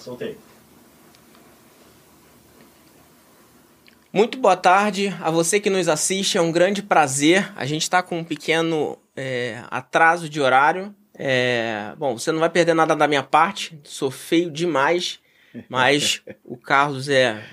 [0.00, 0.36] Soltei.
[4.10, 7.52] Muito boa tarde a você que nos assiste, é um grande prazer.
[7.54, 10.94] A gente está com um pequeno é, atraso de horário.
[11.14, 15.20] É, bom, você não vai perder nada da minha parte, sou feio demais,
[15.68, 17.44] mas o Carlos é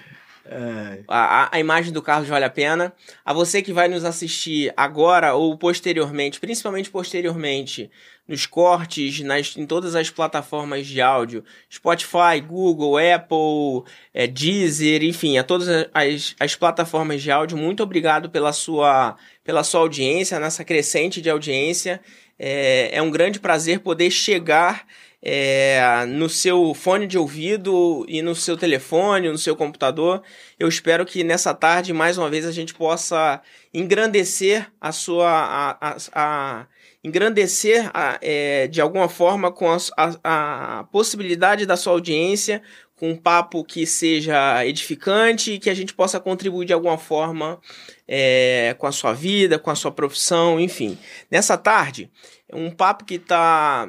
[1.07, 2.93] a, a, imagem do Carlos vale a pena.
[3.25, 7.89] A você que vai nos assistir agora ou posteriormente, principalmente posteriormente,
[8.27, 15.37] nos cortes, nas, em todas as plataformas de áudio, Spotify, Google, Apple, é, Deezer, enfim,
[15.37, 20.63] a todas as, as plataformas de áudio, muito obrigado pela sua, pela sua audiência, nessa
[20.63, 22.01] crescente de audiência.
[22.37, 24.85] É, é um grande prazer poder chegar
[25.21, 30.21] é, no seu fone de ouvido e no seu telefone, no seu computador.
[30.59, 33.41] Eu espero que nessa tarde, mais uma vez, a gente possa
[33.73, 35.29] engrandecer a sua.
[35.29, 36.67] A, a, a
[37.03, 42.61] engrandecer a, é, de alguma forma com a, a, a possibilidade da sua audiência,
[42.97, 47.61] com um papo que seja edificante e que a gente possa contribuir de alguma forma
[48.07, 50.97] é, com a sua vida, com a sua profissão, enfim.
[51.29, 52.11] Nessa tarde,
[52.51, 53.87] um papo que está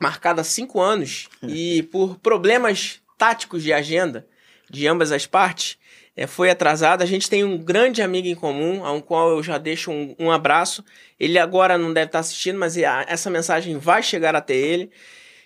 [0.00, 4.26] marcada há cinco anos e por problemas táticos de agenda
[4.70, 5.78] de ambas as partes,
[6.16, 7.04] é, foi atrasada.
[7.04, 10.30] A gente tem um grande amigo em comum, ao qual eu já deixo um, um
[10.30, 10.84] abraço.
[11.18, 14.90] Ele agora não deve estar assistindo, mas essa mensagem vai chegar até ele,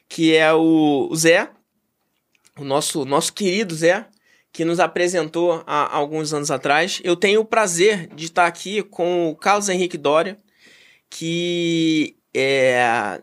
[0.08, 1.50] que é o, o Zé,
[2.58, 4.06] o nosso, nosso querido Zé,
[4.52, 7.00] que nos apresentou há alguns anos atrás.
[7.04, 10.36] Eu tenho o prazer de estar aqui com o Carlos Henrique Dória,
[11.08, 13.20] que é,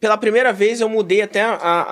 [0.00, 1.82] pela primeira vez eu mudei até a, a,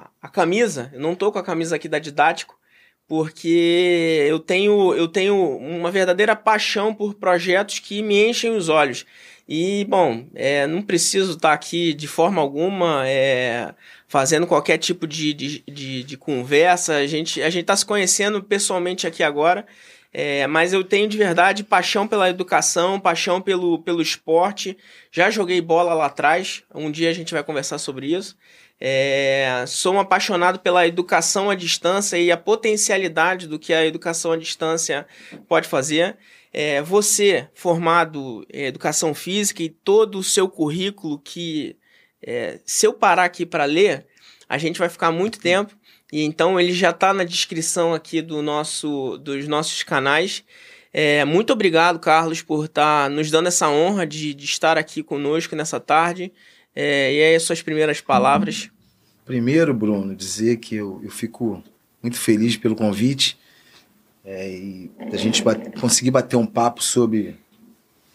[0.00, 0.90] a, a, camisa.
[0.92, 2.58] Eu não tô com a camisa aqui da Didático,
[3.06, 9.04] porque eu tenho, eu tenho uma verdadeira paixão por projetos que me enchem os olhos.
[9.48, 13.72] E, bom, é, não preciso estar aqui de forma alguma é,
[14.08, 16.96] fazendo qualquer tipo de, de, de, de conversa.
[16.96, 19.64] A gente a está se conhecendo pessoalmente aqui agora.
[20.12, 24.76] É, mas eu tenho de verdade paixão pela educação, paixão pelo, pelo esporte.
[25.10, 28.36] Já joguei bola lá atrás, um dia a gente vai conversar sobre isso.
[28.78, 34.32] É, sou um apaixonado pela educação à distância e a potencialidade do que a educação
[34.32, 35.06] à distância
[35.48, 36.16] pode fazer.
[36.52, 41.76] É, você, formado em educação física e todo o seu currículo, que
[42.22, 44.06] é, se eu parar aqui para ler,
[44.48, 45.76] a gente vai ficar muito tempo.
[46.12, 50.44] E então ele já está na descrição aqui do nosso, dos nossos canais.
[50.92, 55.02] É, muito obrigado, Carlos, por estar tá nos dando essa honra de, de estar aqui
[55.02, 56.32] conosco nessa tarde.
[56.74, 58.70] É, e aí, as suas primeiras palavras.
[59.24, 61.62] Primeiro, Bruno, dizer que eu, eu fico
[62.02, 63.36] muito feliz pelo convite
[64.24, 67.36] é, e a gente bate, conseguir bater um papo sobre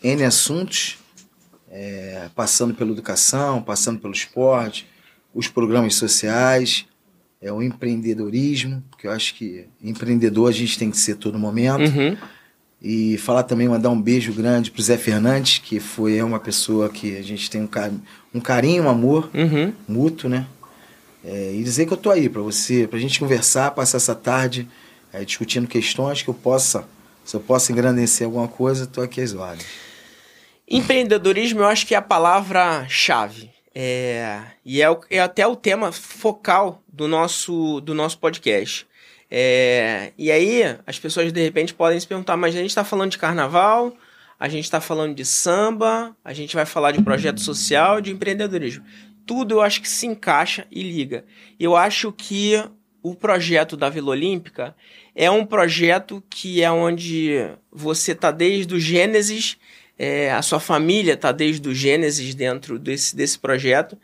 [0.01, 0.97] N assuntos,
[1.69, 4.87] é, passando pela educação, passando pelo esporte,
[5.33, 6.85] os programas sociais
[7.41, 11.89] é o empreendedorismo, porque eu acho que empreendedor a gente tem que ser todo momento.
[11.89, 12.15] Uhum.
[12.81, 16.89] E falar também, mandar um beijo grande pro Zé Fernandes, que foi é uma pessoa
[16.89, 17.91] que a gente tem um, car
[18.33, 19.73] um carinho, um amor uhum.
[19.87, 20.47] mútuo, né?
[21.23, 24.67] É, e dizer que eu tô aí para você, pra gente conversar, passar essa tarde
[25.13, 26.85] é, discutindo questões que eu possa,
[27.23, 29.35] se eu possa engrandecer alguma coisa, tô aqui às.
[30.67, 33.51] Empreendedorismo eu acho que é a palavra-chave.
[33.73, 38.85] É, e é, é, até o tema focal do nosso, do nosso podcast.
[39.29, 43.11] É, e aí, as pessoas de repente podem se perguntar: mas a gente está falando
[43.11, 43.95] de carnaval,
[44.37, 48.83] a gente está falando de samba, a gente vai falar de projeto social, de empreendedorismo.
[49.25, 51.23] Tudo eu acho que se encaixa e liga.
[51.57, 52.61] Eu acho que
[53.01, 54.75] o projeto da Vila Olímpica
[55.15, 59.57] é um projeto que é onde você está desde o Gênesis
[59.97, 63.97] é, a sua família está desde o Gênesis dentro desse, desse projeto.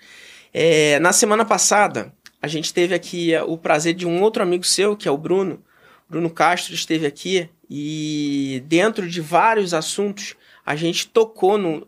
[0.53, 4.95] É, na semana passada, a gente teve aqui o prazer de um outro amigo seu,
[4.95, 5.63] que é o Bruno.
[6.09, 11.87] Bruno Castro esteve aqui e dentro de vários assuntos a gente tocou no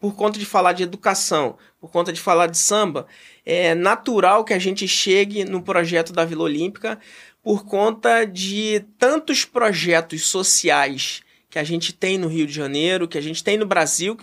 [0.00, 3.06] por conta de falar de educação, por conta de falar de samba,
[3.44, 7.00] é natural que a gente chegue no projeto da Vila Olímpica
[7.42, 13.18] por conta de tantos projetos sociais que a gente tem no Rio de Janeiro, que
[13.18, 14.18] a gente tem no Brasil,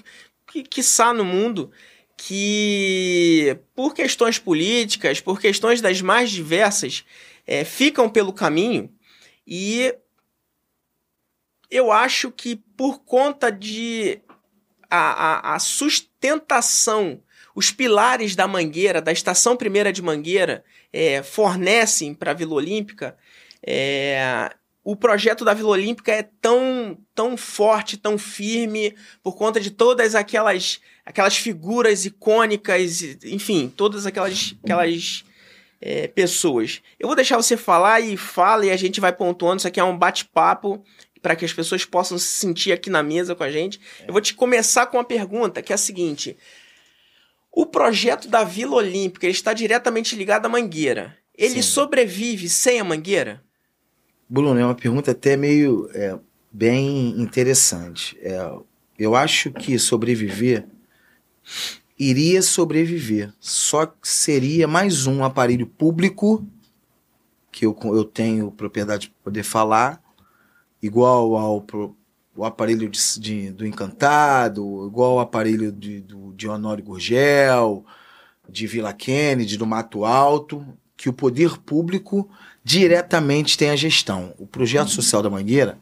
[0.47, 1.71] que, quiçá no mundo,
[2.17, 7.03] que por questões políticas, por questões das mais diversas,
[7.45, 8.93] é, ficam pelo caminho.
[9.45, 9.93] E
[11.69, 14.19] eu acho que por conta de
[14.89, 17.21] a, a, a sustentação,
[17.55, 23.17] os pilares da Mangueira, da Estação Primeira de Mangueira, é, fornecem para a Vila Olímpica,
[23.65, 24.51] é,
[24.85, 30.13] o projeto da Vila Olímpica é tão, tão forte, tão firme, por conta de todas
[30.13, 35.25] aquelas, aquelas figuras icônicas, enfim, todas aquelas, aquelas
[35.81, 36.83] é, pessoas.
[36.99, 39.57] Eu vou deixar você falar e fala e a gente vai pontuando.
[39.57, 40.85] Isso aqui é um bate-papo
[41.19, 43.81] para que as pessoas possam se sentir aqui na mesa com a gente.
[44.05, 46.37] Eu vou te começar com uma pergunta que é a seguinte:
[47.51, 51.17] o projeto da Vila Olímpica está diretamente ligado à Mangueira.
[51.35, 51.63] Ele Sim.
[51.63, 53.43] sobrevive sem a Mangueira?
[54.27, 56.17] Bruno, é uma pergunta até meio é,
[56.51, 58.17] bem interessante.
[58.21, 58.51] É,
[58.97, 60.67] eu acho que sobreviver
[61.97, 66.45] iria sobreviver, só que seria mais um aparelho público
[67.51, 70.03] que eu, eu tenho propriedade para poder falar,
[70.81, 71.95] igual ao pro,
[72.35, 77.85] o aparelho de, de, do Encantado, igual ao aparelho de, do, de Honório Gurgel,
[78.49, 80.65] de Vila Kennedy, do Mato Alto,
[80.97, 82.29] que o poder público
[82.65, 84.33] diretamente tem a gestão.
[84.39, 85.77] O projeto social da Mangueira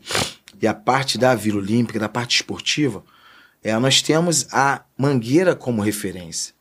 [0.61, 3.01] e a parte da Vila Olímpica, da parte esportiva,
[3.63, 6.53] é, nós temos a Mangueira como referência.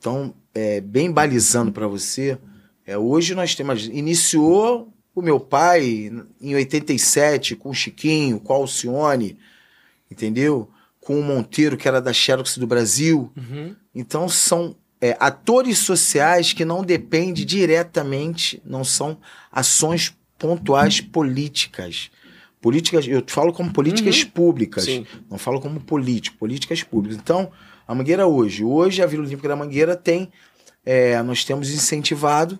[0.00, 2.36] Então, é, bem balizando para você,
[2.84, 3.86] é, hoje nós temos.
[3.86, 9.38] Iniciou o meu pai em 87 com o Chiquinho, com a Alcione,
[10.10, 10.68] entendeu?
[11.00, 13.32] Com o Monteiro, que era da Xerox do Brasil.
[13.36, 13.76] Uhum.
[13.94, 19.18] Então, são é, atores sociais que não dependem diretamente, não são
[19.50, 22.10] ações pontuais políticas.
[22.60, 24.30] Políticas, eu falo como políticas uhum.
[24.30, 25.06] públicas, Sim.
[25.30, 27.16] não falo como político, políticas públicas.
[27.16, 27.50] Então,
[27.86, 30.32] a Mangueira hoje, hoje a Vila Olímpica da Mangueira tem,
[30.84, 32.58] é, nós temos incentivado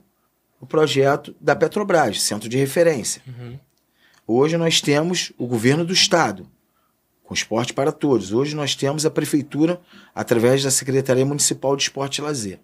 [0.60, 3.22] o projeto da Petrobras, centro de referência.
[3.26, 3.58] Uhum.
[4.26, 6.46] Hoje nós temos o governo do estado,
[7.28, 8.32] com esporte para todos.
[8.32, 9.78] Hoje nós temos a prefeitura
[10.14, 12.58] através da Secretaria Municipal de Esporte e Lazer.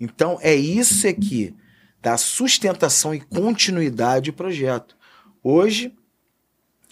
[0.00, 1.54] Então é isso aqui
[2.02, 4.96] dá sustentação e continuidade ao projeto.
[5.40, 5.94] Hoje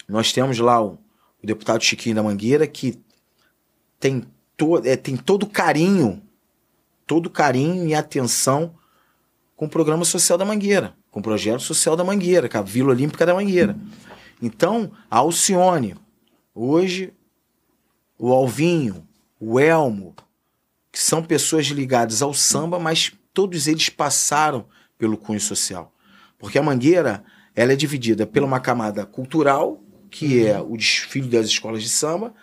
[0.07, 0.97] nós temos lá o,
[1.43, 2.97] o deputado Chiquinho da Mangueira que
[3.99, 4.23] tem,
[4.55, 6.21] to, é, tem todo carinho,
[7.05, 8.73] todo carinho e atenção
[9.53, 12.91] com o programa social da Mangueira, com o projeto social da Mangueira, com a Vila
[12.91, 13.77] Olímpica da Mangueira.
[14.41, 15.93] Então, a Alcione,
[16.55, 17.13] hoje
[18.17, 19.07] o Alvinho,
[19.39, 20.15] o Elmo,
[20.91, 24.65] que são pessoas ligadas ao samba, mas todos eles passaram
[24.97, 25.93] pelo cunho social.
[26.39, 27.23] Porque a Mangueira
[27.55, 32.33] ela é dividida por uma camada cultural, que é o desfile das escolas de samba,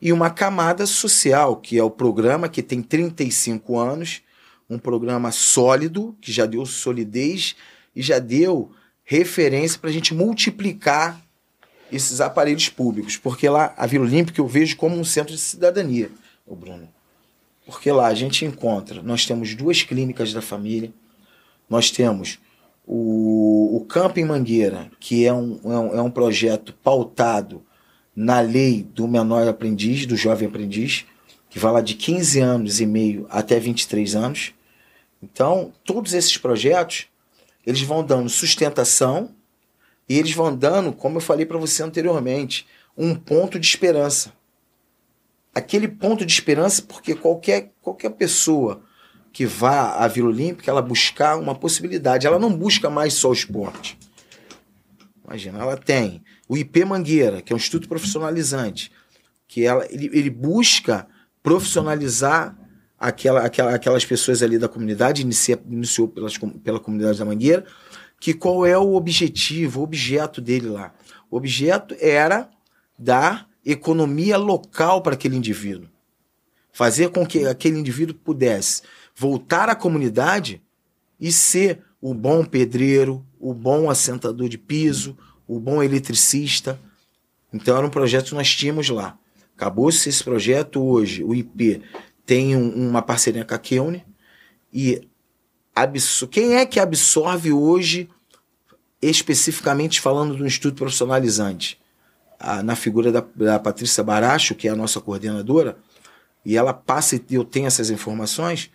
[0.00, 4.22] e uma camada social, que é o programa que tem 35 anos,
[4.70, 7.56] um programa sólido, que já deu solidez
[7.96, 8.70] e já deu
[9.02, 11.20] referência para a gente multiplicar
[11.90, 16.10] esses aparelhos públicos, porque lá a Vila Olímpica eu vejo como um centro de cidadania,
[16.46, 16.88] o Bruno.
[17.66, 20.92] Porque lá a gente encontra, nós temos duas clínicas da família,
[21.68, 22.38] nós temos
[22.86, 27.62] o, o Campo em Mangueira, que é um, é, um, é um projeto pautado
[28.16, 31.04] na lei do menor aprendiz, do jovem aprendiz,
[31.50, 34.52] que vai lá de 15 anos e meio até 23 anos.
[35.22, 37.06] Então, todos esses projetos,
[37.66, 39.30] eles vão dando sustentação
[40.08, 42.66] e eles vão dando, como eu falei para você anteriormente,
[42.96, 44.32] um ponto de esperança.
[45.54, 48.82] Aquele ponto de esperança, porque qualquer, qualquer pessoa
[49.32, 52.26] que vá à Vila Olímpica, ela buscar uma possibilidade.
[52.26, 53.98] Ela não busca mais só o esporte.
[55.24, 58.90] Imagina, ela tem o IP Mangueira, que é um instituto profissionalizante,
[59.46, 61.06] que ela, ele, ele busca
[61.42, 62.56] profissionalizar
[62.98, 67.64] aquela, aquela, aquelas pessoas ali da comunidade, inicia, iniciou pelas, pela comunidade da Mangueira,
[68.20, 70.92] que qual é o objetivo, o objeto dele lá?
[71.30, 72.50] O objeto era
[72.98, 75.88] dar economia local para aquele indivíduo.
[76.72, 78.82] Fazer com que aquele indivíduo pudesse
[79.14, 80.62] voltar à comunidade
[81.20, 86.78] e ser o bom pedreiro, o bom assentador de piso, o bom eletricista.
[87.52, 89.18] Então era um projeto que nós tínhamos lá.
[89.56, 91.24] Acabou-se esse projeto hoje.
[91.24, 91.82] O IP
[92.24, 94.04] tem um, uma parceria com a Keune
[94.72, 95.07] e
[96.30, 98.08] quem é que absorve hoje,
[99.00, 101.78] especificamente falando do Instituto Profissionalizante?
[102.38, 105.76] Ah, na figura da, da Patrícia Baracho, que é a nossa coordenadora,
[106.44, 108.70] e ela passa e eu tenho essas informações.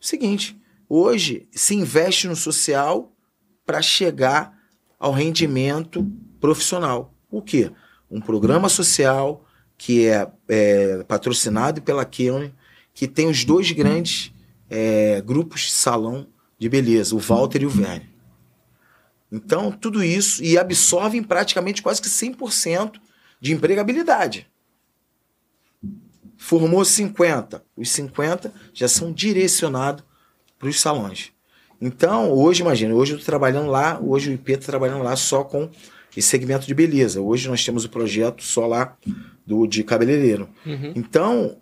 [0.00, 3.12] Seguinte, hoje se investe no social
[3.64, 4.58] para chegar
[4.98, 6.06] ao rendimento
[6.40, 7.14] profissional.
[7.30, 7.70] O quê?
[8.10, 9.44] Um programa social
[9.76, 12.52] que é, é patrocinado pela Keone,
[12.92, 14.32] que tem os dois grandes
[14.70, 16.26] é, grupos de salão
[16.58, 18.08] de beleza, o Walter e o Verne.
[19.30, 22.94] Então, tudo isso e absorvem praticamente quase que 100%
[23.40, 24.46] de empregabilidade.
[26.36, 30.04] Formou 50, os 50 já são direcionados
[30.58, 31.32] para os salões.
[31.80, 35.44] Então, hoje, imagina, hoje eu estou trabalhando lá, hoje o IP está trabalhando lá só
[35.44, 35.70] com
[36.16, 37.20] esse segmento de beleza.
[37.20, 38.96] Hoje nós temos o projeto só lá
[39.46, 40.48] do de cabeleireiro.
[40.66, 40.92] Uhum.
[40.96, 41.60] Então,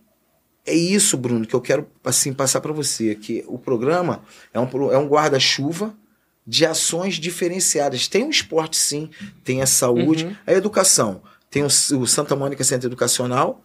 [0.67, 4.93] é isso, Bruno, que eu quero assim passar para você, que o programa é um,
[4.93, 5.95] é um guarda-chuva
[6.47, 8.09] de ações diferenciadas.
[8.09, 9.09] Tem o esporte, sim,
[9.45, 10.37] tem a saúde, uhum.
[10.47, 11.23] a educação.
[11.49, 13.65] Tem o, o, Santa Mônica Centro Educacional,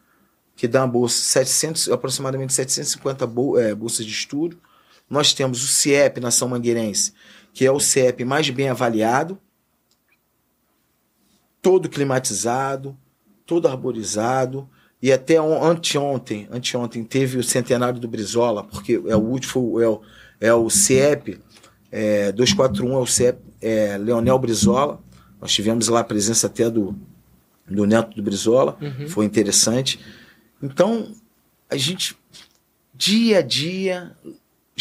[0.55, 4.57] que dá uma bolsa, 700, aproximadamente 750 bol, é, bolsas de estudo.
[5.09, 7.13] Nós temos o CIEP, Nação Mangueirense,
[7.51, 9.39] que é o CIEP mais bem avaliado,
[11.61, 12.97] todo climatizado,
[13.45, 14.69] todo arborizado,
[15.01, 20.01] e até anteontem, anteontem teve o centenário do Brizola, porque é o último, é o,
[20.39, 21.39] é o CIEP,
[21.91, 25.01] é, 241 é o CIEP é, Leonel Brizola.
[25.41, 26.95] Nós tivemos lá a presença até do,
[27.67, 29.07] do neto do Brizola, uhum.
[29.07, 29.99] foi interessante.
[30.61, 31.11] Então,
[31.67, 32.15] a gente,
[32.93, 34.15] dia a dia,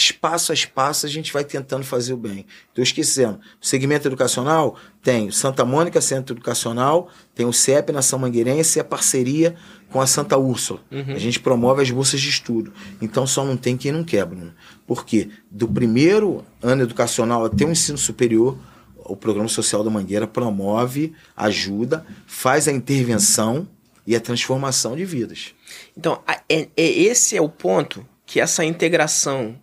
[0.00, 2.46] espaço a espaço, a gente vai tentando fazer o bem.
[2.72, 8.78] Então, esquecendo, o segmento educacional tem Santa Mônica Centro Educacional, tem o CEP Nação Mangueirense
[8.78, 9.54] e a parceria
[9.90, 10.80] com a Santa Úrsula.
[10.90, 11.14] Uhum.
[11.14, 12.72] A gente promove as bolsas de estudo.
[13.00, 14.38] Então, só não tem quem não quebra.
[14.38, 14.50] Né?
[14.86, 18.56] Porque do primeiro ano educacional até o ensino superior,
[18.96, 23.68] o Programa Social da Mangueira promove, ajuda, faz a intervenção
[24.06, 25.54] e a transformação de vidas.
[25.96, 29.56] Então, é, é, esse é o ponto que essa integração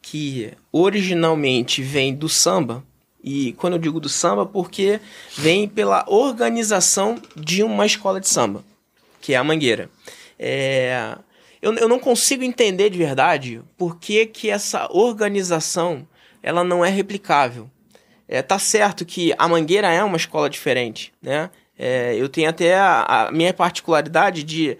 [0.00, 2.84] que originalmente vem do samba,
[3.22, 5.00] e quando eu digo do samba, porque
[5.36, 8.64] vem pela organização de uma escola de samba,
[9.20, 9.90] que é a Mangueira.
[10.38, 11.16] É,
[11.60, 16.08] eu, eu não consigo entender de verdade por que, que essa organização
[16.42, 17.70] ela não é replicável.
[18.26, 21.50] É, tá certo que a Mangueira é uma escola diferente, né?
[21.76, 24.78] É, eu tenho até a, a minha particularidade de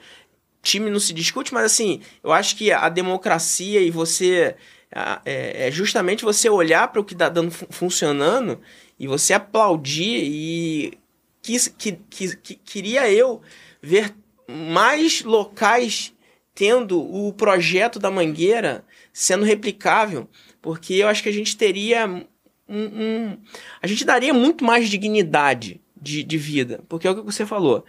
[0.62, 4.54] time não se discute, mas assim, eu acho que a democracia e você
[4.92, 8.60] é, é justamente você olhar para o que está dando funcionando
[8.98, 10.98] e você aplaudir e
[11.40, 13.40] quis, que, que, que, queria eu
[13.80, 14.14] ver
[14.48, 16.12] mais locais
[16.54, 20.28] tendo o projeto da Mangueira sendo replicável,
[20.60, 22.26] porque eu acho que a gente teria um,
[22.68, 23.38] um
[23.80, 27.84] a gente daria muito mais dignidade de, de vida, porque é o que você falou.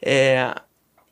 [0.00, 0.54] É,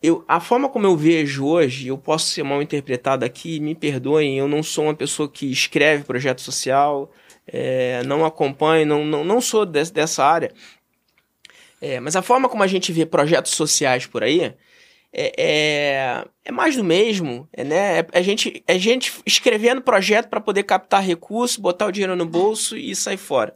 [0.05, 4.37] eu, a forma como eu vejo hoje, eu posso ser mal interpretado aqui, me perdoem,
[4.39, 7.11] eu não sou uma pessoa que escreve projeto social,
[7.47, 10.53] é, não acompanho, não, não, não sou desse, dessa área.
[11.81, 14.55] É, mas a forma como a gente vê projetos sociais por aí
[15.11, 18.01] é, é, é mais do mesmo, é, né?
[18.01, 22.27] É, a, gente, é gente escrevendo projeto para poder captar recursos, botar o dinheiro no
[22.27, 23.55] bolso e sair fora.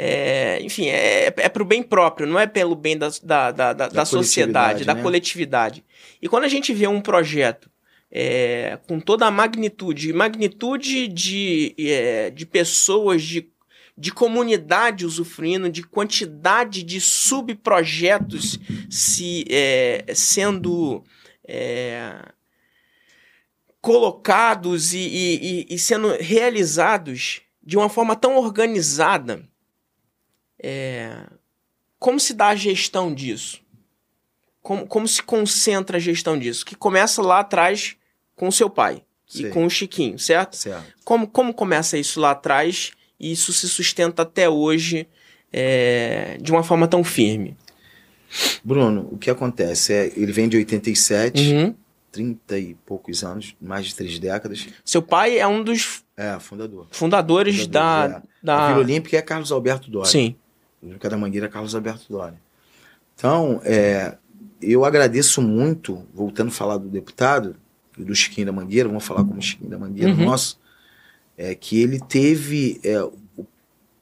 [0.00, 3.72] É, enfim, é, é para o bem próprio, não é pelo bem da, da, da,
[3.72, 5.02] da, da sociedade, da né?
[5.02, 5.84] coletividade.
[6.22, 7.68] E quando a gente vê um projeto
[8.08, 13.50] é, com toda a magnitude, magnitude de, é, de pessoas, de,
[13.96, 18.56] de comunidade usufruindo, de quantidade de subprojetos
[18.88, 21.02] se, é, sendo
[21.44, 22.22] é,
[23.80, 29.47] colocados e, e, e sendo realizados de uma forma tão organizada
[30.62, 31.24] é,
[31.98, 33.60] como se dá a gestão disso?
[34.62, 36.64] Como, como se concentra a gestão disso?
[36.64, 37.96] Que começa lá atrás
[38.36, 39.46] com o seu pai Sim.
[39.46, 40.56] e com o Chiquinho, certo?
[40.56, 40.84] certo?
[41.04, 45.08] Como, como começa isso lá atrás e isso se sustenta até hoje
[45.52, 47.56] é, de uma forma tão firme?
[48.62, 51.74] Bruno, o que acontece é, ele vem de 87, uhum.
[52.12, 54.66] 30 e poucos anos, mais de três décadas.
[54.84, 56.86] Seu pai é um dos é, fundador.
[56.90, 58.44] fundadores, da, é.
[58.44, 58.66] da...
[58.66, 60.10] A Vila Olímpica é Carlos Alberto Dória.
[60.10, 60.36] Sim.
[60.82, 62.40] Olímpica da Mangueira Carlos Alberto Dória.
[63.14, 64.16] Então, é,
[64.62, 67.56] eu agradeço muito, voltando a falar do deputado
[67.96, 70.24] e do Chiquinho da Mangueira, vamos falar como Chiquinho da Mangueira uhum.
[70.24, 70.58] nosso,
[71.36, 73.46] é, que ele teve é, o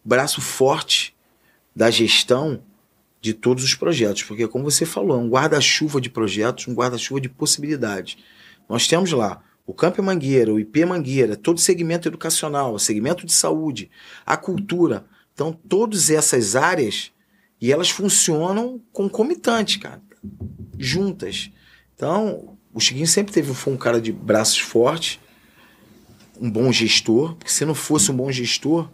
[0.04, 1.14] braço forte
[1.75, 2.62] da gestão
[3.21, 7.21] de todos os projetos, porque como você falou, é um guarda-chuva de projetos, um guarda-chuva
[7.21, 8.16] de possibilidades.
[8.68, 13.26] Nós temos lá o Campo Mangueira, o IP Mangueira, todo o segmento educacional, o segmento
[13.26, 13.90] de saúde,
[14.25, 15.04] a cultura,
[15.37, 17.12] então, todas essas áreas,
[17.61, 20.00] e elas funcionam concomitantes, cara,
[20.78, 21.50] juntas.
[21.95, 25.21] Então, o Chiquinho sempre teve foi um cara de braços fortes,
[26.40, 28.88] um bom gestor, porque se não fosse um bom gestor,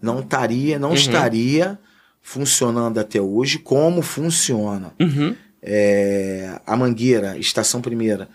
[0.00, 0.94] não estaria, não uhum.
[0.94, 1.78] estaria
[2.20, 4.92] funcionando até hoje como funciona.
[5.00, 5.34] Uhum.
[5.62, 8.28] É, a Mangueira, Estação Primeira,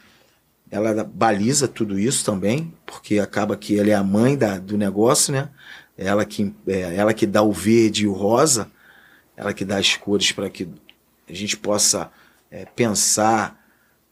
[0.71, 5.31] ela baliza tudo isso também, porque acaba que ela é a mãe da, do negócio,
[5.31, 5.49] né?
[6.03, 8.71] Ela que, é, ela que dá o verde e o rosa,
[9.35, 10.67] ela que dá as cores para que
[11.29, 12.11] a gente possa
[12.49, 13.59] é, pensar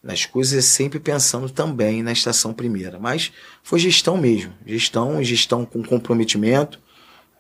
[0.01, 2.97] nas coisas, sempre pensando também na estação primeira.
[2.97, 3.31] Mas
[3.61, 6.79] foi gestão mesmo, gestão, gestão com comprometimento,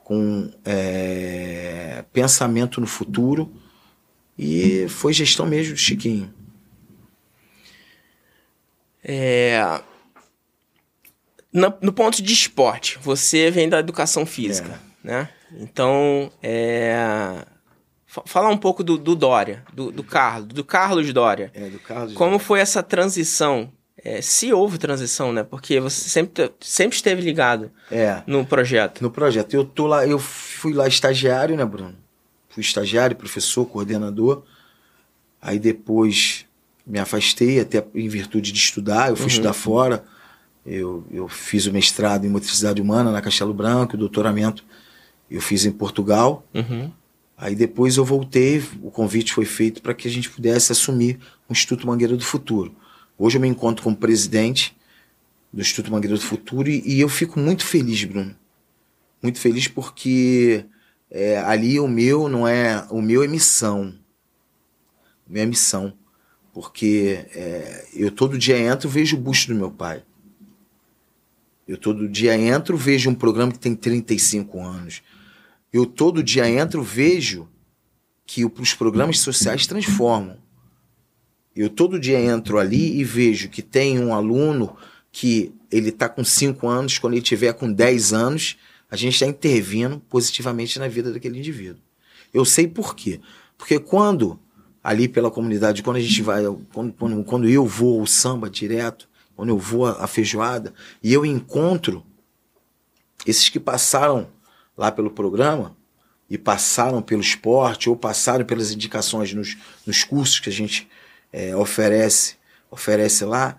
[0.03, 3.51] com é, pensamento no futuro,
[4.37, 6.33] e foi gestão mesmo do Chiquinho.
[9.03, 9.81] É,
[11.51, 15.07] no, no ponto de esporte, você vem da educação física, é.
[15.07, 15.29] né?
[15.51, 17.43] Então, é,
[18.25, 21.51] falar um pouco do, do Dória, do, do, Carlos, do Carlos Dória.
[21.53, 22.45] É, do Carlos Como Dória.
[22.45, 23.71] foi essa transição?
[24.01, 25.43] É, se houve transição, né?
[25.43, 29.01] Porque você sempre, sempre esteve ligado é, no projeto.
[29.01, 29.53] No projeto.
[29.53, 31.95] Eu tô lá, eu fui lá estagiário, né, Bruno?
[32.47, 34.43] Fui estagiário, professor, coordenador.
[35.41, 36.45] Aí depois
[36.85, 39.29] me afastei, até em virtude de estudar, eu fui uhum.
[39.29, 40.03] estudar fora.
[40.69, 44.63] Eu, eu fiz o mestrado em motricidade humana na Castelo Branco, o doutoramento
[45.29, 46.45] eu fiz em Portugal.
[46.53, 46.91] Uhum.
[47.37, 51.53] Aí depois eu voltei, o convite foi feito para que a gente pudesse assumir o
[51.53, 52.75] Instituto Mangueira do Futuro.
[53.17, 54.75] Hoje eu me encontro como presidente
[55.51, 58.35] do Instituto Mangueira do Futuro e, e eu fico muito feliz, Bruno.
[59.21, 60.65] Muito feliz porque
[61.09, 62.85] é, ali o meu não é.
[62.89, 63.95] O meu é missão.
[65.27, 65.93] O meu é missão.
[66.53, 70.03] Porque é, eu todo dia entro e vejo o busto do meu pai.
[71.69, 75.03] Eu todo dia entro, vejo um programa que tem 35 anos.
[75.71, 77.47] Eu todo dia entro, vejo
[78.25, 80.39] que os programas sociais transformam.
[81.55, 84.75] Eu todo dia entro ali e vejo que tem um aluno
[85.11, 88.57] que ele está com 5 anos, quando ele tiver com 10 anos,
[88.89, 91.83] a gente está intervindo positivamente na vida daquele indivíduo.
[92.33, 93.19] Eu sei por quê.
[93.55, 94.39] Porque quando,
[94.83, 99.08] ali pela comunidade, quando a gente vai, quando, quando, quando eu vou ao samba direto,
[99.39, 102.05] quando eu vou à feijoada e eu encontro
[103.25, 104.27] esses que passaram
[104.75, 105.77] lá pelo programa
[106.29, 109.55] e passaram pelo esporte ou passaram pelas indicações nos,
[109.87, 110.89] nos cursos que a gente
[111.31, 112.35] é, oferece
[112.69, 113.57] oferece lá,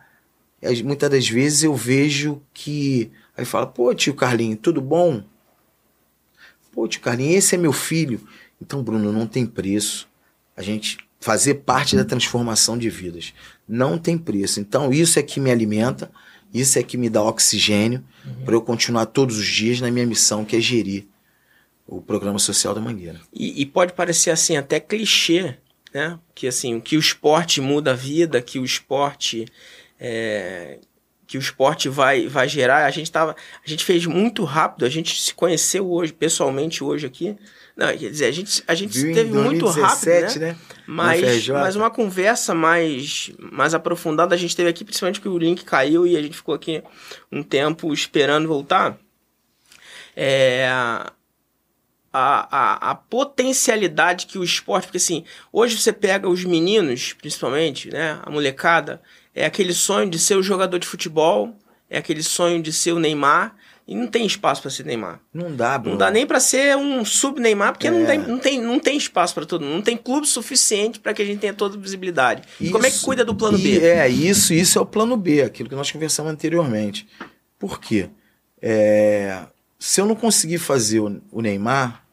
[0.85, 5.25] muitas das vezes eu vejo que aí fala, pô tio Carlinho, tudo bom?
[6.73, 8.21] Pô tio Carlinho, esse é meu filho.
[8.61, 10.07] Então Bruno, não tem preço.
[10.55, 13.35] A gente fazer parte da transformação de vidas.
[13.69, 14.59] Não tem preço.
[14.59, 16.11] Então, isso é que me alimenta,
[16.53, 18.45] isso é que me dá oxigênio uhum.
[18.45, 21.07] para eu continuar todos os dias na minha missão, que é gerir
[21.87, 23.21] o programa social da Mangueira.
[23.33, 25.57] E, e pode parecer assim até clichê,
[25.93, 26.19] né?
[26.35, 29.47] Que assim, que o esporte muda a vida, que o esporte
[29.99, 30.79] é,
[31.31, 32.87] que o esporte vai, vai gerar.
[32.87, 37.07] A gente tava, a gente fez muito rápido, a gente se conheceu hoje pessoalmente hoje
[37.07, 37.37] aqui.
[37.81, 40.49] Não, quer dizer, a gente, a gente Viu teve muito rápido, né?
[40.49, 40.57] né?
[40.87, 45.65] Mas, mas uma conversa mais, mais aprofundada a gente teve aqui, principalmente porque o link
[45.65, 46.83] caiu e a gente ficou aqui
[47.33, 48.99] um tempo esperando voltar.
[50.15, 51.11] É, a,
[52.13, 58.21] a, a potencialidade que o esporte, porque assim, hoje você pega os meninos, principalmente, né,
[58.23, 59.01] a molecada,
[59.35, 61.57] é aquele sonho de ser o jogador de futebol,
[61.89, 63.57] é aquele sonho de ser o Neymar,
[63.91, 65.21] e não tem espaço para ser Neymar.
[65.35, 65.95] Não dá, Bruno.
[65.95, 67.91] Não dá nem para ser um sub-Neymar, porque é.
[67.91, 69.75] não, tem, não, tem, não tem espaço para todo mundo.
[69.75, 72.45] Não tem clube suficiente para que a gente tenha toda a visibilidade.
[72.61, 73.81] Isso, como é que cuida do plano B?
[73.81, 77.05] É, isso, isso é o plano B, aquilo que nós conversamos anteriormente.
[77.59, 78.09] Por quê?
[78.63, 79.41] É,
[79.77, 82.05] se eu não conseguir fazer o, o Neymar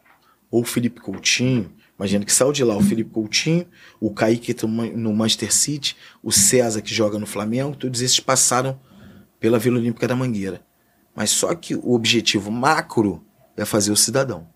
[0.49, 3.67] ou o Felipe Coutinho, imagina que saiu de lá o Felipe Coutinho,
[3.99, 8.79] o Kaique no Manchester City, o César que joga no Flamengo, todos esses passaram
[9.39, 10.65] pela Vila Olímpica da Mangueira.
[11.17, 13.25] Mas só que o objetivo macro
[13.56, 14.47] é fazer o cidadão.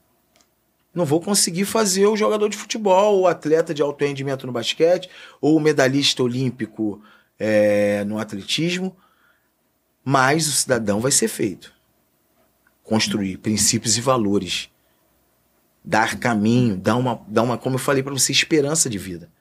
[0.93, 5.09] Não vou conseguir fazer o jogador de futebol, o atleta de alto rendimento no basquete,
[5.41, 7.01] ou o medalhista olímpico
[7.39, 8.95] é, no atletismo,
[10.05, 11.73] mas o cidadão vai ser feito.
[12.83, 14.69] Construir princípios e valores.
[15.83, 19.31] Dar caminho, dar uma, dar uma como eu falei para você, esperança de vida.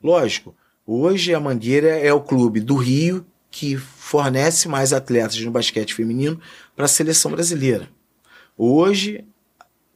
[0.00, 0.54] Lógico,
[0.86, 6.40] hoje a Mangueira é o clube do Rio que fornece mais atletas no basquete feminino
[6.76, 7.88] para a seleção brasileira.
[8.56, 9.24] Hoje,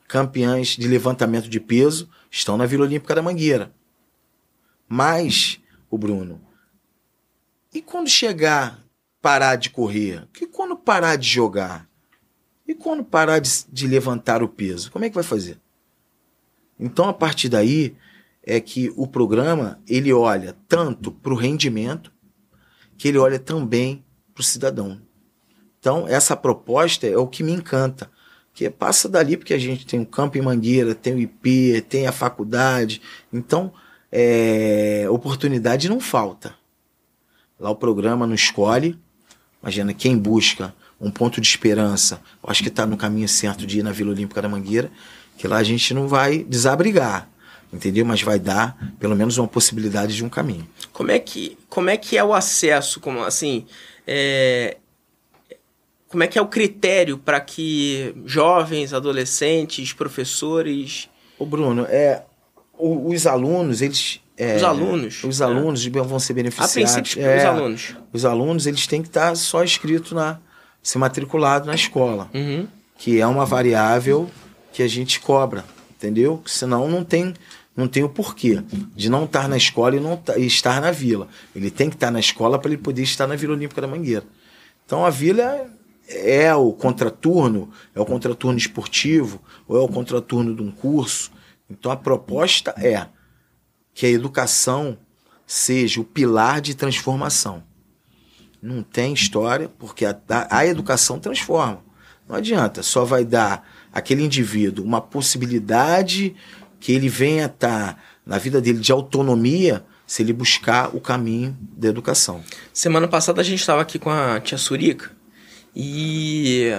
[0.08, 3.72] campeãs de levantamento de peso estão na Vila Olímpica da Mangueira.
[4.88, 5.60] Mas,
[5.90, 6.40] o Bruno,
[7.72, 8.82] e quando chegar
[9.22, 10.28] parar de correr?
[10.38, 11.88] E quando parar de jogar?
[12.66, 14.90] E quando parar de, de levantar o peso?
[14.90, 15.58] Como é que vai fazer?
[16.78, 17.96] Então, a partir daí,
[18.42, 22.11] é que o programa ele olha tanto para o rendimento
[22.96, 25.00] que ele olha também para o cidadão.
[25.78, 28.10] Então, essa proposta é o que me encanta.
[28.54, 32.06] Que passa dali, porque a gente tem o campo em Mangueira, tem o IP, tem
[32.06, 33.00] a faculdade.
[33.32, 33.72] Então,
[34.10, 36.54] é, oportunidade não falta.
[37.58, 38.98] Lá o programa não escolhe.
[39.62, 43.80] Imagina, quem busca um ponto de esperança, eu acho que está no caminho certo de
[43.80, 44.90] ir na Vila Olímpica da Mangueira,
[45.36, 47.31] que lá a gente não vai desabrigar
[47.72, 48.04] entendeu?
[48.04, 50.68] Mas vai dar pelo menos uma possibilidade de um caminho.
[50.92, 53.66] Como é que, como é, que é o acesso, como assim,
[54.06, 54.76] é,
[56.08, 61.08] como é que é o critério para que jovens, adolescentes, professores...
[61.38, 62.22] O Bruno, é,
[62.78, 64.20] os alunos, eles...
[64.36, 65.24] É, os alunos.
[65.24, 65.90] Os alunos é.
[65.90, 66.76] vão ser beneficiados.
[66.76, 67.96] A princípio, é, os alunos.
[68.12, 70.38] Os alunos, eles têm que estar só inscritos na,
[70.82, 72.66] se matriculado na escola, Uhum.
[72.98, 74.28] que é uma variável
[74.72, 76.42] que a gente cobra, entendeu?
[76.44, 77.34] Senão não tem
[77.76, 78.62] não tem o porquê
[78.94, 81.28] de não estar na escola e não estar na vila.
[81.54, 84.24] Ele tem que estar na escola para ele poder estar na Vila Olímpica da Mangueira.
[84.84, 85.66] Então a vila
[86.08, 91.32] é o contraturno, é o contraturno esportivo, ou é o contraturno de um curso.
[91.70, 93.06] Então a proposta é
[93.94, 94.98] que a educação
[95.46, 97.62] seja o pilar de transformação.
[98.60, 100.16] Não tem história, porque a,
[100.50, 101.82] a educação transforma.
[102.28, 106.34] Não adianta, só vai dar aquele indivíduo uma possibilidade
[106.82, 111.88] que ele venha estar na vida dele de autonomia se ele buscar o caminho da
[111.88, 112.42] educação.
[112.72, 115.12] Semana passada a gente estava aqui com a tia Surica
[115.76, 116.70] e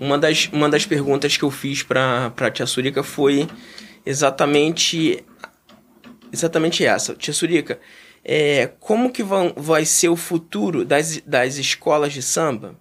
[0.00, 3.48] uma das, uma das perguntas que eu fiz para a tia Surica foi
[4.04, 5.24] exatamente
[6.32, 7.14] exatamente essa.
[7.14, 7.78] Tia Surica,
[8.24, 12.76] é, como que vão, vai ser o futuro das, das escolas de samba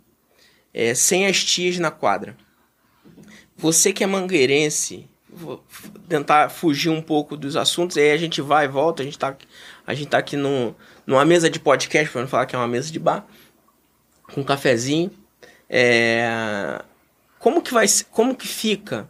[0.74, 2.36] é, sem as tias na quadra?
[3.56, 5.08] Você que é mangueirense,
[6.08, 9.36] tentar fugir um pouco dos assuntos, aí a gente vai e volta, a gente tá,
[9.86, 12.68] a gente tá aqui no, numa mesa de podcast, para não falar que é uma
[12.68, 13.26] mesa de bar,
[14.34, 15.12] com um cafezinho.
[15.70, 16.82] É,
[17.40, 19.10] como que vai como que fica?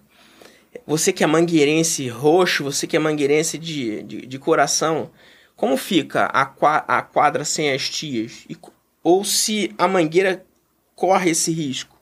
[0.85, 5.09] Você que é mangueirense roxo, você que é mangueirense de, de, de coração,
[5.55, 8.45] como fica a, a quadra sem as tias?
[8.49, 8.57] E
[9.01, 10.45] ou se a mangueira
[10.95, 11.94] corre esse risco?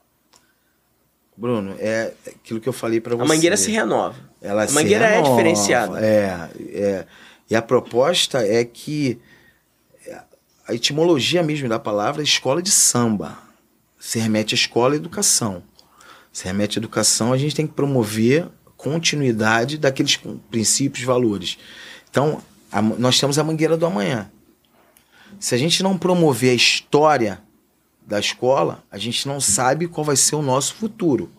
[1.36, 3.22] Bruno, é aquilo que eu falei para você.
[3.22, 4.16] A mangueira se renova.
[4.40, 6.00] Ela A mangueira é renova, diferenciada.
[6.04, 7.06] É, é.
[7.50, 9.18] E a proposta é que
[10.66, 13.36] a etimologia mesmo da palavra é escola de samba.
[13.98, 15.62] Se remete à escola e educação.
[16.32, 20.18] Se remete à educação, a gente tem que promover continuidade daqueles
[20.50, 21.58] princípios, valores.
[22.10, 24.30] Então, a- nós temos a mangueira do amanhã.
[25.38, 27.40] Se a gente não promover a história
[28.06, 31.30] da escola, a gente não sabe qual vai ser o nosso futuro.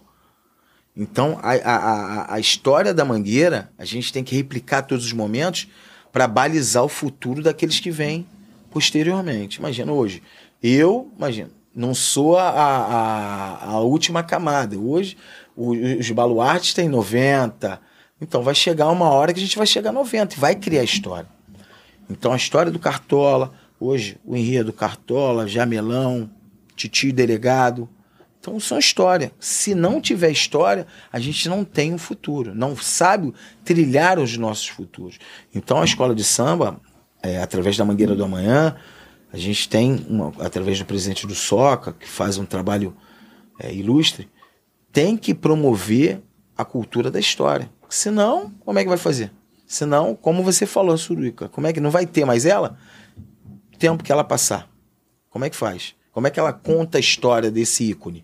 [0.97, 5.67] Então, a, a, a, história da mangueira, a gente tem que replicar todos os momentos
[6.11, 8.25] para balizar o futuro daqueles que vêm
[8.71, 9.59] posteriormente.
[9.59, 10.23] Imagina hoje,
[10.63, 14.77] eu, imagina, não sou a, a, a última camada.
[14.79, 15.17] Hoje,
[15.55, 17.79] o- os baluartes têm 90.
[18.21, 20.83] Então, vai chegar uma hora que a gente vai chegar a 90 e vai criar
[20.83, 21.27] história.
[22.09, 26.29] Então, a história do Cartola, hoje, o enredo Cartola, Jamelão,
[26.75, 27.89] Titio Delegado.
[28.39, 29.31] Então, são história.
[29.39, 33.33] Se não tiver história, a gente não tem um futuro, não sabe
[33.63, 35.17] trilhar os nossos futuros.
[35.53, 36.79] Então, a escola de samba,
[37.23, 38.75] é, através da Mangueira do Amanhã,
[39.33, 42.95] a gente tem, uma, através do presidente do SOCA, que faz um trabalho
[43.59, 44.29] é, ilustre,
[44.93, 46.21] tem que promover
[46.57, 47.69] a cultura da história.
[47.89, 49.31] Senão, como é que vai fazer?
[49.67, 52.77] Senão, como você falou, Suruica, como é que não vai ter mais ela?
[53.79, 54.69] Tempo que ela passar.
[55.29, 55.95] Como é que faz?
[56.15, 58.23] Como é que ela conta a história desse ícone?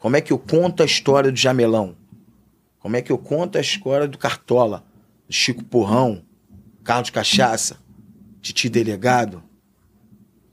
[0.00, 1.94] Como é que eu conto a história do Jamelão?
[2.80, 4.84] Como é que eu conto a história do Cartola,
[5.28, 6.24] do Chico Porrão,
[6.82, 7.78] Carlos Cachaça,
[8.42, 9.44] Titi Delegado?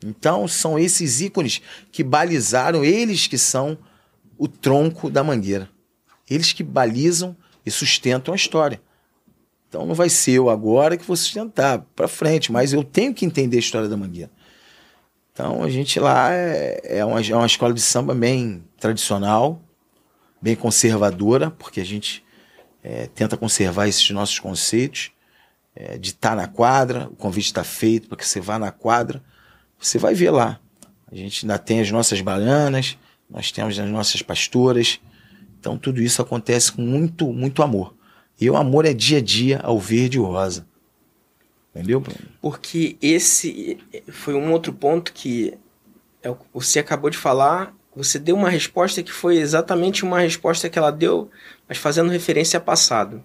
[0.05, 3.75] Então, são esses ícones que balizaram, eles que são
[4.37, 5.67] o tronco da mangueira.
[6.29, 7.35] Eles que balizam
[7.65, 8.79] e sustentam a história.
[9.67, 13.25] Então não vai ser eu agora que vou sustentar para frente, mas eu tenho que
[13.25, 14.29] entender a história da mangueira.
[15.37, 19.61] Então a gente lá é, é, uma, é uma escola de samba bem tradicional,
[20.41, 22.25] bem conservadora, porque a gente
[22.83, 25.11] é, tenta conservar esses nossos conceitos
[25.75, 29.21] é, de estar na quadra, o convite está feito para que você vá na quadra,
[29.77, 30.59] você vai ver lá.
[31.11, 32.97] A gente ainda tem as nossas bananas,
[33.29, 34.99] nós temos as nossas pastoras,
[35.59, 37.95] então tudo isso acontece com muito, muito amor.
[38.41, 40.66] E o amor é dia a dia ao verde e rosa.
[41.77, 42.17] Entendeu, Bruno?
[42.41, 43.77] Porque esse
[44.09, 45.53] foi um outro ponto que
[46.23, 47.73] é que você acabou de falar.
[47.95, 51.29] Você deu uma resposta que foi exatamente uma resposta que ela deu,
[51.67, 53.23] mas fazendo referência ao passado.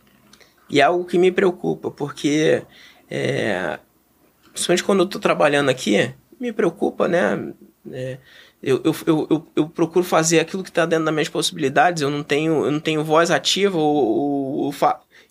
[0.69, 2.63] E é algo que me preocupa, porque
[3.11, 3.79] é,
[4.53, 7.53] principalmente quando eu estou trabalhando aqui, me preocupa, né?
[7.91, 8.19] É,
[8.63, 8.95] eu, eu,
[9.29, 12.01] eu, eu, procuro fazer aquilo que está dentro das minhas possibilidades.
[12.01, 14.73] Eu não tenho, eu não tenho voz ativa, ou, ou, ou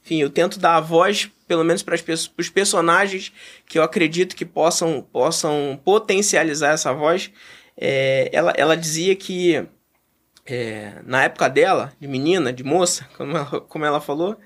[0.03, 1.95] enfim, eu tento dar a voz, pelo menos para
[2.37, 3.31] os personagens
[3.65, 7.31] que eu acredito que possam, possam potencializar essa voz.
[7.77, 9.65] É, ela, ela dizia que
[10.45, 14.37] é, na época dela, de menina, de moça, como ela, como ela falou,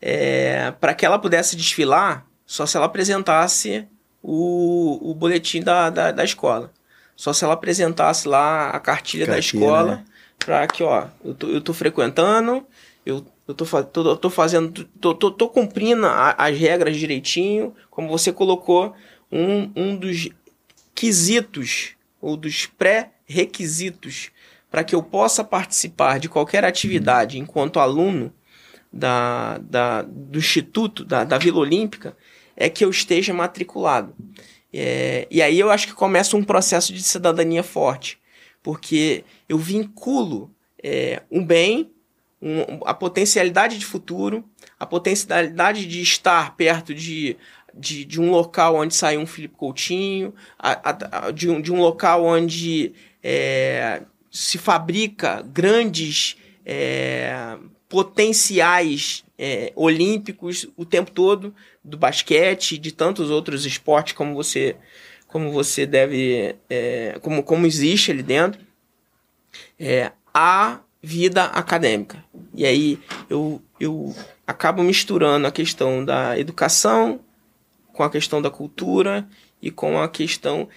[0.00, 3.86] é, para que ela pudesse desfilar, só se ela apresentasse
[4.22, 6.72] o, o boletim da, da, da escola.
[7.16, 10.04] Só se ela apresentasse lá a cartilha, da Cartilha, escola, né?
[10.38, 12.64] pra que, ó, eu tô, eu tô frequentando,
[13.04, 18.08] eu, eu tô, tô, tô fazendo, tô, tô, tô cumprindo a- as regras direitinho, como
[18.08, 18.94] você colocou,
[19.32, 20.28] um, um dos
[20.94, 24.30] quesitos, ou dos pré-requisitos
[24.70, 28.32] para que eu possa participar de qualquer atividade enquanto aluno
[28.92, 32.16] da, da, do Instituto, da, da Vila Olímpica,
[32.56, 34.14] é que eu esteja matriculado.
[34.72, 38.18] É, e aí eu acho que começa um processo de cidadania forte,
[38.62, 40.50] porque eu vinculo
[40.82, 41.90] é, um bem,
[42.40, 44.44] um, a potencialidade de futuro,
[44.78, 47.36] a potencialidade de estar perto de,
[47.74, 51.80] de, de um local onde sai um Felipe Coutinho, a, a, de, um, de um
[51.80, 57.56] local onde é, se fabrica grandes é,
[57.88, 64.76] potenciais é, olímpicos o tempo todo do basquete de tantos outros esportes como você
[65.26, 68.66] como você deve é, como como existe ali dentro.
[69.78, 72.24] É, a vida acadêmica.
[72.54, 74.14] E aí eu eu
[74.46, 77.20] acabo misturando a questão da educação
[77.92, 79.28] com a questão da cultura
[79.62, 80.68] e com a questão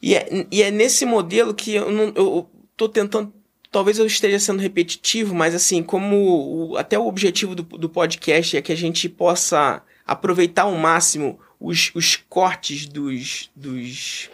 [0.00, 3.32] e é, e é nesse modelo que eu não eu tô tentando
[3.70, 8.56] talvez eu esteja sendo repetitivo, mas assim, como o, até o objetivo do, do podcast
[8.56, 14.28] é que a gente possa aproveitar ao máximo os, os cortes dos, dos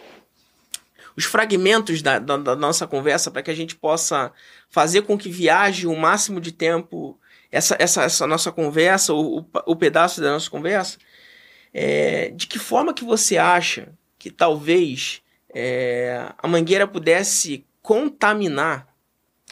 [1.16, 4.32] os fragmentos da, da, da nossa conversa para que a gente possa
[4.68, 7.18] fazer com que viaje o máximo de tempo
[7.50, 10.98] essa, essa, essa nossa conversa, o, o, o pedaço da nossa conversa.
[11.72, 15.22] É, de que forma que você acha que talvez
[15.54, 18.88] é, a Mangueira pudesse contaminar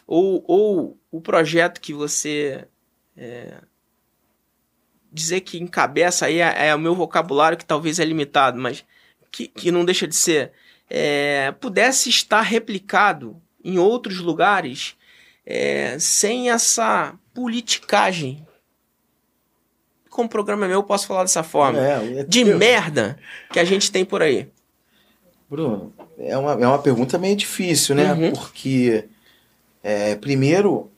[0.06, 2.66] ou, ou o projeto que você
[3.16, 3.58] é,
[5.12, 8.84] dizer que encabeça aí é, é, o meu vocabulário que talvez é limitado, mas
[9.30, 10.52] que, que não deixa de ser,
[10.90, 14.96] é, pudesse estar replicado em outros lugares
[15.46, 18.46] é, sem essa politicagem.
[20.08, 21.78] Como programa meu, eu posso falar dessa forma.
[21.78, 23.18] É, é de merda
[23.52, 24.48] que a gente tem por aí.
[25.50, 28.12] Bruno, é uma, é uma pergunta meio difícil, né?
[28.12, 28.32] Uhum.
[28.32, 29.08] Porque
[29.82, 30.90] é, primeiro,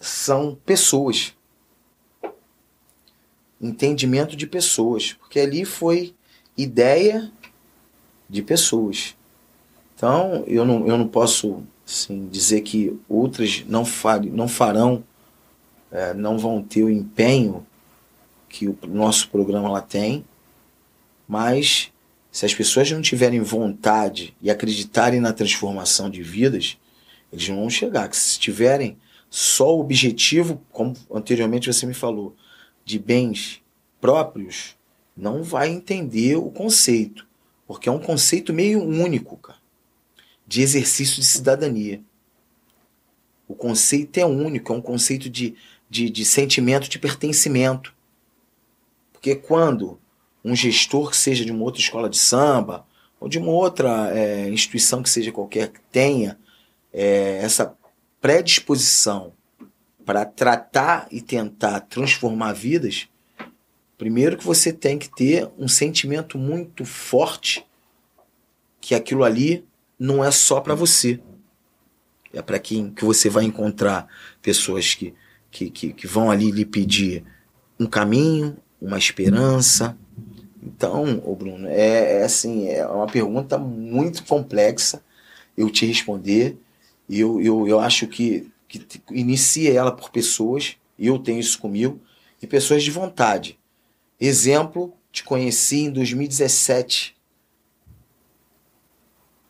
[0.00, 1.34] são pessoas.
[3.60, 5.12] Entendimento de pessoas.
[5.12, 6.14] Porque ali foi
[6.56, 7.30] ideia
[8.28, 9.16] de pessoas.
[9.94, 13.84] Então, eu não, eu não posso assim, dizer que outras não,
[14.32, 15.04] não farão,
[15.90, 17.66] é, não vão ter o empenho
[18.48, 20.24] que o nosso programa lá tem,
[21.26, 21.92] mas
[22.30, 26.76] se as pessoas não tiverem vontade e acreditarem na transformação de vidas,
[27.32, 28.08] eles não vão chegar.
[28.08, 28.96] Que se tiverem
[29.30, 32.34] só o objetivo, como anteriormente você me falou,
[32.84, 33.62] de bens
[34.00, 34.76] próprios,
[35.16, 37.26] não vai entender o conceito.
[37.66, 39.58] Porque é um conceito meio único, cara,
[40.46, 42.02] de exercício de cidadania.
[43.48, 45.54] O conceito é único, é um conceito de,
[45.88, 47.94] de, de sentimento de pertencimento.
[49.12, 49.98] Porque quando
[50.44, 52.86] um gestor que seja de uma outra escola de samba,
[53.18, 56.38] ou de uma outra é, instituição que seja qualquer que tenha
[56.92, 57.74] é, essa
[58.20, 59.32] predisposição
[60.04, 63.08] para tratar e tentar transformar vidas,
[63.96, 67.66] primeiro que você tem que ter um sentimento muito forte
[68.78, 69.64] que aquilo ali
[70.04, 71.18] não é só para você.
[72.32, 74.06] É para quem que você vai encontrar
[74.42, 75.14] pessoas que,
[75.50, 77.24] que, que, que vão ali lhe pedir
[77.78, 79.96] um caminho, uma esperança.
[80.62, 85.02] Então, ô Bruno, é, é assim, é uma pergunta muito complexa
[85.56, 86.58] eu te responder
[87.08, 91.58] e eu, eu, eu acho que, que inicia ela por pessoas, e eu tenho isso
[91.58, 92.00] comigo,
[92.42, 93.58] e pessoas de vontade.
[94.18, 97.14] Exemplo, te conheci em 2017.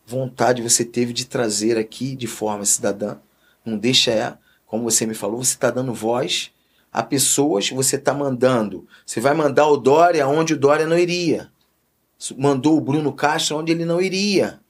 [0.06, 3.16] Vontade você teve de trazer aqui de forma cidadã.
[3.64, 4.36] Não deixa é,
[4.66, 6.52] como você me falou, você está dando voz
[6.92, 8.86] a pessoas, você está mandando.
[9.04, 11.50] Você vai mandar o Dória onde o Dória não iria.
[12.38, 14.60] Mandou o Bruno Castro onde ele não iria.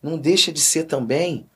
[0.00, 1.46] Não deixa de ser também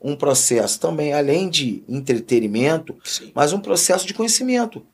[0.00, 3.32] um processo também, além de entretenimento, Sim.
[3.34, 4.84] mas um processo de conhecimento.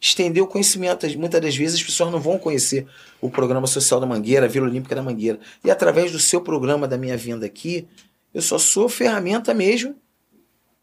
[0.00, 1.06] Estender o conhecimento.
[1.18, 2.86] Muitas das vezes as pessoas não vão conhecer
[3.20, 5.40] o programa social da Mangueira, a Vila Olímpica da Mangueira.
[5.64, 7.86] E através do seu programa, da minha vinda aqui,
[8.32, 9.96] eu só sou ferramenta mesmo,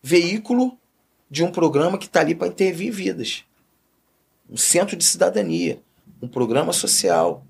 [0.02, 0.78] veículo
[1.30, 3.44] de um programa que está ali para intervir vidas.
[4.50, 5.82] Um centro de cidadania,
[6.22, 7.46] um programa social.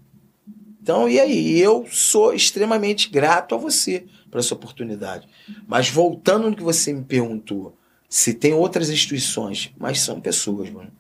[0.82, 1.60] Então, e aí?
[1.60, 5.28] Eu sou extremamente grato a você por essa oportunidade.
[5.68, 7.76] Mas voltando no que você me perguntou,
[8.08, 10.92] se tem outras instituições, mas são pessoas, mano.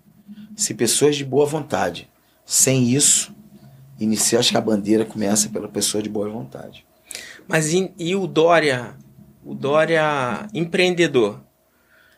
[0.55, 2.09] Se pessoas de boa vontade.
[2.45, 3.35] Sem isso,
[3.99, 6.85] iniciar, acho que a bandeira começa pela pessoa de boa vontade.
[7.47, 8.95] Mas e, e o Dória,
[9.43, 11.41] o Dória empreendedor?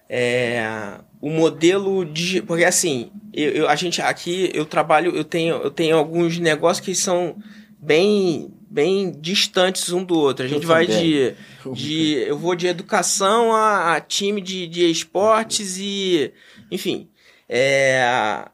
[0.09, 2.41] É, o modelo de.
[2.41, 6.85] Porque assim, eu, eu, a gente aqui, eu trabalho, eu tenho, eu tenho alguns negócios
[6.85, 7.35] que são
[7.79, 10.45] bem bem distantes um do outro.
[10.45, 11.33] A gente vai de,
[11.73, 12.13] de.
[12.27, 16.31] Eu vou de educação a, a time de, de esportes e.
[16.71, 17.09] Enfim.
[17.49, 18.49] É,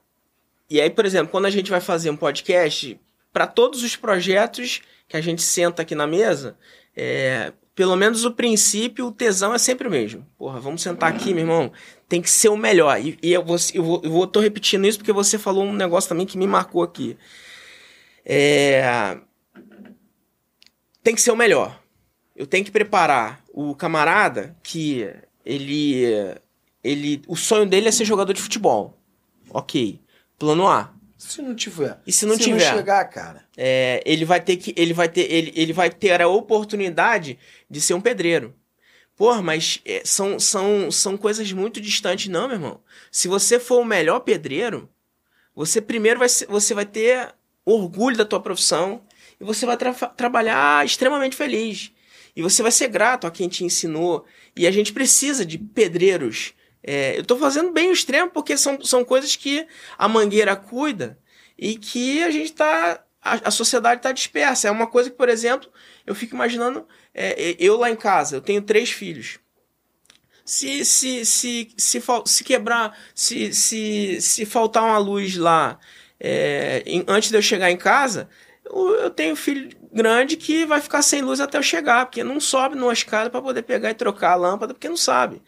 [0.70, 3.00] e aí, por exemplo, quando a gente vai fazer um podcast,
[3.32, 6.58] para todos os projetos que a gente senta aqui na mesa,
[6.96, 10.26] é, pelo menos o princípio, o tesão é sempre o mesmo.
[10.38, 11.72] Porra, vamos sentar aqui, meu irmão.
[12.08, 13.00] Tem que ser o melhor.
[13.00, 15.74] E, e eu, vou, eu, vou, eu vou, tô repetindo isso porque você falou um
[15.74, 17.18] negócio também que me marcou aqui.
[18.24, 19.18] É...
[21.02, 21.82] Tem que ser o melhor.
[22.36, 25.10] Eu tenho que preparar o camarada que
[25.46, 26.06] ele,
[26.84, 28.98] ele, o sonho dele é ser jogador de futebol.
[29.50, 30.02] Ok.
[30.38, 30.94] Plano A.
[31.18, 32.00] Se não tiver.
[32.06, 32.70] E se não se tiver?
[32.70, 33.46] não chegar, cara.
[33.56, 37.80] É, ele vai ter que ele vai ter ele, ele vai ter a oportunidade de
[37.80, 38.54] ser um pedreiro.
[39.16, 42.82] Porra, mas é, são, são, são coisas muito distantes, não, meu irmão.
[43.12, 44.90] Se você for o melhor pedreiro,
[45.56, 49.02] você primeiro vai, você vai ter orgulho da tua profissão
[49.40, 51.92] e você vai tra trabalhar extremamente feliz.
[52.36, 54.26] E você vai ser grato a quem te ensinou.
[54.56, 56.54] E a gente precisa de pedreiros.
[56.84, 59.66] É, eu estou fazendo bem o extremo porque são, são coisas que
[59.98, 61.18] a mangueira cuida
[61.58, 63.04] e que a gente está.
[63.22, 64.68] A, a, sociedade está dispersa.
[64.68, 65.72] É uma coisa que, por exemplo,
[66.06, 66.86] eu fico imaginando.
[67.14, 69.40] É, eu lá em casa, eu tenho três filhos.
[70.44, 75.80] Se, se, se, se, se quebrar, se, se, se faltar uma luz lá
[76.20, 78.30] é, em, antes de eu chegar em casa,
[78.66, 82.42] eu, eu tenho filho grande que vai ficar sem luz até eu chegar, porque não
[82.42, 85.42] sobe numa escada para poder pegar e trocar a lâmpada, porque não sabe.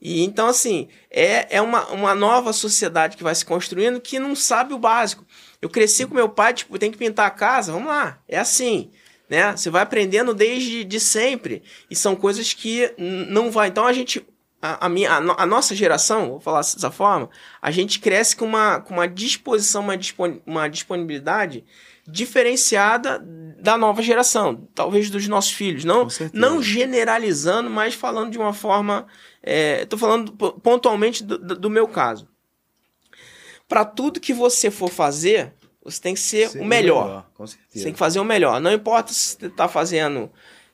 [0.00, 4.34] E então, assim, é, é uma, uma nova sociedade que vai se construindo que não
[4.34, 5.26] sabe o básico.
[5.60, 8.90] Eu cresci com meu pai, tipo, tem que pintar a casa, vamos lá, é assim.
[9.28, 9.54] Né?
[9.56, 11.62] Você vai aprendendo desde de sempre.
[11.90, 13.68] E são coisas que não vai.
[13.68, 14.26] Então a gente.
[14.62, 17.30] A, a, minha, a, a nossa geração, vou falar dessa forma,
[17.62, 21.64] a gente cresce com uma, com uma disposição, uma, dispon, uma disponibilidade
[22.10, 23.18] diferenciada
[23.60, 25.84] da nova geração, talvez dos nossos filhos.
[25.84, 29.06] Não, não generalizando, mas falando de uma forma.
[29.42, 32.28] Estou é, falando pontualmente do, do meu caso.
[33.68, 37.04] Para tudo que você for fazer, você tem que ser, ser o melhor.
[37.04, 37.70] melhor com certeza.
[37.72, 38.60] Você tem que fazer o melhor.
[38.60, 40.30] Não importa se você está fazendo.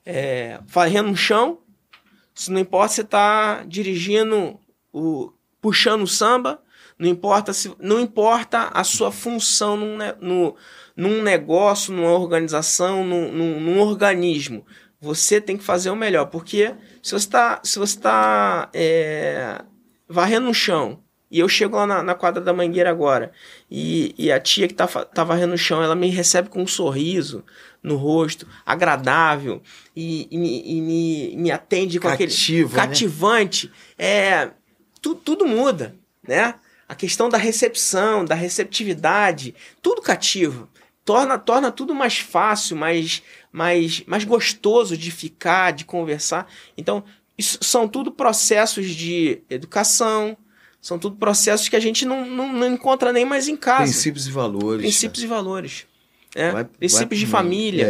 [0.08, 1.58] É, fazendo um chão,
[2.32, 4.58] se não importa se você está dirigindo
[4.92, 5.32] o.
[5.60, 6.62] puxando o samba,
[6.98, 7.74] não importa se.
[7.80, 10.56] Não importa a sua função no, no
[10.96, 14.64] num negócio, numa organização, num, num, num organismo.
[14.98, 19.60] Você tem que fazer o melhor, porque se você está se você tá, é,
[20.08, 23.30] varrendo um chão e eu chego lá na, na, quadra da mangueira agora
[23.70, 26.66] e, e a tia que tá, tá varrendo o chão, ela me recebe com um
[26.66, 27.44] sorriso
[27.82, 29.62] no rosto, agradável
[29.94, 33.66] e, e, e me, me atende com Cativo, aquele cativante.
[33.98, 34.06] Né?
[34.06, 34.50] É,
[35.02, 35.94] tu, tudo muda,
[36.26, 36.54] né?
[36.88, 40.68] A questão da recepção, da receptividade, tudo cativo
[41.06, 46.48] torna, torna tudo mais fácil, mais, mais, mais gostoso de ficar, de conversar.
[46.76, 47.04] Então,
[47.38, 50.36] isso são tudo processos de educação,
[50.82, 53.84] são tudo processos que a gente não, não, não encontra nem mais em casa.
[53.84, 54.82] Princípios e valores.
[54.82, 55.86] Princípios e valores.
[56.34, 56.50] É?
[56.50, 57.86] Vai, Princípios vai, de família.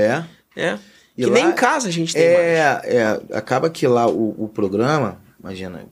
[0.54, 0.62] É.
[0.62, 0.78] é.
[1.16, 2.84] que lá, nem em casa a gente tem é, mais.
[2.84, 5.88] É, acaba que lá o, o programa, imagina,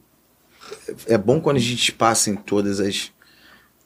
[1.07, 3.14] é bom quando a gente passa em todas as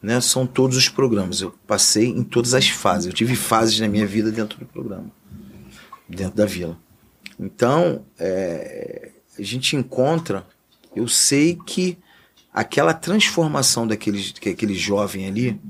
[0.02, 1.40] né, são todos os programas.
[1.40, 3.06] Eu passei em todas as fases.
[3.06, 5.10] Eu tive fases na minha vida dentro do programa,
[6.08, 6.78] dentro da vila.
[7.38, 10.46] Então, é, a gente encontra,
[10.94, 11.98] eu sei que
[12.52, 15.60] aquela transformação daquele, daquele jovem ali,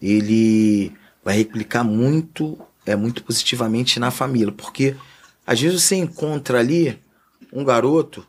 [0.00, 0.92] ele
[1.24, 4.96] vai replicar muito, é muito positivamente na família, porque
[5.46, 6.98] às vezes você encontra ali
[7.52, 8.26] um garoto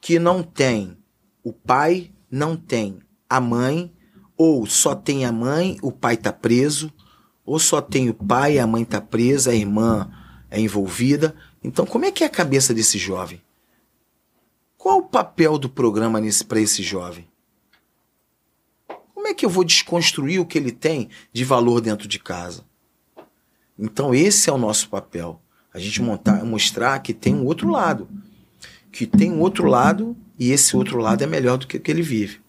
[0.00, 0.96] que não tem
[1.44, 2.98] o pai, não tem
[3.28, 3.92] a mãe,
[4.44, 6.92] ou só tem a mãe, o pai está preso,
[7.44, 10.10] ou só tem o pai, a mãe está presa, a irmã
[10.50, 11.32] é envolvida.
[11.62, 13.40] Então, como é que é a cabeça desse jovem?
[14.76, 17.28] Qual o papel do programa para esse jovem?
[19.14, 22.64] Como é que eu vou desconstruir o que ele tem de valor dentro de casa?
[23.78, 25.40] Então, esse é o nosso papel.
[25.72, 28.08] A gente montar, mostrar que tem um outro lado.
[28.90, 31.92] Que tem um outro lado e esse outro lado é melhor do que o que
[31.92, 32.42] ele vive.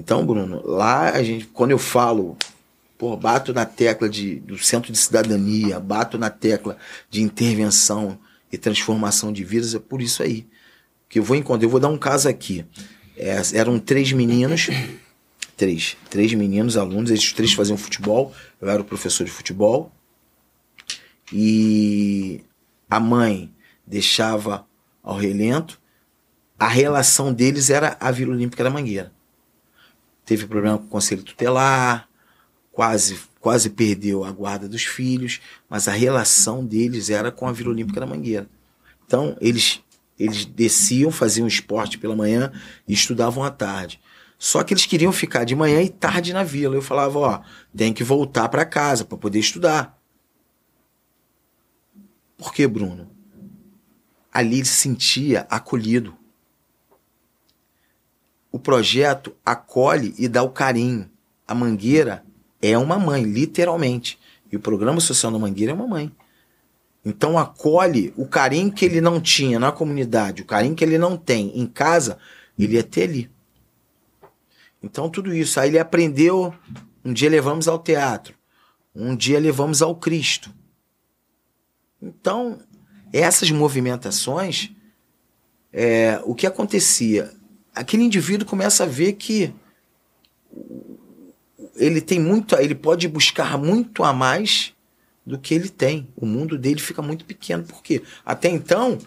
[0.00, 2.34] Então, Bruno, lá a gente, quando eu falo,
[2.96, 6.78] pô, bato na tecla de, do centro de cidadania, bato na tecla
[7.10, 8.18] de intervenção
[8.50, 10.46] e transformação de vidas, é por isso aí.
[11.06, 12.64] Que eu vou encontrar, eu vou dar um caso aqui.
[13.14, 14.68] É, eram três meninos,
[15.54, 19.92] três, três meninos, alunos, eles três faziam futebol, eu era o professor de futebol,
[21.30, 22.40] e
[22.88, 23.52] a mãe
[23.86, 24.66] deixava
[25.02, 25.78] ao relento,
[26.58, 29.19] a relação deles era a Vila Olímpica da Mangueira
[30.30, 32.08] teve problema com o conselho tutelar,
[32.70, 37.70] quase quase perdeu a guarda dos filhos, mas a relação deles era com a Vila
[37.70, 38.48] Olímpica da Mangueira.
[39.04, 39.82] Então, eles,
[40.16, 42.52] eles desciam, faziam esporte pela manhã
[42.86, 43.98] e estudavam à tarde.
[44.38, 46.76] Só que eles queriam ficar de manhã e tarde na vila.
[46.76, 47.40] Eu falava, ó,
[47.76, 49.98] tem que voltar para casa para poder estudar.
[52.36, 53.10] Por que, Bruno?
[54.32, 56.14] Ali ele se sentia acolhido.
[58.52, 61.08] O projeto acolhe e dá o carinho.
[61.46, 62.24] A Mangueira
[62.60, 64.18] é uma mãe, literalmente.
[64.50, 66.12] E o programa social da Mangueira é uma mãe.
[67.04, 71.16] Então acolhe o carinho que ele não tinha na comunidade, o carinho que ele não
[71.16, 72.18] tem em casa,
[72.58, 73.30] ele ia ter ali.
[74.82, 75.58] Então tudo isso.
[75.58, 76.54] Aí ele aprendeu.
[77.02, 78.34] Um dia levamos ao teatro,
[78.94, 80.52] um dia levamos ao Cristo.
[82.02, 82.60] Então,
[83.10, 84.70] essas movimentações,
[85.72, 87.32] é, o que acontecia?
[87.74, 89.54] Aquele indivíduo começa a ver que
[91.76, 94.74] ele tem muito, ele pode buscar muito a mais
[95.24, 96.08] do que ele tem.
[96.16, 97.64] O mundo dele fica muito pequeno.
[97.64, 98.02] Por quê?
[98.24, 98.98] Até então,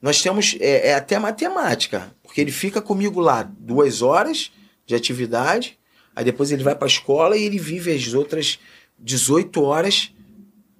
[0.00, 0.56] nós temos.
[0.60, 2.14] É, é até matemática.
[2.22, 4.50] Porque ele fica comigo lá duas horas
[4.86, 5.78] de atividade,
[6.14, 8.58] aí depois ele vai para a escola e ele vive as outras
[8.98, 10.12] 18 horas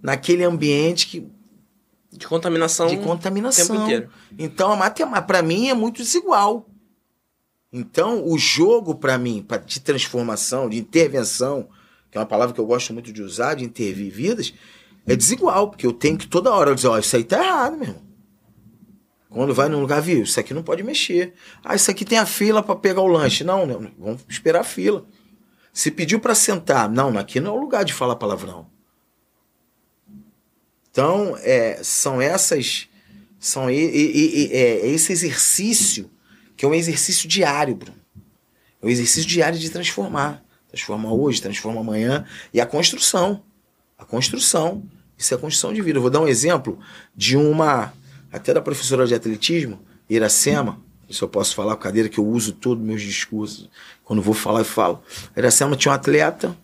[0.03, 1.27] naquele ambiente que.
[2.13, 2.87] De contaminação.
[2.87, 3.87] De contaminação.
[4.39, 6.69] Então, a matemática, para mim, é muito desigual.
[7.77, 11.69] Então, o jogo, para mim, de transformação, de intervenção,
[12.09, 14.55] que é uma palavra que eu gosto muito de usar, de intervir vidas,
[15.05, 17.77] é desigual, porque eu tenho que toda hora dizer, ó, oh, isso aí tá errado,
[17.77, 17.97] meu.
[19.29, 21.35] Quando vai num lugar, viu, isso aqui não pode mexer.
[21.65, 23.43] Ah, isso aqui tem a fila para pegar o lanche.
[23.43, 25.05] Não, não, vamos esperar a fila.
[25.73, 28.69] Se pediu para sentar, não, aqui não é o lugar de falar palavrão.
[30.93, 32.89] Então, é, são essas,
[33.41, 36.09] são e, e, e, é, esse exercício
[36.57, 37.99] que é um exercício diário, Bruno.
[38.83, 40.45] É um exercício diário de transformar.
[40.69, 42.27] Transforma hoje, transforma amanhã.
[42.53, 43.43] E a construção.
[43.99, 44.83] A construção.
[45.17, 45.99] Isso é a construção de vida.
[45.99, 46.79] Eu vou dar um exemplo
[47.15, 47.93] de uma,
[48.33, 50.81] até da professora de atletismo, Iracema.
[51.09, 53.69] Isso eu posso falar cadeira que eu uso todos meus discursos.
[54.05, 55.03] Quando vou falar, eu falo.
[55.37, 56.57] Iracema tinha uma atleta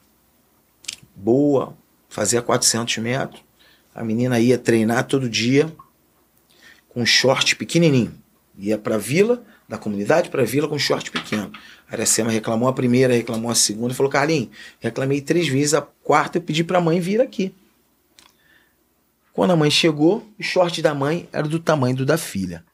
[1.14, 1.76] boa,
[2.08, 3.42] fazia 400 metros.
[3.94, 5.72] A menina ia treinar todo dia
[6.88, 8.12] com um short pequenininho.
[8.58, 11.52] Ia para a vila, da comunidade para a vila com short pequeno.
[11.88, 14.48] A Aracema reclamou a primeira, reclamou a segunda e falou: Carlinhos,
[14.80, 17.54] reclamei três vezes, a quarta eu pedi para a mãe vir aqui.
[19.32, 22.64] Quando a mãe chegou, o short da mãe era do tamanho do da filha.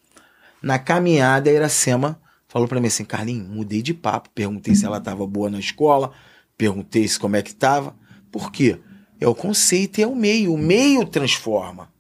[0.63, 2.19] Na caminhada, a Iracema
[2.49, 4.31] falou para mim assim: Carlinhos, mudei de papo.
[4.35, 6.13] Perguntei se ela estava boa na escola,
[6.57, 7.95] perguntei se como é que estava.
[8.33, 8.81] Por quê?
[9.21, 10.55] É o conceito e é o meio.
[10.55, 11.93] O meio transforma.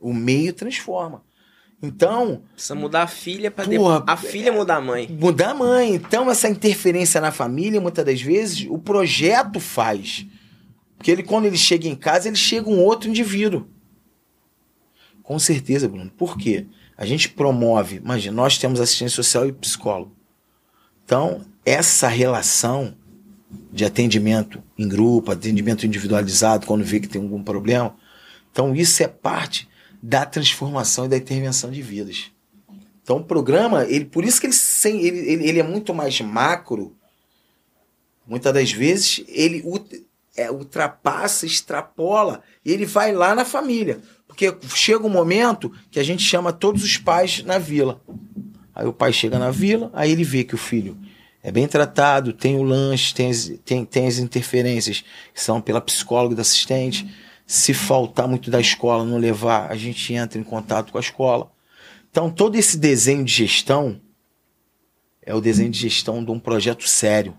[0.00, 1.22] O meio transforma.
[1.82, 2.42] Então.
[2.54, 4.02] Precisa mudar a filha para depois.
[4.06, 5.08] A filha mudar a mãe.
[5.08, 5.94] Mudar a mãe.
[5.94, 10.26] Então, essa interferência na família, muitas das vezes, o projeto faz.
[10.96, 13.66] Porque ele, quando ele chega em casa, ele chega um outro indivíduo.
[15.22, 16.10] Com certeza, Bruno.
[16.16, 16.66] Por quê?
[16.96, 20.14] A gente promove, imagina, nós temos assistência social e psicólogo.
[21.04, 22.94] Então, essa relação
[23.72, 27.94] de atendimento em grupo, atendimento individualizado, quando vê que tem algum problema.
[28.50, 29.68] Então, isso é parte
[30.06, 32.30] da transformação e da intervenção de vidas.
[33.02, 36.94] Então o programa, ele, por isso que ele, ele, ele, ele é muito mais macro,
[38.26, 39.64] muitas das vezes ele
[40.36, 43.98] é, ultrapassa, extrapola, e ele vai lá na família.
[44.28, 47.98] Porque chega um momento que a gente chama todos os pais na vila.
[48.74, 50.98] Aí o pai chega na vila, aí ele vê que o filho
[51.42, 55.02] é bem tratado, tem o lanche, tem as, tem, tem as interferências
[55.32, 57.06] que são pela psicóloga e da assistente
[57.46, 61.50] se faltar muito da escola, não levar, a gente entra em contato com a escola.
[62.10, 64.00] Então, todo esse desenho de gestão
[65.20, 67.36] é o desenho de gestão de um projeto sério.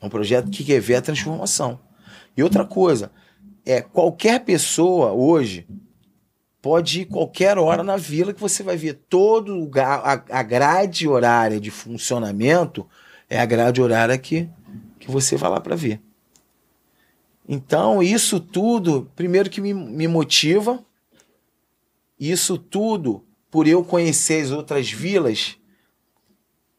[0.00, 1.80] É um projeto que quer ver a transformação.
[2.36, 3.10] E outra coisa,
[3.64, 5.66] é qualquer pessoa hoje
[6.60, 11.60] pode ir qualquer hora na vila que você vai ver todo a, a grade horária
[11.60, 12.86] de funcionamento
[13.28, 14.48] é a grade horária que,
[15.00, 16.00] que você vai lá para ver.
[17.48, 20.84] Então, isso tudo, primeiro que me, me motiva,
[22.18, 25.56] isso tudo, por eu conhecer as outras vilas,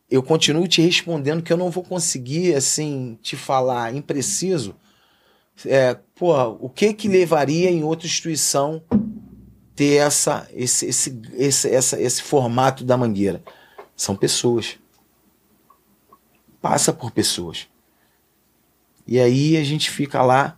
[0.09, 4.76] eu continuo te respondendo que eu não vou conseguir, assim, te falar impreciso.
[5.66, 8.82] É, o que que levaria em outra instituição
[9.76, 13.43] ter essa, esse, esse, esse, essa, esse formato da mangueira?
[13.95, 14.78] São pessoas.
[16.61, 17.68] Passa por pessoas.
[19.08, 20.58] E aí a gente fica lá,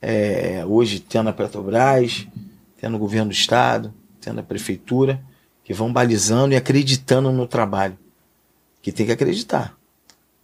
[0.00, 2.26] é, hoje tendo a Petrobras,
[2.80, 5.22] tendo o governo do estado, tendo a prefeitura,
[5.62, 7.96] que vão balizando e acreditando no trabalho.
[8.80, 9.76] Que tem que acreditar.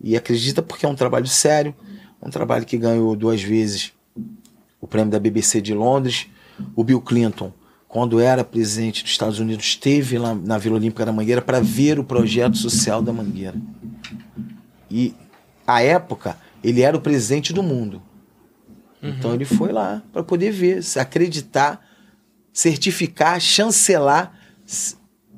[0.01, 1.75] E acredita porque é um trabalho sério,
[2.23, 3.93] um trabalho que ganhou duas vezes
[4.81, 6.27] o prêmio da BBC de Londres.
[6.75, 7.53] O Bill Clinton,
[7.89, 11.99] quando era presidente dos Estados Unidos, esteve lá na Vila Olímpica da Mangueira para ver
[11.99, 13.57] o projeto social da Mangueira.
[14.91, 15.15] E,
[15.67, 18.03] à época, ele era o presidente do mundo.
[19.03, 19.11] Uhum.
[19.11, 21.85] Então ele foi lá para poder ver, acreditar,
[22.53, 24.33] certificar, chancelar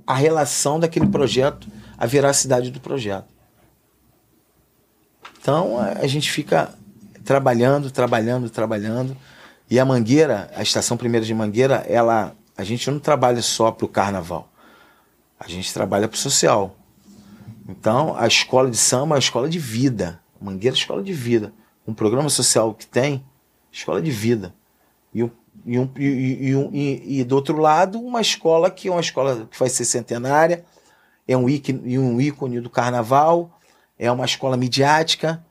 [0.07, 3.29] a relação daquele projeto, a veracidade do projeto.
[5.41, 6.75] Então a gente fica
[7.25, 9.17] trabalhando, trabalhando, trabalhando.
[9.71, 13.85] E a Mangueira, a estação primeira de Mangueira, ela, a gente não trabalha só para
[13.85, 14.51] o carnaval.
[15.39, 16.77] A gente trabalha para o social.
[17.69, 20.21] Então, a escola de samba é uma escola de vida.
[20.41, 21.53] Mangueira escola de vida.
[21.87, 23.25] Um programa social que tem,
[23.71, 24.55] escola de vida.
[25.13, 25.31] E, um,
[25.67, 29.69] e, e, e, e, do outro lado, uma escola que é uma escola que vai
[29.69, 30.65] ser centenária,
[31.27, 33.61] é um ícone, um ícone do carnaval,
[33.99, 35.45] é uma escola midiática,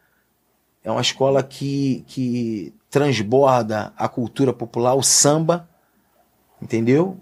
[0.83, 5.69] é uma escola que, que transborda a cultura popular, o samba,
[6.61, 7.17] entendeu?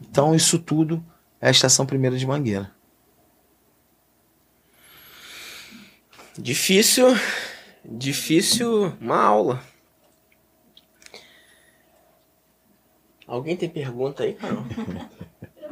[0.00, 1.04] Então, isso tudo
[1.40, 2.71] é a Estação Primeira de Mangueira.
[6.38, 7.06] Difícil,
[7.84, 9.62] difícil uma aula.
[13.26, 14.64] Alguém tem pergunta aí, Carol?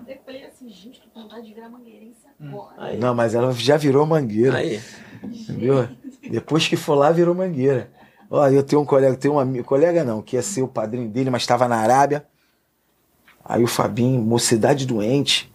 [0.07, 2.97] Eu falei assim, gente, tô com vontade de virar mangueirense agora.
[2.97, 4.59] Não, mas ela já virou mangueira.
[4.59, 4.81] Aí.
[5.23, 5.89] Entendeu?
[6.31, 7.91] Depois que for lá, virou mangueira.
[8.31, 11.09] Ó, eu tenho um colega, tenho um amigo, colega não, que ia ser o padrinho
[11.09, 12.27] dele, mas estava na Arábia.
[13.45, 15.53] Aí o Fabinho, mocidade doente.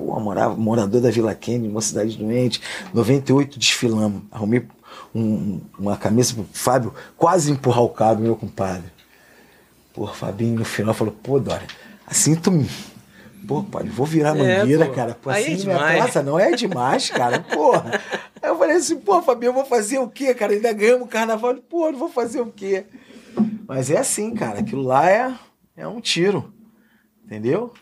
[0.00, 2.62] Pô, morava, morador da Vila Kennedy, mocidade doente.
[2.94, 4.22] 98 desfilamos.
[4.30, 4.66] Arrumei
[5.14, 8.90] um, uma camisa pro Fábio, quase empurrar o cabo, meu compadre.
[9.92, 11.66] Pô, Fabinho no final falou, pô, Dória,
[12.06, 12.50] assim tu
[13.46, 14.92] Pô, pai, vou virar é, mangueira, pô.
[14.92, 15.14] cara.
[15.20, 17.40] Pô, assim é não me atrasa, não é demais, cara.
[17.40, 18.00] Porra.
[18.40, 20.52] Aí eu falei assim, pô, Fabinho, eu vou fazer o quê, cara?
[20.52, 21.54] Ainda ganhamos o carnaval.
[21.56, 22.84] Pô, não vou fazer o quê?
[23.66, 24.60] Mas é assim, cara.
[24.60, 25.34] Aquilo lá é,
[25.76, 26.52] é um tiro.
[27.24, 27.72] Entendeu?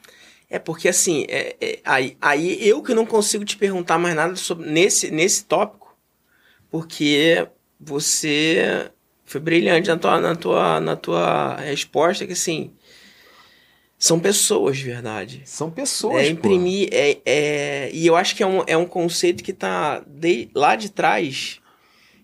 [0.51, 4.35] É porque assim, é, é, aí, aí eu que não consigo te perguntar mais nada
[4.35, 5.95] sobre nesse, nesse tópico,
[6.71, 7.47] porque
[7.79, 8.91] você
[9.25, 12.73] foi brilhante na tua, na tua, na tua resposta, que assim,
[13.99, 15.43] são pessoas de verdade.
[15.45, 19.45] São pessoas, É imprimir, é, é, e eu acho que é um, é um conceito
[19.45, 21.61] que tá de, lá de trás,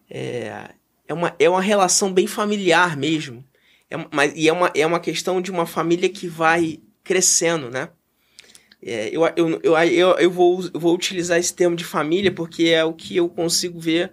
[0.09, 0.71] é,
[1.07, 3.45] é, uma, é uma relação bem familiar mesmo.
[3.91, 7.91] É, mas, e é uma, é uma questão de uma família que vai crescendo, né?
[8.85, 12.65] É, eu, eu, eu, eu, eu, vou, eu vou utilizar esse termo de família porque
[12.65, 14.13] é o que eu consigo ver,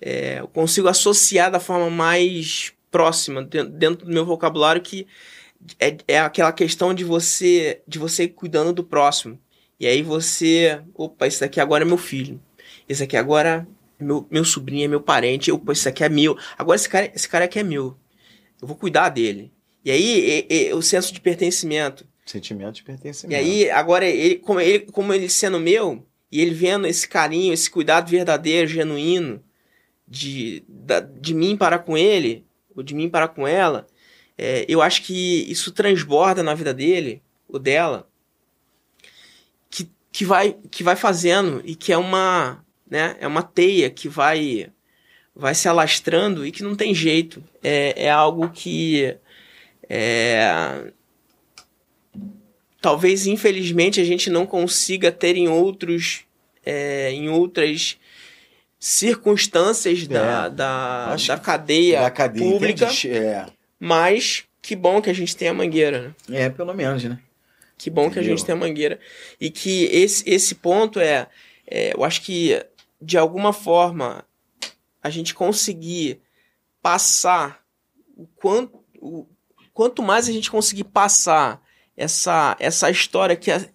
[0.00, 5.06] é, eu consigo associar da forma mais próxima dentro do meu vocabulário que
[5.78, 9.38] é, é aquela questão de você de você cuidando do próximo.
[9.78, 12.40] E aí você, opa, esse daqui agora é meu filho.
[12.88, 13.68] Esse aqui agora
[14.00, 15.52] é meu, meu sobrinho, é meu parente.
[15.52, 16.38] Opa, esse aqui é meu.
[16.56, 17.96] Agora esse cara, esse cara aqui é meu.
[18.60, 19.52] Eu vou cuidar dele.
[19.84, 22.06] E aí é, é, o senso de pertencimento.
[22.26, 23.32] Sentimento de pertencimento.
[23.32, 27.54] E aí, agora, ele como, ele, como ele sendo meu, e ele vendo esse carinho,
[27.54, 29.42] esse cuidado verdadeiro, genuíno,
[30.06, 33.86] de, da, de mim para com ele, ou de mim para com ela,
[34.36, 38.08] é, eu acho que isso transborda na vida dele, o dela,
[39.70, 44.08] que, que, vai, que vai fazendo e que é uma, né, é uma teia que
[44.08, 44.70] vai,
[45.34, 47.42] vai se alastrando e que não tem jeito.
[47.62, 49.16] É, é algo que
[49.88, 50.92] é,
[52.86, 56.20] talvez infelizmente a gente não consiga ter em outros
[56.64, 57.98] é, em outras
[58.78, 62.88] circunstâncias é, da, da, da, cadeia, da cadeia pública.
[63.04, 63.46] É.
[63.80, 66.44] Mas que bom que a gente tem a mangueira, né?
[66.44, 67.18] É, pelo menos, né?
[67.76, 68.12] Que bom Entendeu?
[68.12, 69.00] que a gente tem a mangueira.
[69.40, 71.26] E que esse, esse ponto é,
[71.66, 72.64] é, eu acho que
[73.02, 74.24] de alguma forma
[75.02, 76.20] a gente conseguir
[76.80, 77.64] passar
[78.16, 79.26] o quanto, o,
[79.74, 81.65] quanto mais a gente conseguir passar
[81.96, 83.68] essa, essa história que é,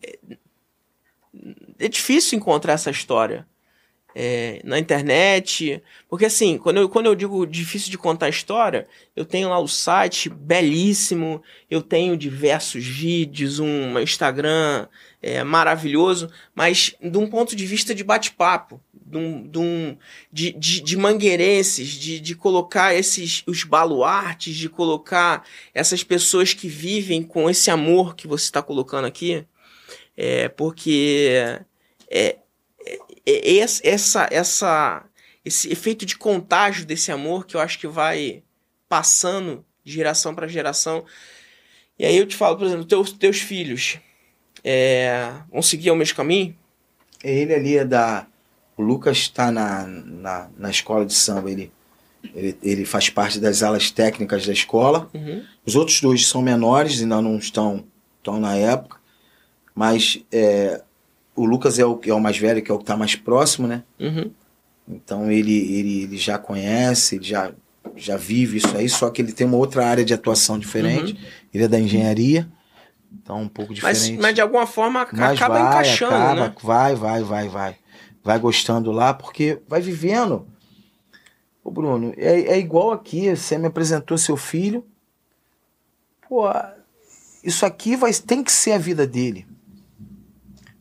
[1.80, 3.47] é difícil encontrar essa história
[4.15, 5.82] é, na internet.
[6.09, 9.67] Porque assim, quando eu, quando eu digo difícil de contar história, eu tenho lá o
[9.67, 14.88] site belíssimo, eu tenho diversos vídeos, um Instagram
[15.22, 18.82] é, maravilhoso, mas de um ponto de vista de bate-papo.
[19.12, 19.97] De,
[20.32, 26.68] de, de, de, mangueirenses, de, de colocar esses os baluartes, de colocar essas pessoas que
[26.68, 29.45] vivem com esse amor que você está colocando aqui,
[30.16, 31.59] é, porque
[32.09, 32.38] é,
[33.26, 35.03] essa, essa,
[35.43, 38.43] esse efeito de contágio desse amor que eu acho que vai
[38.88, 41.05] passando de geração para geração.
[41.97, 43.99] E aí eu te falo, por exemplo, teus, teus filhos
[44.64, 46.55] é, vão seguir o mesmo caminho?
[47.24, 48.28] Ele ali é da.
[48.82, 51.71] O Lucas está na, na, na escola de samba, ele,
[52.36, 55.09] Ele, ele faz parte das alas técnicas da escola.
[55.13, 55.43] Uhum.
[55.65, 57.84] Os outros dois são menores, ainda não estão,
[58.17, 58.97] estão na época.
[59.73, 60.82] Mas é,
[61.36, 63.67] o Lucas é o, é o mais velho, que é o que está mais próximo,
[63.67, 63.84] né?
[63.99, 64.32] Uhum.
[64.88, 67.51] Então ele, ele, ele já conhece, ele já,
[67.95, 71.17] já vive isso aí, só que ele tem uma outra área de atuação diferente.
[71.53, 72.47] Ele é da engenharia,
[73.11, 74.21] então um pouco Mas, diferente.
[74.21, 76.53] mas de alguma forma Mas acaba vai, encaixando, acaba, né?
[76.61, 77.75] Vai, vai, vai, vai.
[78.24, 80.47] Vai gostando lá, porque vai vivendo.
[81.63, 84.86] Ô, Bruno, é, é igual aqui, você me apresentou seu filho.
[86.28, 86.43] Pô,
[87.43, 89.47] isso aqui vai, tem que ser a vida dele.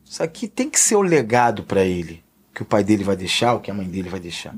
[0.05, 2.23] Isso aqui tem que ser o legado para ele.
[2.53, 4.55] Que o pai dele vai deixar, o que a mãe dele vai deixar.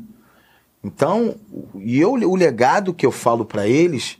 [0.83, 1.35] Então,
[1.75, 4.17] e eu, o legado que eu falo para eles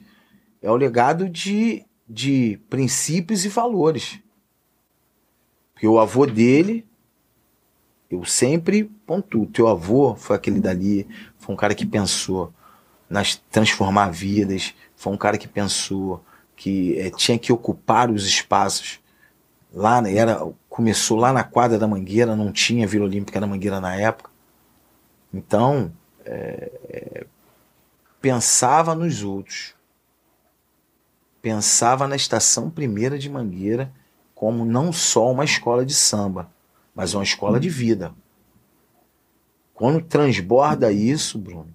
[0.62, 4.20] é o legado de, de princípios e valores.
[5.74, 6.86] Porque o avô dele,
[8.14, 11.08] eu sempre pontuo, teu avô foi aquele dali,
[11.38, 12.54] foi um cara que pensou
[13.10, 16.24] nas transformar vidas, foi um cara que pensou
[16.56, 19.00] que eh, tinha que ocupar os espaços.
[19.74, 23.82] Lá né, era começou lá na quadra da Mangueira, não tinha Vila Olímpica da Mangueira
[23.82, 24.30] na época.
[25.34, 25.92] Então,
[26.26, 27.26] eh, eh,
[28.22, 29.74] pensava nos outros.
[31.42, 33.92] Pensava na estação primeira de Mangueira
[34.36, 36.50] como não só uma escola de samba,
[36.96, 38.14] mas uma escola de vida.
[39.74, 41.68] Quando transborda isso, Bruno,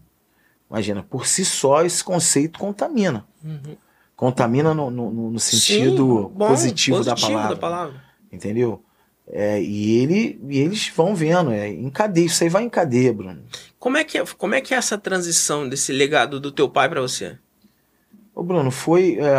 [0.71, 3.27] imagina, por si só esse conceito contamina.
[3.45, 3.77] Uhum.
[4.17, 7.57] Contamina no, no- no- sentido Sim, bom, positivo, da palavra.
[7.57, 8.03] palavra.
[8.33, 8.83] Entendeu?
[9.31, 13.13] É, e, ele, e eles vão vendo, é, em cadeia, isso aí vai em cadeia,
[13.13, 13.43] Bruno.
[13.79, 16.89] Como é, que é, como é que é essa transição desse legado do teu pai
[16.89, 17.39] pra você?
[18.35, 19.19] Ô Bruno, foi.
[19.21, 19.37] é,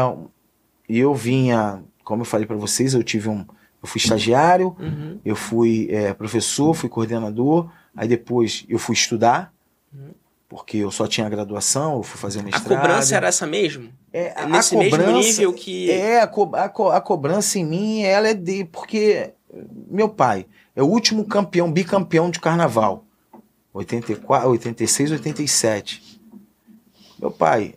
[0.87, 3.45] eu vinha, como eu falei pra vocês, eu tive um.
[3.81, 5.19] Eu fui estagiário, Uhum.
[5.23, 9.53] eu fui é, professor, fui coordenador, aí depois eu fui estudar,
[9.93, 10.09] Uhum.
[10.49, 12.67] porque eu só tinha graduação, eu fui fazer A mestrado.
[12.67, 13.89] cobrança era essa mesmo?
[14.11, 17.57] é, a- nesse a mesmo cobrança, nível que- É, a, co- a co- a cobrança
[17.59, 18.65] em mim, ela é de.
[18.65, 19.31] Porque
[19.89, 23.05] meu pai é o último campeão, bicampeão de carnaval.
[23.73, 26.19] 84, 86, 87.
[27.19, 27.75] Meu pai,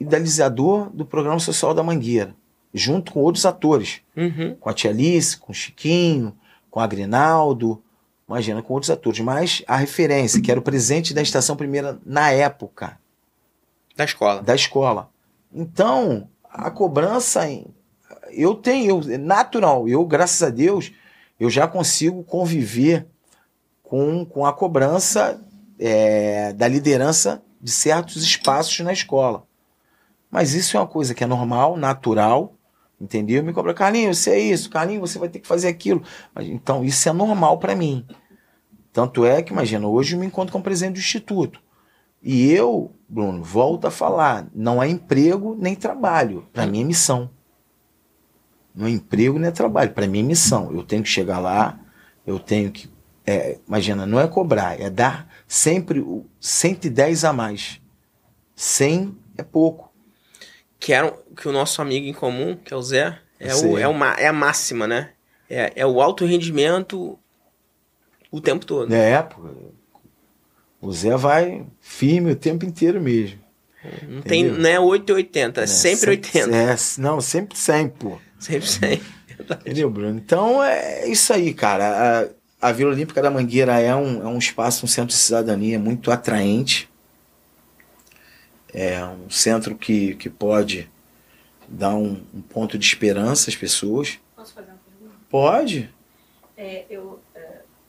[0.00, 2.34] idealizador do programa social da Mangueira,
[2.76, 4.54] junto com outros atores Uhum.
[4.58, 6.36] com a Tia Alice, com o Chiquinho,
[6.70, 7.82] com a Grinaldo,
[8.28, 9.20] imagina, com outros atores.
[9.20, 12.98] Mas a referência, que era o presidente da Estação Primeira na época
[13.96, 14.42] Da escola.
[14.42, 15.10] da escola.
[15.52, 17.42] Então, a cobrança,
[18.30, 20.92] eu tenho, eu, é natural, eu, graças a Deus,
[21.38, 23.06] eu já consigo conviver
[23.82, 25.40] com, com a cobrança
[25.78, 29.44] é, da liderança de certos espaços na escola.
[30.30, 32.54] Mas isso é uma coisa que é normal, natural,
[33.00, 33.42] entendeu?
[33.42, 36.02] Me cobra, Carlinhos, você é isso, Carlinhos, você vai ter que fazer aquilo.
[36.34, 38.06] Mas, então, isso é normal para mim.
[38.92, 41.60] Tanto é que, imagina, hoje eu me encontro com o presidente do instituto.
[42.22, 46.46] E eu, Bruno, volto a falar, não é emprego nem trabalho.
[46.52, 47.30] Para mim é missão.
[48.74, 49.92] Não é emprego nem é trabalho.
[49.92, 50.72] Para mim é missão.
[50.72, 51.78] Eu tenho que chegar lá,
[52.26, 52.90] eu tenho que.
[53.26, 57.80] é, imagina, não é cobrar, é dar sempre o 110 a mais.
[58.54, 59.85] 100 é pouco.
[60.78, 63.68] Que, era, que o nosso amigo em comum, que é o Zé, é, Sim.
[63.68, 65.10] o, é, uma, é a máxima, né?
[65.48, 67.18] É, é o alto rendimento
[68.30, 68.92] o tempo todo.
[68.92, 69.42] É, pô.
[70.80, 73.38] O Zé vai firme o tempo inteiro mesmo.
[74.08, 74.62] Não, tem, Entendeu?
[74.62, 76.56] não é 8 ou 80, é, É, sempre 80.
[76.56, 78.18] É, não, sempre 100, pô.
[78.38, 79.00] Sempre 100.
[79.60, 80.18] Entendeu, Bruno?
[80.18, 82.28] Então é isso aí, cara.
[82.60, 85.78] A, a Vila Olímpica da Mangueira é um, é um espaço, um centro de cidadania
[85.78, 86.88] muito atraente.
[88.72, 90.88] É um centro que, que pode
[91.68, 94.18] dar um, um ponto de esperança às pessoas.
[94.34, 95.16] Posso fazer uma pergunta?
[95.30, 95.90] Pode.
[96.56, 97.40] É, eu, é,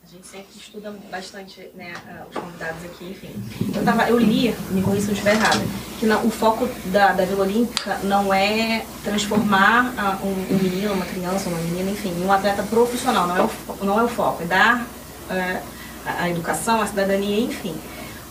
[0.04, 1.94] a gente sempre estuda bastante né,
[2.30, 3.30] os convidados aqui, enfim.
[3.76, 5.60] Eu, tava, eu li, me corrija se eu estiver errada,
[6.00, 10.94] que não- o foco da, da Vila Olímpica não é transformar ah, um, um menino,
[10.94, 14.08] uma criança, uma menina, enfim, em um atleta profissional, não é o, não é o
[14.08, 14.88] foco, é dar
[15.30, 15.62] é,
[16.06, 17.76] a, a educação, a cidadania, enfim.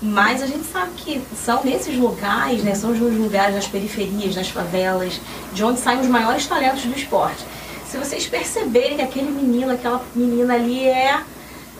[0.02, 4.48] Mas a gente sabe que são nesses locais, né, são os lugares nas periferias, nas
[4.48, 5.20] favelas,
[5.52, 7.44] de onde saem os maiores talentos do esporte.
[7.86, 11.20] Se vocês perceberem que aquele menino, aquela menina ali é,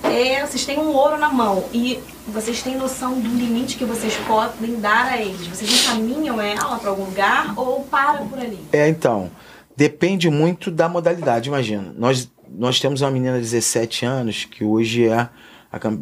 [0.03, 0.47] é.
[0.47, 1.99] Vocês têm um ouro na mão e
[2.29, 5.47] vocês têm noção do limite que vocês podem dar a eles.
[5.47, 8.59] Vocês encaminham ela para algum lugar ou para por ali?
[8.73, 9.31] É, então,
[9.77, 11.93] depende muito da modalidade, imagina.
[11.99, 15.29] Nós, nós temos uma menina de 17 anos que hoje é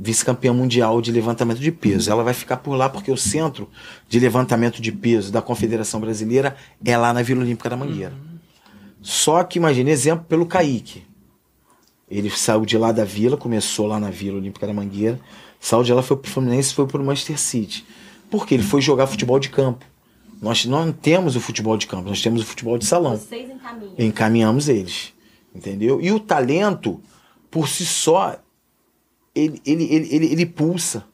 [0.01, 2.11] vice-campeã mundial de levantamento de peso.
[2.11, 3.69] Ela vai ficar por lá porque o centro
[4.09, 8.15] de levantamento de peso da Confederação Brasileira é lá na Vila Olímpica da Mangueira.
[9.03, 11.05] Só que, imagina, exemplo pelo Kaique.
[12.11, 15.21] Ele saiu de lá da vila, começou lá na Vila Olímpica da Mangueira,
[15.59, 17.85] saiu de lá, foi pro Fluminense, foi pro Manchester City.
[18.31, 19.85] Porque ele foi jogar futebol de campo.
[20.41, 23.17] Nós não temos o futebol de campo, nós temos o futebol de salão.
[23.17, 23.95] Vocês encaminham.
[23.99, 25.12] Encaminhamos eles.
[25.55, 26.01] Entendeu?
[26.01, 27.01] E o talento,
[27.51, 28.37] por si só,
[29.35, 31.05] ele, ele, ele, ele, ele pulsa.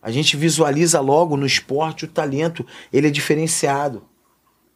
[0.00, 4.02] A gente visualiza logo no esporte o talento, ele é diferenciado.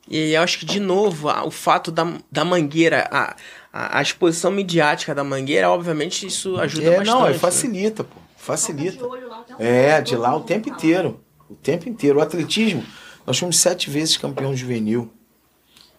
[0.08, 3.34] E eu acho que, de novo, o fato da, da mangueira, a,
[3.72, 7.06] a, a exposição midiática da mangueira, obviamente, isso ajuda é, bastante.
[7.08, 7.38] Não, é né?
[7.38, 8.16] facilita, pô.
[8.36, 8.98] Facilita.
[8.98, 11.20] De olho lá o tempo É, de lá o tempo inteiro.
[11.50, 12.20] O tempo inteiro.
[12.20, 12.84] O atletismo,
[13.26, 15.10] nós fomos sete vezes campeão juvenil.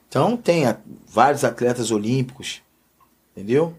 [0.08, 2.62] Então tem a- vários atletas olímpicos,
[3.36, 3.76] entendeu?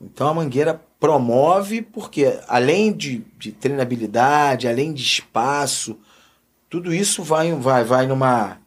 [0.00, 5.98] Então a Mangueira promove, porque além de, de treinabilidade, além de espaço,
[6.70, 8.58] tudo isso vai, vai, vai numa,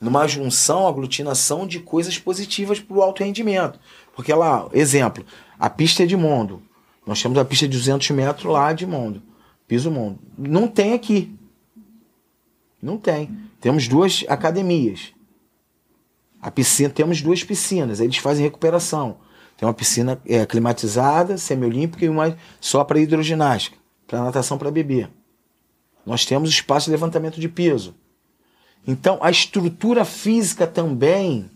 [0.00, 3.80] numa junção, aglutinação de coisas positivas para o alto rendimento.
[4.14, 5.26] Porque lá, exemplo,
[5.58, 6.62] a pista é de mundo.
[7.04, 9.20] Nós temos a pista de 200 metros lá de mundo,
[9.66, 10.20] piso mundo.
[10.38, 11.36] Não tem aqui.
[12.80, 13.36] Não tem.
[13.60, 15.12] Temos duas academias.
[16.40, 19.18] A piscina, temos duas piscinas, eles fazem recuperação.
[19.60, 25.06] Tem uma piscina é, climatizada, semiolímpica e uma só para hidroginástica, para natação para bebê.
[26.06, 27.94] Nós temos espaço de levantamento de peso.
[28.88, 31.50] Então, a estrutura física também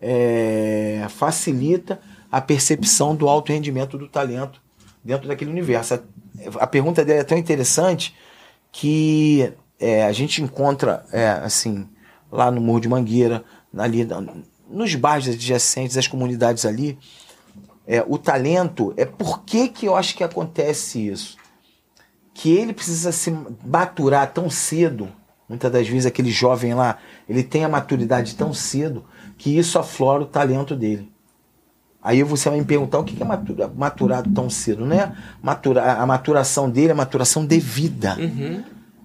[0.00, 4.60] é, facilita a percepção do alto rendimento do talento
[5.04, 5.94] dentro daquele universo.
[5.94, 6.00] A,
[6.64, 8.16] a pergunta dele é tão interessante
[8.72, 11.88] que é, a gente encontra, é, assim,
[12.32, 13.44] lá no Morro de Mangueira,
[13.78, 14.04] ali
[14.68, 16.98] nos bairros adjacentes, as comunidades ali,
[17.86, 21.36] é, o talento, é por que que eu acho que acontece isso?
[22.32, 25.08] Que ele precisa se maturar tão cedo,
[25.48, 29.04] muitas das vezes aquele jovem lá, ele tem a maturidade tão cedo,
[29.36, 31.12] que isso aflora o talento dele.
[32.02, 35.12] Aí você vai me perguntar o que é matura- maturado tão cedo, não é?
[35.42, 38.14] Matura, a maturação dele é a maturação de vida.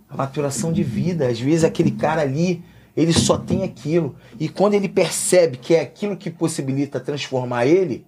[0.09, 1.27] A maturação de vida.
[1.27, 2.61] Às vezes aquele cara ali,
[2.97, 4.17] ele só tem aquilo.
[4.37, 8.05] E quando ele percebe que é aquilo que possibilita transformar ele,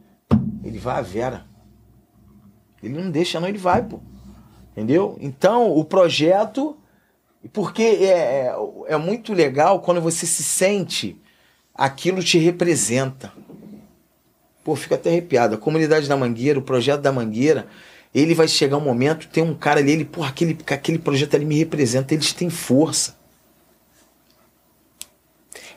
[0.71, 1.45] ele vai à vera.
[2.81, 3.99] Ele não deixa, não, ele vai, pô.
[4.71, 5.17] Entendeu?
[5.19, 6.77] Então, o projeto.
[7.51, 8.55] Porque é, é,
[8.87, 11.19] é muito legal quando você se sente,
[11.73, 13.33] aquilo te representa.
[14.63, 15.55] Pô, fica até arrepiado.
[15.55, 17.67] A comunidade da Mangueira, o projeto da Mangueira,
[18.13, 21.45] ele vai chegar um momento, tem um cara ali, ele, porra, aquele, aquele projeto ali
[21.45, 23.17] me representa, eles têm força.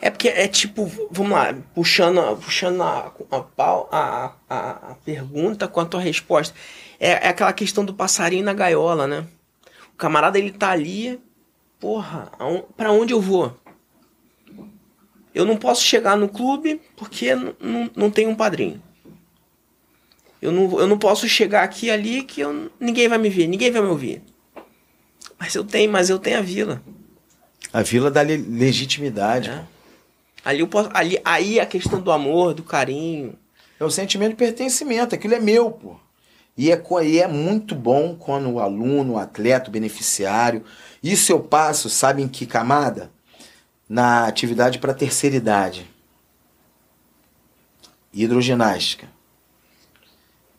[0.04, 3.10] É porque é tipo, vamos lá, puxando, puxando a,
[3.90, 6.54] a, a, a, pergunta com a tua resposta.
[7.00, 9.26] É, é aquela questão do passarinho na gaiola, né?
[9.94, 11.18] O camarada ele tá ali,
[11.80, 12.30] porra,
[12.76, 13.58] pra onde eu vou?
[15.34, 17.30] Eu não posso chegar no clube porque
[17.96, 18.82] não tem um padrinho.
[20.42, 23.72] Eu não, eu não posso chegar aqui ali que eu, ninguém vai me ver, ninguém
[23.72, 24.22] vai me ouvir.
[25.38, 26.82] Mas eu tenho, mas eu tenho a vila.
[27.72, 29.48] A vila dá le- legitimidade.
[29.48, 29.73] É.
[30.44, 33.38] Ali eu posso, ali, aí a questão do amor, do carinho.
[33.80, 35.96] É o sentimento de pertencimento, aquilo é meu, pô.
[36.56, 40.64] E é, e é muito bom quando o aluno, o atleta, o beneficiário.
[41.02, 43.10] Isso eu passo, sabe em que camada?
[43.88, 45.90] Na atividade para terceira idade.
[48.12, 49.08] Hidroginástica.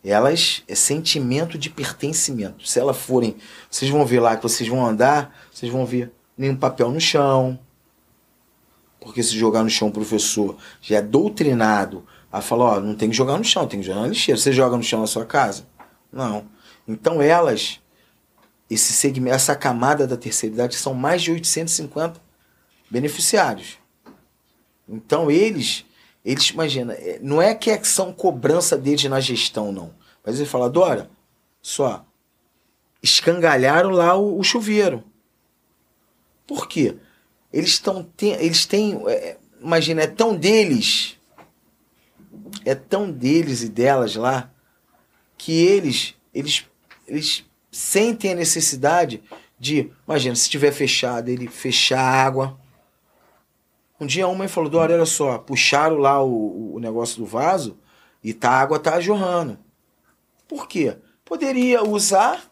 [0.04, 2.68] Elas é sentimento de pertencimento.
[2.68, 3.36] Se elas forem.
[3.70, 7.58] Vocês vão ver lá que vocês vão andar, vocês vão ver nenhum papel no chão.
[9.06, 13.08] Porque se jogar no chão, o professor já é doutrinado a falar, ó, não tem
[13.08, 14.38] que jogar no chão, tem que jogar na lixeira.
[14.38, 15.64] Você joga no chão na sua casa?
[16.12, 16.44] Não.
[16.88, 17.80] Então elas,
[18.68, 22.20] esse segmento, essa camada da terceira idade, são mais de 850
[22.90, 23.78] beneficiários.
[24.88, 25.86] Então eles,
[26.24, 29.94] eles imagina, é, não é que é- são cobrança deles na gestão, não.
[30.24, 31.08] Mas ele fala, Dora,
[31.62, 32.04] só,
[33.00, 35.04] escangalharam lá o, o chuveiro.
[36.44, 36.96] Por quê?
[37.56, 41.18] Eles estão eles têm, é, imagina, é tão deles,
[42.66, 44.50] é tão deles e delas lá
[45.38, 46.66] que eles eles
[47.08, 49.22] eles sentem a necessidade
[49.58, 52.60] de, imagina, se tiver fechado, ele fechar a água.
[53.98, 57.78] Um dia uma mãe falou, Dora, olha só, puxaram lá o, o negócio do vaso
[58.22, 59.58] e tá, a água tá jorrando.
[60.46, 60.98] Por quê?
[61.24, 62.50] Poderia usar,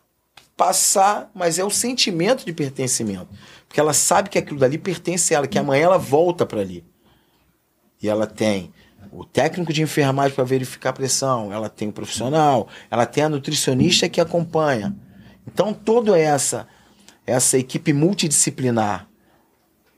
[0.56, 3.28] passar, mas é o sentimento de pertencimento.
[3.74, 6.84] Porque ela sabe que aquilo dali pertence a ela, que amanhã ela volta para ali.
[8.00, 8.72] E ela tem
[9.10, 13.28] o técnico de enfermagem para verificar a pressão, ela tem o profissional, ela tem a
[13.28, 14.94] nutricionista que acompanha.
[15.44, 16.68] Então, toda essa
[17.26, 19.08] essa equipe multidisciplinar,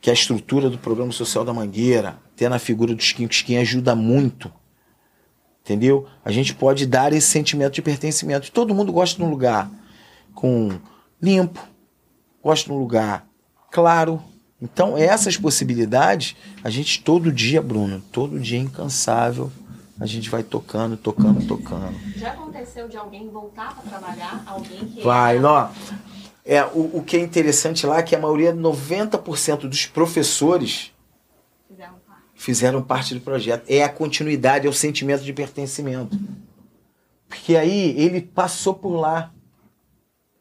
[0.00, 3.58] que é a estrutura do programa social da Mangueira, tendo a figura do Skin, que
[3.58, 4.50] ajuda muito.
[5.62, 6.06] Entendeu?
[6.24, 8.50] A gente pode dar esse sentimento de pertencimento.
[8.50, 9.70] Todo mundo gosta de um lugar
[10.34, 10.80] com
[11.20, 11.60] limpo,
[12.42, 13.26] gosta de um lugar
[13.76, 14.22] claro.
[14.60, 19.52] Então, essas possibilidades, a gente todo dia, Bruno, todo dia incansável,
[20.00, 21.94] a gente vai tocando, tocando, tocando.
[22.16, 24.42] Já aconteceu de alguém voltar para trabalhar?
[24.46, 25.02] Alguém que.
[25.02, 25.68] Vai, ó.
[26.42, 30.90] É, o, o que é interessante lá é que a maioria, 90% dos professores
[31.68, 32.22] Fizeram parte.
[32.34, 33.64] fizeram parte do projeto.
[33.68, 36.18] É a continuidade, é o sentimento de pertencimento.
[37.28, 39.34] Porque aí ele passou por lá.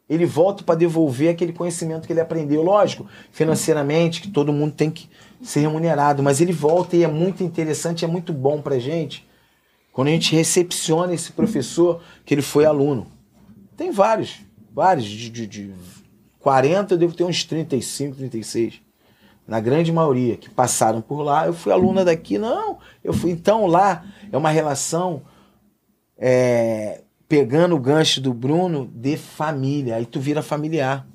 [0.08, 2.62] Ele volta para devolver aquele conhecimento que ele aprendeu.
[2.62, 5.08] Lógico, financeiramente, que todo mundo tem que
[5.42, 9.26] ser remunerado, mas ele volta e é muito interessante, é muito bom pra gente
[9.96, 13.06] quando a gente recepciona esse professor que ele foi aluno.
[13.78, 15.74] Tem vários, vários, de, de, de
[16.38, 18.82] 40 eu devo ter uns 35, 36
[19.48, 23.66] na grande maioria que passaram por lá, eu fui aluna daqui, não, eu fui então
[23.66, 25.22] lá, é uma relação
[26.18, 31.06] é, pegando o gancho do Bruno de família, aí tu vira familiar.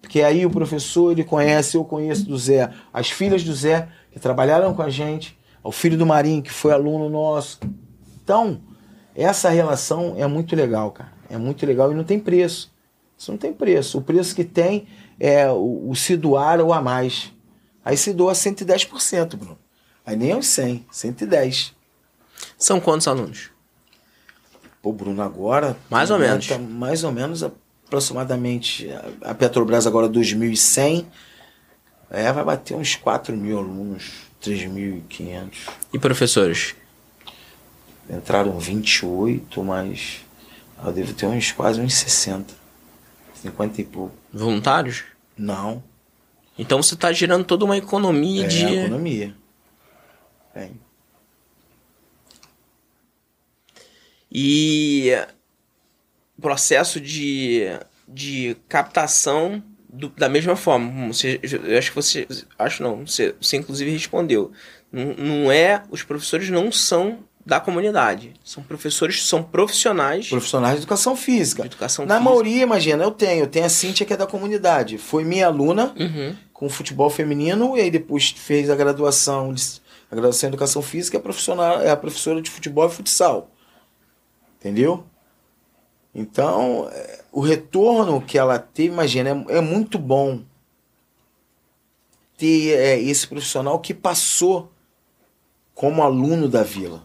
[0.00, 4.18] Porque aí o professor, ele conhece, eu conheço do Zé, as filhas do Zé, que
[4.18, 7.60] trabalharam com a gente, o filho do Marinho, que foi aluno nosso.
[8.22, 8.60] Então,
[9.14, 11.12] essa relação é muito legal, cara.
[11.30, 12.72] É muito legal e não tem preço.
[13.16, 13.98] Isso não tem preço.
[13.98, 14.86] O preço que tem
[15.20, 17.32] é o, o se doar ou a mais.
[17.84, 19.58] Aí se doa 110%, Bruno.
[20.04, 21.74] Aí nem aos 100, 110.
[22.58, 23.51] São quantos alunos?
[24.82, 25.76] Pô, Bruno, agora.
[25.88, 26.48] Mais ou menos.
[26.58, 28.88] Mais ou menos aproximadamente.
[29.22, 31.06] a- Petrobras agora 2.100.
[32.10, 34.10] É, vai bater uns 4 mil alunos,
[34.42, 35.70] 3.500.
[35.94, 36.74] E professores?
[38.10, 40.20] Entraram 28, mas
[40.84, 42.52] eu devo ter uns quase uns 60.
[43.36, 44.14] 50 e pouco.
[44.32, 45.04] Voluntários?
[45.38, 45.82] Não,
[46.58, 48.64] Então você está gerando toda uma economia é de.
[48.66, 49.34] economia.
[50.54, 50.68] É.
[54.34, 55.14] E
[56.40, 57.64] processo de,
[58.08, 61.08] de captação do- da mesma forma.
[61.12, 62.26] Você, eu acho que você.
[62.58, 64.50] Acho não, você, você inclusive respondeu.
[64.90, 65.82] Não, não é.
[65.90, 68.32] Os professores não são da comunidade.
[68.44, 71.62] São professores, são profissionais Profissionais de educação física.
[71.62, 72.30] de educação Na física.
[72.30, 73.42] maioria, imagina, eu tenho.
[73.44, 74.96] Eu tenho a Cíntia que é da comunidade.
[74.96, 76.34] Foi minha aluna Uhum.
[76.52, 79.80] com futebol feminino e aí depois fez a graduação, de-
[80.10, 83.50] a graduação em educação física, é profissional, é a professora de futebol e futsal.
[84.62, 85.04] Entendeu?
[86.14, 86.88] Então,
[87.32, 90.42] o retorno que ela teve, imagina, é, é muito bom
[92.38, 94.70] ter é, esse profissional que passou
[95.74, 97.04] como aluno da vila.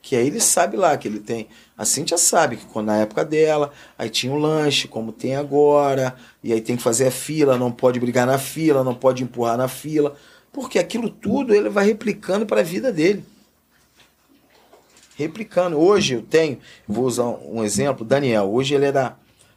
[0.00, 1.48] Que aí ele sabe lá que ele tem.
[1.76, 6.14] A Cintia sabe que quando na época dela, aí tinha o lanche, como tem agora,
[6.44, 9.56] e aí tem que fazer a fila, não pode brigar na fila, não pode empurrar
[9.56, 10.14] na fila,
[10.52, 13.31] porque aquilo tudo ele vai replicando para a vida dele.
[15.22, 15.78] Replicando.
[15.78, 18.50] Hoje eu tenho, vou usar um exemplo, Daniel.
[18.52, 19.16] Hoje ele é da,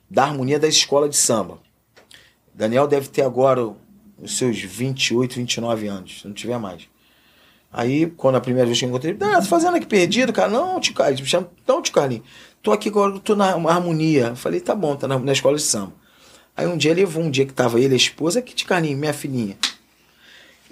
[0.09, 1.59] da harmonia da escola de samba.
[2.53, 3.73] Daniel deve ter agora
[4.21, 6.87] os seus 28, 29 anos, se não tiver mais.
[7.71, 10.49] Aí, quando a primeira vez que eu encontrei ele, ah, tô fazendo aqui perdido, cara.
[10.49, 12.25] Não, tio Carlinhos, me chama, não, tio Carlinhos.
[12.63, 14.27] Tô aqui agora, tô na harmonia.
[14.27, 15.91] Eu falei, tá bom, tá na, na escola de samba.
[16.55, 18.97] Aí um dia ele levou, um dia que tava ele, a esposa, aqui, tio Carlinhos,
[18.97, 19.57] minha filhinha.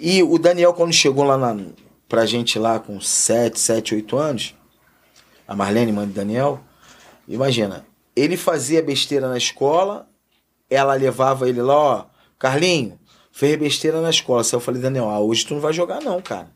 [0.00, 1.54] E o Daniel, quando chegou lá na,
[2.08, 4.54] pra gente lá com 7, 7, 8 anos,
[5.46, 6.60] a Marlene, mãe do Daniel,
[7.28, 10.08] imagina, ele fazia besteira na escola,
[10.70, 12.06] ela levava ele lá, ó,
[12.38, 12.98] Carlinho,
[13.32, 14.42] fez besteira na escola.
[14.42, 16.48] Aí eu falei, Daniel, ah, hoje tu não vai jogar não, cara.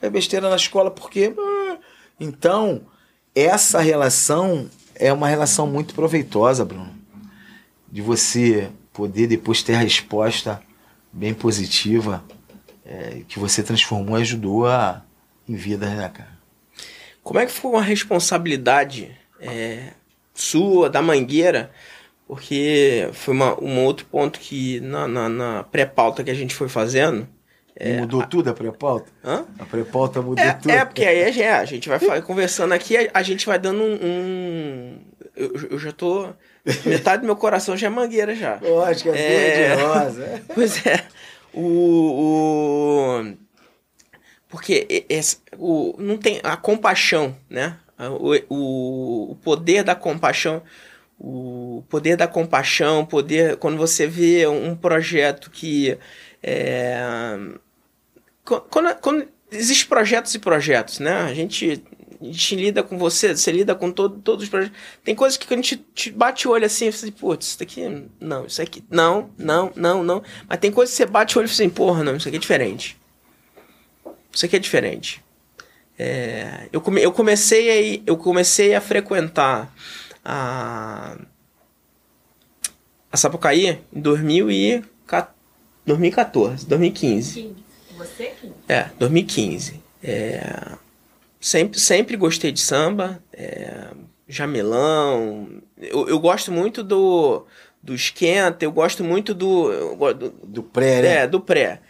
[0.00, 1.34] Fez besteira na escola porque...
[1.36, 1.78] ah.
[2.18, 2.82] Então,
[3.34, 6.94] essa relação é uma relação muito proveitosa, Bruno.
[7.90, 10.62] De você poder depois ter a resposta
[11.12, 12.24] bem positiva
[12.84, 15.02] é, que você transformou e ajudou a,
[15.48, 16.35] em vida, né, cara?
[17.26, 19.10] Como é que foi uma responsabilidade
[19.40, 19.88] é,
[20.32, 21.72] sua, da Mangueira?
[22.28, 26.68] Porque foi uma, um outro ponto que na, na, na pré-pauta que a gente foi
[26.68, 27.26] fazendo.
[27.80, 29.10] E mudou tudo a pré-pauta?
[29.58, 30.70] A pré-pauta mudou É, tudo.
[30.70, 33.58] é, porque aí a gente, é, a gente vai conversando aqui, a, a gente vai
[33.58, 33.94] dando um.
[34.00, 34.98] um-
[35.34, 36.28] eu, eu já tô.
[36.84, 38.58] Metade do meu coração já é mangueira já.
[38.58, 39.28] Que é, É.
[39.74, 40.42] verde e rosa.
[40.54, 41.04] Pois é.
[41.52, 41.60] O.
[43.22, 43.45] o-
[44.48, 47.78] porque esse- o, não tem a compaixão, né?
[47.98, 50.62] O, o, o poder da compaixão.
[51.18, 53.56] O poder da compaixão, poder.
[53.56, 55.98] Quando você vê um projeto que.
[56.42, 56.98] É,
[58.44, 61.12] Qu- quando, quando existem projetos e projetos, né?
[61.22, 61.82] A gente,
[62.20, 64.76] a gente lida com você, você lida com todo, todos os projetos.
[65.04, 68.04] Tem coisas que a gente te bate o olho assim, fala assim, putz, isso daqui,
[68.20, 70.22] não, isso aqui, não, não, não, não.
[70.48, 72.36] Mas tem coisas que você bate o olho e fala assim, porra, não, isso aqui
[72.36, 72.96] é diferente.
[74.36, 75.24] Isso aqui é diferente.
[75.98, 79.74] É, eu, come, eu, comecei a, eu comecei a frequentar
[80.22, 81.16] a,
[83.10, 84.84] a Sapucaí em 2000 e
[85.86, 87.32] 2014, 2015.
[87.40, 87.56] 15.
[87.96, 88.54] Você, 15.
[88.68, 89.82] É, 2015.
[90.04, 90.76] É,
[91.40, 93.86] sempre, sempre gostei de samba, é,
[94.28, 95.48] jamelão.
[95.78, 97.46] Eu, eu gosto muito do,
[97.82, 100.12] do esquenta, eu gosto muito do.
[100.12, 101.16] do, Do pré, né?
[101.22, 101.80] é, do pré.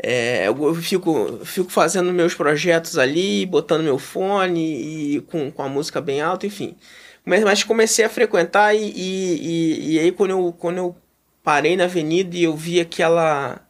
[0.00, 5.68] É, eu fico, fico fazendo meus projetos ali, botando meu fone e com, com a
[5.68, 6.76] música bem alta, enfim.
[7.24, 10.96] Mas, mas comecei a frequentar e, e, e, e aí quando eu, quando eu
[11.42, 13.60] parei na avenida e eu vi aquela.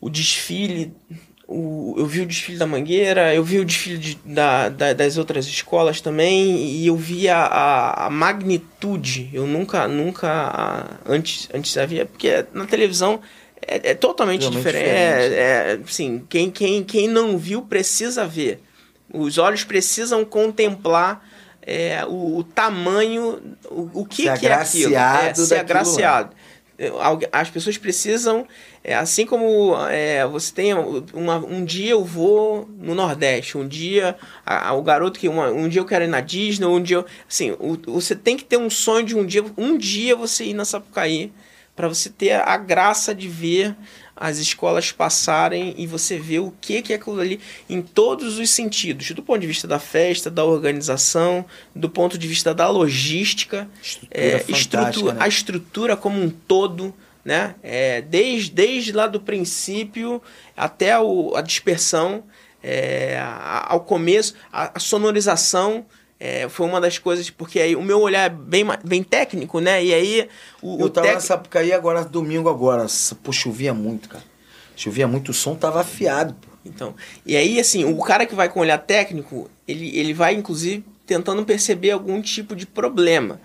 [0.00, 0.92] o desfile.
[1.46, 5.18] O, eu vi o desfile da Mangueira, eu vi o desfile de- da, da- das
[5.18, 9.28] outras escolas também, e eu vi a, a, a magnitude.
[9.34, 13.20] Eu nunca, nunca antes, antes havia, porque na televisão
[13.66, 14.84] é, é totalmente Totalmente diferente.
[14.84, 15.34] diferente.
[15.34, 18.60] É, é, assim, quem, quem, quem não viu precisa ver.
[19.12, 21.24] Os olhos precisam contemplar
[21.60, 23.40] é, o, o tamanho,
[23.70, 24.94] o, o que, que é aquilo.
[24.94, 25.60] É, lá.
[25.60, 26.36] agraciado.
[26.78, 26.90] É,
[27.30, 28.46] As pessoas precisam,
[28.82, 34.16] é, assim como é, você tem uma, um dia eu vou no Nordeste, um dia
[34.44, 36.96] a- a- o garoto que uma- um dia eu quero ir na Disney, um dia
[36.96, 40.44] eu- assim, o- você tem que ter um sonho de um dia, um dia você
[40.46, 41.30] ir na Sapucaí
[41.74, 43.76] para você ter a graça de ver
[44.14, 48.50] as escolas passarem e você ver o que que é aquilo ali em todos os
[48.50, 51.44] sentidos, do ponto de vista da festa, da organização,
[51.74, 55.20] do ponto de vista da logística, Estrutura é, estrutura, né?
[55.24, 56.94] a estrutura como um todo,
[57.24, 57.54] né?
[57.62, 60.22] É, desde, desde lá do princípio
[60.56, 62.22] até o, a dispersão,
[62.62, 63.18] é,
[63.64, 65.84] ao começo, a, a sonorização.
[66.24, 69.82] É, foi uma das coisas, porque aí o meu olhar é bem, bem técnico, né?
[69.84, 70.28] E aí
[70.62, 72.86] o, Eu o tava tec- na Sapucaí agora, domingo agora.
[73.24, 74.22] Pô, chovia muito, cara.
[74.76, 76.48] Chovia muito, o som tava afiado, pô.
[76.64, 76.94] Então,
[77.26, 81.44] e aí, assim, o cara que vai com olhar técnico, ele, ele vai, inclusive, tentando
[81.44, 83.40] perceber algum tipo de problema.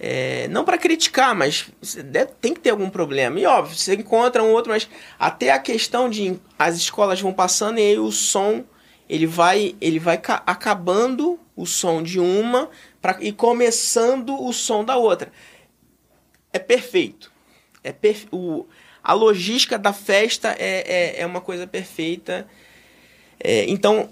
[0.00, 1.66] É, não para criticar, mas
[2.06, 3.38] deve- tem que ter algum problema.
[3.38, 7.78] E óbvio, você encontra um outro, mas até a questão de as escolas vão passando
[7.78, 8.64] e aí o som
[9.12, 14.82] ele vai ele vai ca- acabando o som de uma pra, e começando o som
[14.84, 15.30] da outra.
[16.52, 17.30] É perfeito.
[17.84, 18.66] É perfe- o,
[19.04, 22.46] a logística da festa é, é, é uma coisa perfeita.
[23.38, 24.08] É, então,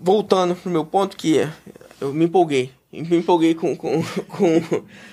[0.00, 1.46] voltando pro meu ponto, que
[2.00, 2.72] eu me empolguei.
[2.92, 4.60] Me empolguei com, com, com,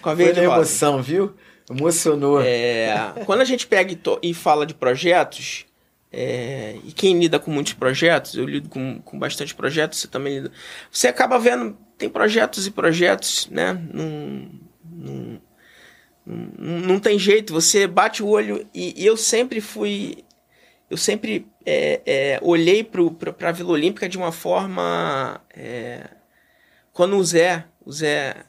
[0.02, 0.42] com a Foi na rosa.
[0.56, 1.34] emoção, viu?
[1.70, 2.42] Emocionou.
[2.42, 5.67] É, quando a gente pega e, e fala de projetos,
[6.12, 10.36] é, e quem lida com muitos projetos, eu lido com, com bastante projetos, você também
[10.36, 10.52] lida.
[10.92, 13.74] Você acaba vendo, tem projetos e projetos, né?
[13.94, 14.50] Não,
[14.86, 15.42] não,
[16.26, 20.24] não, não tem jeito, você bate o olho e, e eu sempre fui.
[20.90, 25.42] Eu sempre é, é, olhei para a Vila Olímpica de uma forma.
[25.54, 26.10] é,
[26.94, 28.46] quando o Zé, o Zé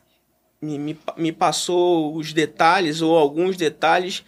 [0.62, 4.24] me, me, me passou os detalhes ou alguns detalhes.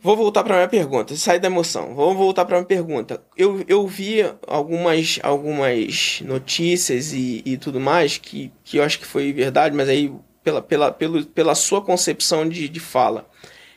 [0.00, 1.94] Vou voltar para minha pergunta, sair da emoção.
[1.94, 3.20] Vou voltar para minha pergunta.
[3.36, 9.06] Eu, eu vi algumas, algumas notícias e, e tudo mais que, que eu acho que
[9.06, 10.12] foi verdade, mas aí
[10.44, 13.28] pela, pela, pelo, pela sua concepção de, de fala.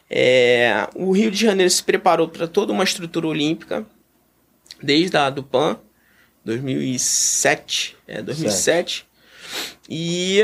[0.10, 3.86] É, o Rio de Janeiro se preparou para toda uma estrutura olímpica,
[4.82, 5.80] desde a do PAN,
[6.46, 9.08] 2007, é, 2007.
[9.90, 10.44] E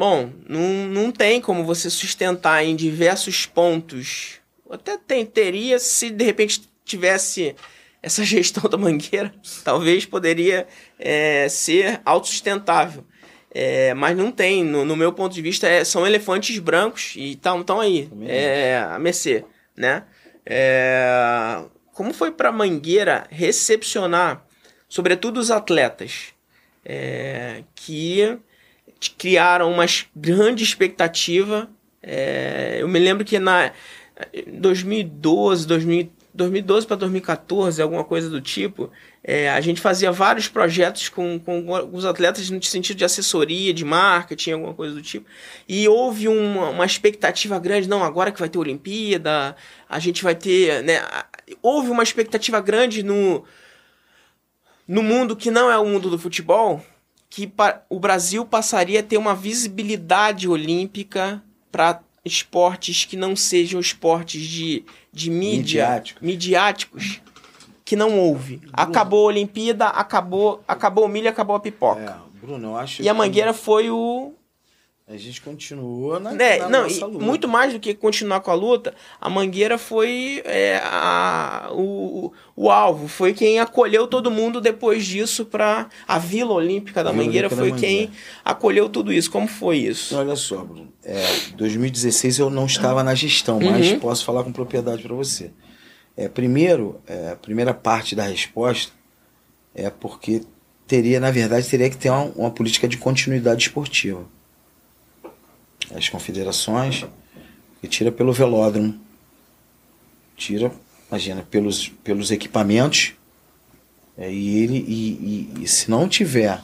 [0.00, 4.40] Bom, não, não tem como você sustentar em diversos pontos.
[4.70, 7.54] Até tem, teria se de repente tivesse
[8.02, 9.30] essa gestão da mangueira,
[9.62, 10.66] talvez poderia
[10.98, 13.04] é, ser autossustentável.
[13.50, 17.32] É, mas não tem, no, no meu ponto de vista, é, são elefantes brancos e
[17.32, 19.44] estão tão aí, é, a mercê,
[19.76, 20.04] né?
[20.46, 24.46] É, como foi para Mangueira recepcionar,
[24.88, 26.28] sobretudo os atletas,
[26.82, 28.40] é, que
[29.08, 31.68] criaram uma grande expectativa.
[32.02, 33.72] É, eu me lembro que na
[34.46, 38.90] 2012, 2000, 2012 para 2014, alguma coisa do tipo,
[39.22, 43.84] é, a gente fazia vários projetos com, com os atletas no sentido de assessoria, de
[43.84, 45.26] marketing, alguma coisa do tipo.
[45.68, 49.56] E houve uma, uma expectativa grande, não, agora que vai ter Olimpíada,
[49.88, 50.82] a gente vai ter.
[50.84, 51.02] Né,
[51.60, 53.44] houve uma expectativa grande no,
[54.86, 56.84] no mundo que não é o mundo do futebol,
[57.30, 57.50] que
[57.88, 64.84] o Brasil passaria a ter uma visibilidade olímpica para esportes que não sejam esportes de,
[65.12, 66.24] de mídia, Midiático.
[66.24, 67.22] midiáticos,
[67.84, 68.60] que não houve.
[68.72, 72.20] Acabou a Olimpíada, acabou, acabou o milho, acabou a pipoca.
[72.20, 74.32] É, Bruno, eu acho E a Mangueira foi o
[75.12, 76.58] A gente continuou na, né?
[76.58, 77.24] na não, nossa luta.
[77.24, 82.70] muito mais do que continuar com a luta, a Mangueira foi é, a, o, o
[82.70, 87.48] alvo, foi quem acolheu todo mundo depois disso para a Vila Olímpica da Vila Mangueira
[87.48, 88.10] Olímpica foi da quem
[88.44, 89.28] acolheu tudo isso.
[89.32, 90.16] Como foi isso?
[90.16, 90.92] Olha só, Bruno.
[91.04, 91.24] É,
[91.56, 93.98] 2016 eu não estava na gestão, mas Uhum.
[93.98, 95.50] posso falar com propriedade para você.
[96.16, 98.92] É, primeiro, é, a primeira parte da resposta
[99.74, 100.42] é porque
[100.86, 104.24] teria, na verdade, teria que ter uma, uma política de continuidade esportiva.
[105.94, 107.04] As confederações,
[107.80, 108.98] que tira pelo velódromo,
[110.36, 110.72] tira,
[111.08, 113.12] imagina, pelos, pelos equipamentos,
[114.16, 115.10] é, e ele e,
[115.60, 116.60] e- e se não tiver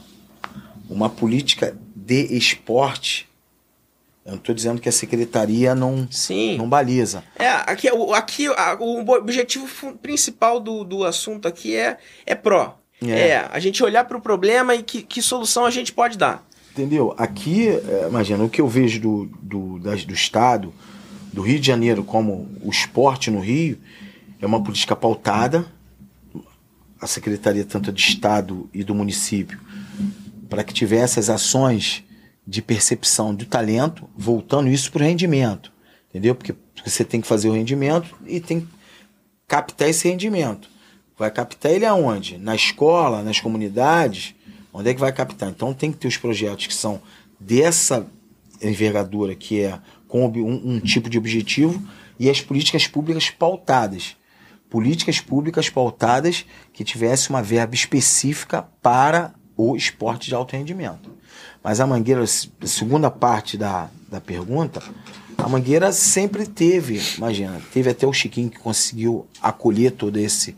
[0.89, 3.29] uma política de esporte,
[4.25, 6.57] eu não estou dizendo que a secretaria não, Sim.
[6.59, 7.23] não baliza.
[7.39, 12.79] É, aqui, o- aqui o objetivo principal do, do assunto aqui é, é pró.
[13.05, 13.29] É.
[13.29, 13.49] É.
[13.53, 16.43] a gente olhar para o problema e que, que solução a gente pode dar.
[16.77, 17.15] Entendeu?
[17.17, 20.75] Aqui, é, imagina, o que eu vejo do, do, das- do Estado,
[21.33, 23.79] do Rio de Janeiro, como o esporte no Rio,
[24.43, 25.65] é uma política pautada,
[27.01, 29.59] a Secretaria tanto de Estado e do município,
[30.51, 32.05] para que tivesse as ações
[32.47, 35.73] de percepção do talento, voltando isso para o rendimento.
[36.11, 36.35] Entendeu?
[36.35, 36.55] Porque
[36.85, 38.67] você tem que fazer o rendimento e tem que
[39.49, 40.69] captar esse rendimento.
[41.19, 42.37] Vai captar ele aonde?
[42.37, 44.35] Na escola, nas comunidades?
[44.77, 45.49] Onde é que vai captar?
[45.49, 47.01] Então tem que ter os projetos que são
[47.41, 48.07] dessa
[48.61, 51.83] envergadura, que é com um, um tipo de objetivo,
[52.19, 54.17] e as políticas públicas pautadas.
[54.69, 61.11] Políticas públicas pautadas que tivesse uma verba específica para o esporte de alto rendimento.
[61.65, 64.83] Mas a Mangueira, a segunda parte da, da pergunta,
[65.39, 70.55] a Mangueira sempre teve, imagina, teve até o Chiquinho que conseguiu acolher todo esse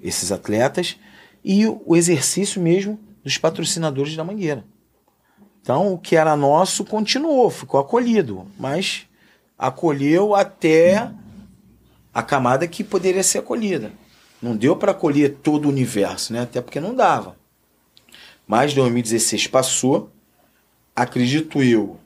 [0.00, 0.96] esses atletas
[1.44, 4.64] e o exercício mesmo dos patrocinadores da Mangueira.
[5.60, 9.06] Então, o que era nosso continuou, ficou acolhido, mas
[9.58, 11.10] acolheu até
[12.12, 13.92] a camada que poderia ser acolhida.
[14.40, 16.40] Não deu para acolher todo o universo, né?
[16.40, 17.36] Até porque não dava.
[18.46, 20.10] Mas 2016 passou.
[20.96, 21.98] Acredito eu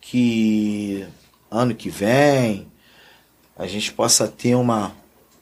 [0.00, 1.04] que
[1.50, 2.70] ano que vem
[3.56, 4.94] a gente possa ter uma,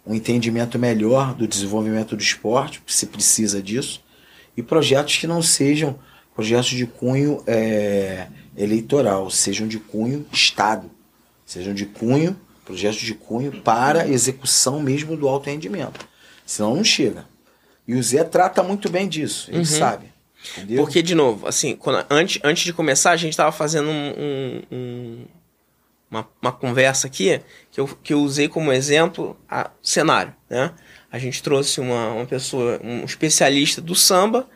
[0.06, 4.02] um entendimento melhor do desenvolvimento do esporte, se precisa disso,
[4.56, 5.98] e projetos que não sejam
[6.34, 8.26] projetos de cunho é,
[8.56, 10.90] eleitoral, sejam de cunho Estado,
[11.44, 16.06] sejam de cunho, projetos de cunho para execução mesmo do alto rendimento.
[16.46, 17.26] Senão não chega.
[17.86, 19.64] E o Zé trata muito bem disso, ele Uhum.
[19.64, 20.12] sabe.
[20.56, 20.82] Entendeu?
[20.82, 24.62] Porque, de novo, assim, quando- antes, antes de começar, a gente estava fazendo um- um-
[24.72, 25.24] um-
[26.10, 27.40] uma, uma conversa aqui
[27.70, 30.72] que eu, que eu usei como exemplo a cenário, né?
[31.12, 34.48] A gente trouxe uma, uma pessoa, um especialista do samba,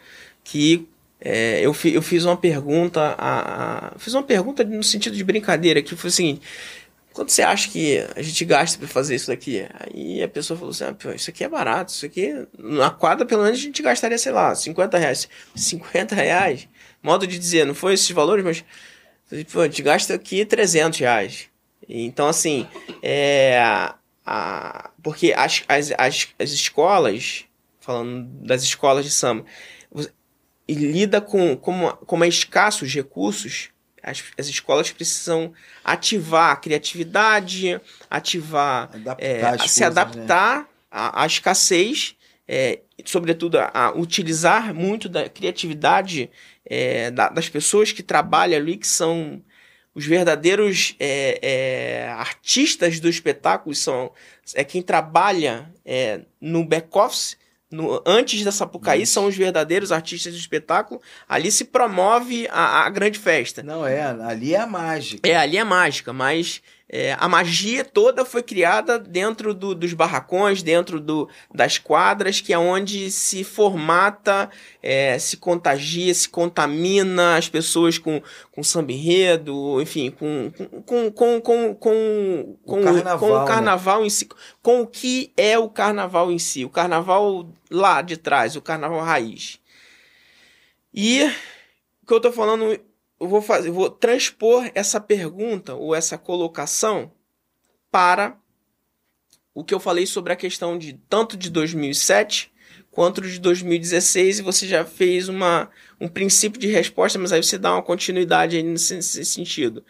[0.43, 0.89] que
[1.21, 5.23] é, eu, fi- eu fiz uma pergunta, a, a- fiz uma pergunta no sentido de
[5.23, 6.41] brincadeira, que foi o seguinte,
[7.13, 9.67] quanto você acha que a gente gasta para fazer isso daqui?
[9.81, 13.43] Aí a pessoa falou assim, ah, isso aqui é barato, isso aqui, na quadra pelo
[13.45, 15.29] menos a gente gastaria, sei lá, 50 reais.
[15.55, 16.69] 50 reais?
[17.03, 18.65] Modo de dizer, não foi esses valores, mas
[19.31, 21.49] a gente gasta aqui 300 reais.
[21.89, 22.67] Então, assim,
[23.03, 23.61] é,
[24.27, 27.45] a, porque as, as, as, as escolas,
[27.79, 29.45] falando das escolas de samba,
[30.69, 33.71] e lida com como, como é escasso os recursos,
[34.03, 35.53] as, as escolas precisam
[35.85, 39.87] ativar a criatividade, ativar Adaptar é, a coisas, se né?
[39.87, 42.17] adaptar à, à escassez,
[42.49, 46.31] é, sobretudo a, a utilizar muito da criatividade
[46.65, 49.41] é, da- das pessoas que trabalham ali, que são
[49.97, 54.13] os verdadeiros é, é, artistas do espetáculo, são
[54.55, 57.39] é quem trabalha é, no back-office,
[58.05, 61.01] antes da Sapucaí, são os verdadeiros artistas do espetáculo.
[61.27, 63.63] Ali se promove a, a grande festa.
[63.63, 65.27] Não é, ali é a mágica.
[65.27, 70.63] É, ali é mágica, mas é, a magia toda foi criada dentro do- dos barracões,
[70.63, 74.49] dentro do, das quadras, que é onde se formata,
[74.81, 78.23] é, se contagia, se contamina as pessoas com,
[78.53, 80.53] com samba enredo, enfim, com,
[80.87, 83.47] com, com, com, com, com, carnaval, com o né?
[83.47, 84.29] carnaval em si,
[84.63, 89.01] com o que é o carnaval em si, o carnaval lá de trás, o carnaval
[89.01, 89.59] raiz.
[90.95, 91.25] E
[92.03, 92.79] o que eu tô falando
[93.21, 97.13] eu vou fazer, eu vou transpor essa pergunta ou essa colocação
[97.91, 98.39] para
[99.55, 102.53] o que eu falei sobre a questão de tanto de 2007
[102.91, 105.71] quanto de 2016 e você já fez uma,
[106.01, 109.85] um princípio de resposta, mas aí você dá uma continuidade nesse, nesse sentido.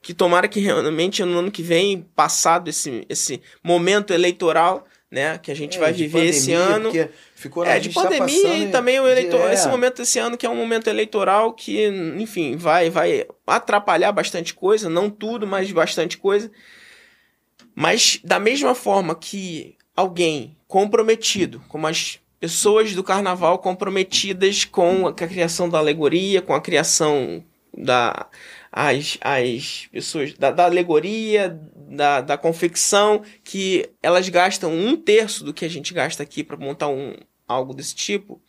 [0.00, 5.52] Que tomara que realmente no ano que vem, passado esse, esse momento eleitoral, né, que
[5.52, 6.90] a gente É, vai viver pandemia, esse ano.
[7.34, 10.18] Ficou, a É, de tá pandemia e também o eleitor, de- é, esse momento esse
[10.18, 11.86] ano que é um momento eleitoral que,
[12.18, 16.50] enfim, vai vai atrapalhar bastante coisa, não tudo, mas bastante coisa.
[17.74, 25.12] Mas da mesma forma que alguém comprometido, como as pessoas do carnaval comprometidas com a
[25.12, 27.44] criação da alegoria, com a criação
[27.76, 28.26] da
[28.74, 31.60] as, as pessoas da, da alegoria,
[31.92, 36.56] da, da confecção, que elas gastam um terço do que a gente gasta aqui para
[36.56, 37.14] montar um,
[37.46, 38.40] algo desse tipo.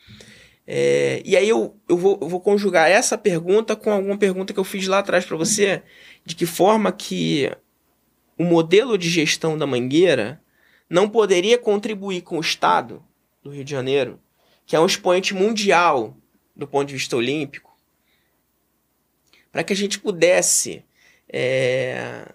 [0.65, 4.59] É, e aí eu, eu, vou, eu vou conjugar essa pergunta com alguma pergunta que
[4.59, 5.83] eu fiz lá atrás para você,
[6.25, 7.51] de que forma que
[8.37, 10.41] o modelo de gestão da Mangueira
[10.89, 13.03] não poderia contribuir com o Estado
[13.43, 14.21] do Rio de Janeiro,
[14.65, 16.15] que é um expoente mundial
[16.55, 17.77] do ponto de vista olímpico,
[19.51, 20.85] para que a gente pudesse
[21.27, 22.25] é,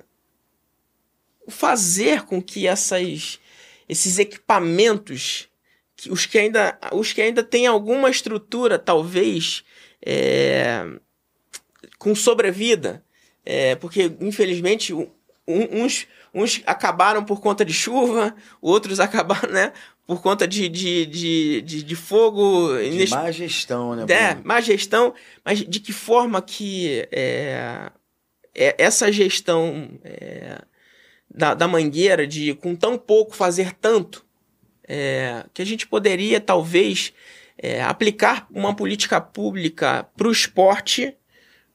[1.51, 3.39] fazer com que essas,
[3.89, 5.49] esses equipamentos,
[5.97, 9.65] que os, que ainda, os que ainda têm alguma estrutura, talvez,
[10.05, 10.85] é,
[11.99, 13.03] com sobrevida,
[13.45, 15.09] é, porque infelizmente um-
[15.47, 19.73] uns, uns acabaram por conta de chuva, outros acabaram né,
[20.07, 22.77] por conta de, de, de, de, de fogo.
[22.77, 24.05] De inesp- má gestão, né?
[24.09, 24.47] é, Bruno?
[24.47, 25.15] má gestão,
[25.45, 27.91] mas de que forma que é,
[28.55, 30.61] é, essa gestão é,
[31.39, 34.25] da, da mangueira, de com tão pouco fazer tanto,
[34.87, 37.13] é, que a gente poderia talvez
[37.57, 41.15] é, aplicar uma política pública para o esporte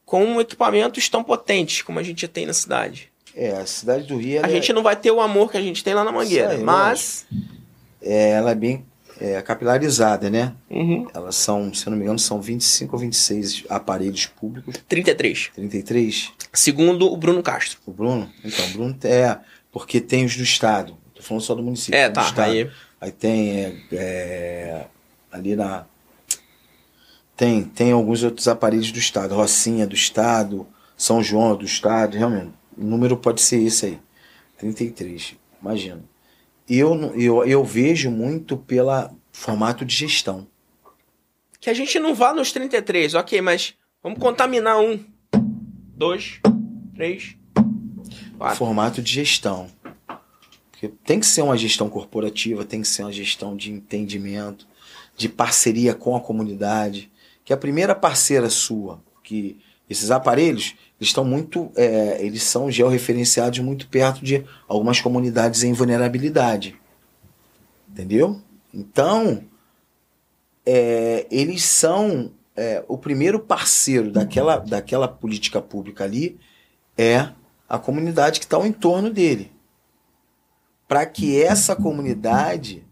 [0.05, 3.09] com equipamentos tão potentes como a gente tem na cidade.
[3.35, 5.83] É, a cidade do Rio, A gente não vai ter o amor que a gente
[5.83, 7.25] tem lá na mangueira, aí, mas.
[8.01, 8.85] é, ela é bem
[9.19, 10.53] é, capilarizada, né?
[10.69, 14.75] Uhum, Elas são, se eu não me engano, são 25 ou 26 aparelhos públicos.
[14.87, 15.51] 33.
[15.55, 16.31] 33.
[16.51, 17.79] Segundo o Bruno Castro.
[17.85, 18.29] O Bruno?
[18.43, 19.37] Então, o Bruno é.
[19.73, 20.95] Porque tem os do Estado.
[21.15, 21.97] Tô falando só do município.
[21.97, 22.21] É, do tá.
[22.21, 22.51] Estado.
[22.51, 22.71] Aí,
[23.01, 24.85] Aí tem é, é,
[25.29, 25.85] ali na.
[27.35, 29.35] Tem, tem alguns outros aparelhos do Estado.
[29.35, 32.53] Rocinha do Estado, São João do Estado, realmente.
[32.77, 33.99] O número pode ser esse aí.
[34.57, 36.01] 33, imagina.
[36.69, 40.47] Eu, eu, eu vejo muito pela formato de gestão.
[41.59, 45.03] Que a gente não vá nos 33, ok, mas vamos contaminar um,
[45.93, 46.39] dois,
[46.95, 47.35] três,
[48.43, 48.57] quatro.
[48.57, 49.67] formato de gestão.
[50.71, 54.67] Porque tem que ser uma gestão corporativa, tem que ser uma gestão de entendimento,
[55.15, 57.11] de parceria com a comunidade.
[57.45, 59.59] Que a primeira parceira sua, que
[59.89, 65.73] esses aparelhos, eles estão muito, é, eles são georreferenciados muito perto de algumas comunidades em
[65.73, 66.75] vulnerabilidade.
[67.89, 68.41] Entendeu?
[68.73, 69.43] Então,
[70.65, 76.39] é, eles são é, o primeiro parceiro daquela, daquela política pública ali
[76.97, 77.29] é
[77.67, 79.51] a comunidade que está ao entorno dele.
[80.87, 82.85] Para que essa comunidade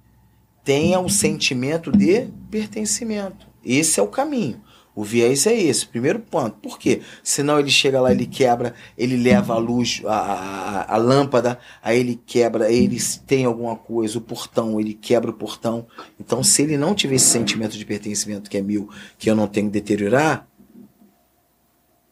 [0.63, 3.47] tenha um sentimento de pertencimento.
[3.63, 4.61] Esse é o caminho.
[4.93, 6.57] O viés é esse, primeiro ponto.
[6.57, 7.01] Por quê?
[7.23, 11.99] Senão ele chega lá, ele quebra, ele leva a luz, a, a, a lâmpada, aí
[11.99, 15.87] ele quebra, aí ele tem alguma coisa, o portão, ele quebra o portão.
[16.19, 19.47] Então, se ele não tiver esse sentimento de pertencimento que é meu, que eu não
[19.47, 20.45] tenho que deteriorar,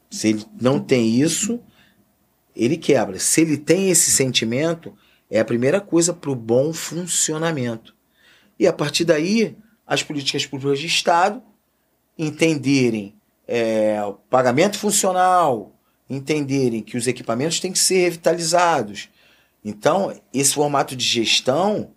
[0.10, 1.60] se ele não tem isso,
[2.60, 3.18] ele quebra.
[3.18, 4.94] Se ele tem esse sentimento,
[5.30, 7.96] é a primeira coisa para o bom funcionamento.
[8.60, 9.56] E a partir daí,
[9.88, 11.42] as políticas públicas de Estado
[12.18, 13.16] entenderem
[13.48, 15.74] é, o pagamento funcional,
[16.10, 19.10] entenderem que os equipamentos têm que ser revitalizados.
[19.64, 21.92] Então, esse formato de gestão,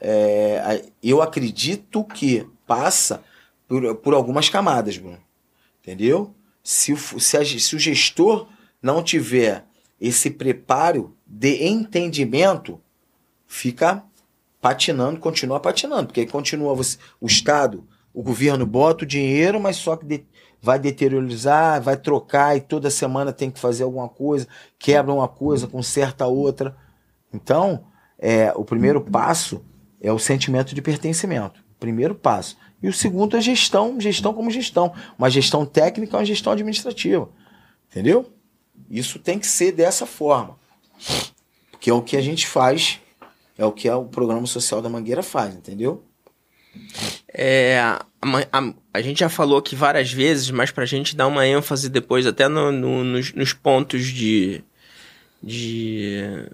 [0.00, 3.22] é, eu acredito que passa
[3.68, 5.20] por, por algumas camadas, Bruno.
[5.82, 6.34] Entendeu?
[6.62, 8.48] Se o, se, a se o gestor
[8.80, 9.64] não tiver
[10.00, 12.80] esse preparo de entendimento,
[13.46, 14.04] fica
[14.60, 19.96] patinando, continua patinando, porque continua você, o Estado, o governo bota o dinheiro, mas só
[19.96, 20.24] que de-
[20.62, 24.48] vai deteriorizar, vai trocar e toda semana tem que fazer alguma coisa,
[24.78, 26.74] quebra uma coisa, conserta outra.
[27.32, 27.84] Então,
[28.18, 29.62] é, o primeiro passo
[30.00, 31.62] é o sentimento de pertencimento.
[31.78, 32.56] Primeiro passo.
[32.82, 34.92] E o segundo é gestão, gestão como gestão.
[35.18, 37.28] Uma gestão técnica, uma gestão administrativa.
[37.90, 38.32] Entendeu?
[38.90, 40.56] Isso tem que ser dessa forma.
[41.70, 43.00] Porque é o que a gente faz,
[43.58, 46.02] é o que o programa social da Mangueira faz, entendeu?
[47.32, 48.04] É, a,
[48.52, 52.26] a- a gente já falou aqui várias vezes, mas pra gente dar uma ênfase depois,
[52.26, 54.62] até no- no- nos, nos pontos de,
[55.42, 56.48] de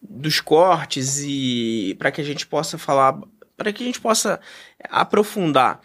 [0.00, 3.18] dos cortes e para que a gente possa falar,
[3.56, 4.40] para que a gente possa
[4.90, 5.80] aprofundar.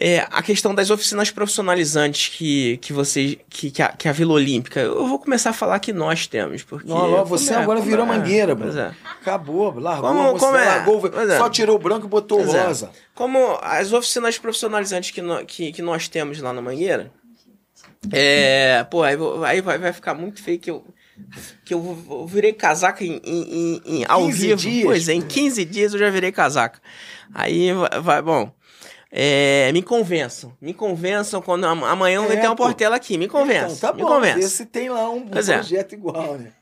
[0.00, 3.36] É, a questão das oficinas profissionalizantes que, que vocês.
[3.50, 4.78] Que, que, a, que a Vila Olímpica.
[4.78, 6.62] Eu vou começar a falar que nós temos.
[6.62, 8.78] Porque, Não, você como é, agora como virou é, mangueira, bro.
[8.78, 8.94] é.
[9.20, 10.64] Acabou, largou, Como- você como é?
[10.64, 11.38] largou, é.
[11.38, 12.64] só tirou o branco e botou Pois é.
[12.64, 12.90] rosa.
[13.12, 17.10] Como as oficinas profissionalizantes que, nó- que, que nós temos lá na Mangueira,
[18.12, 18.84] é.
[18.90, 19.16] Pô, aí,
[19.46, 20.84] aí vai, vai ficar muito feio que eu.
[21.64, 24.56] Que eu virei casaca em, em, em- em- ao 15 vivo.
[24.60, 24.84] dias?
[24.84, 26.80] Pois é, em 15 dias eu já virei casaca.
[27.34, 28.52] Aí vai, vai- bom.
[29.10, 30.56] É, me convençam.
[30.60, 32.64] Me convençam quando am- amanhã vai É, ter uma pô.
[32.64, 33.16] portela aqui.
[33.18, 33.76] Me convençam.
[33.76, 34.42] Então, tá me bom, convençam.
[34.48, 35.42] se tem lá um, um é.
[35.42, 36.52] projeto igual, né?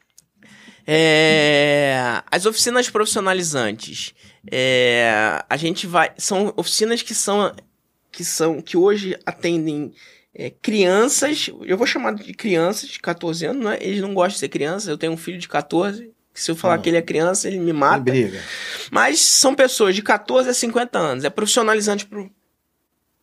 [0.88, 4.14] É, as oficinas profissionalizantes,
[4.50, 7.52] é, a gente vai, são oficinas que são,
[8.12, 9.92] que são, que hoje atendem
[10.32, 13.78] é, crianças, eu vou chamar de crianças de 14 anos, né?
[13.80, 16.56] eles não gostam de ser crianças, eu tenho um filho de 14, que se eu
[16.56, 16.78] falar Ah.
[16.78, 18.42] que ele é criança, ele me mata, briga.
[18.90, 22.30] mas são pessoas de 14 a 50 anos, é profissionalizante pro,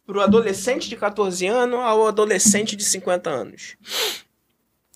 [0.05, 3.75] pro adolescente de 14 anos ao adolescente de 50 anos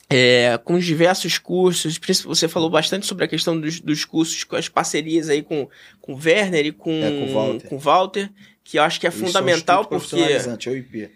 [0.09, 1.99] é, com os diversos cursos.
[2.23, 5.67] Você falou bastante sobre a questão dos, dos cursos, com as parcerias aí com,
[5.99, 7.67] com o Werner e com, É, com o Walter.
[7.67, 8.29] com Walter,
[8.63, 11.11] que eu acho que é Eles fundamental porque, Profissionalizante, é o IP.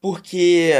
[0.00, 0.72] porque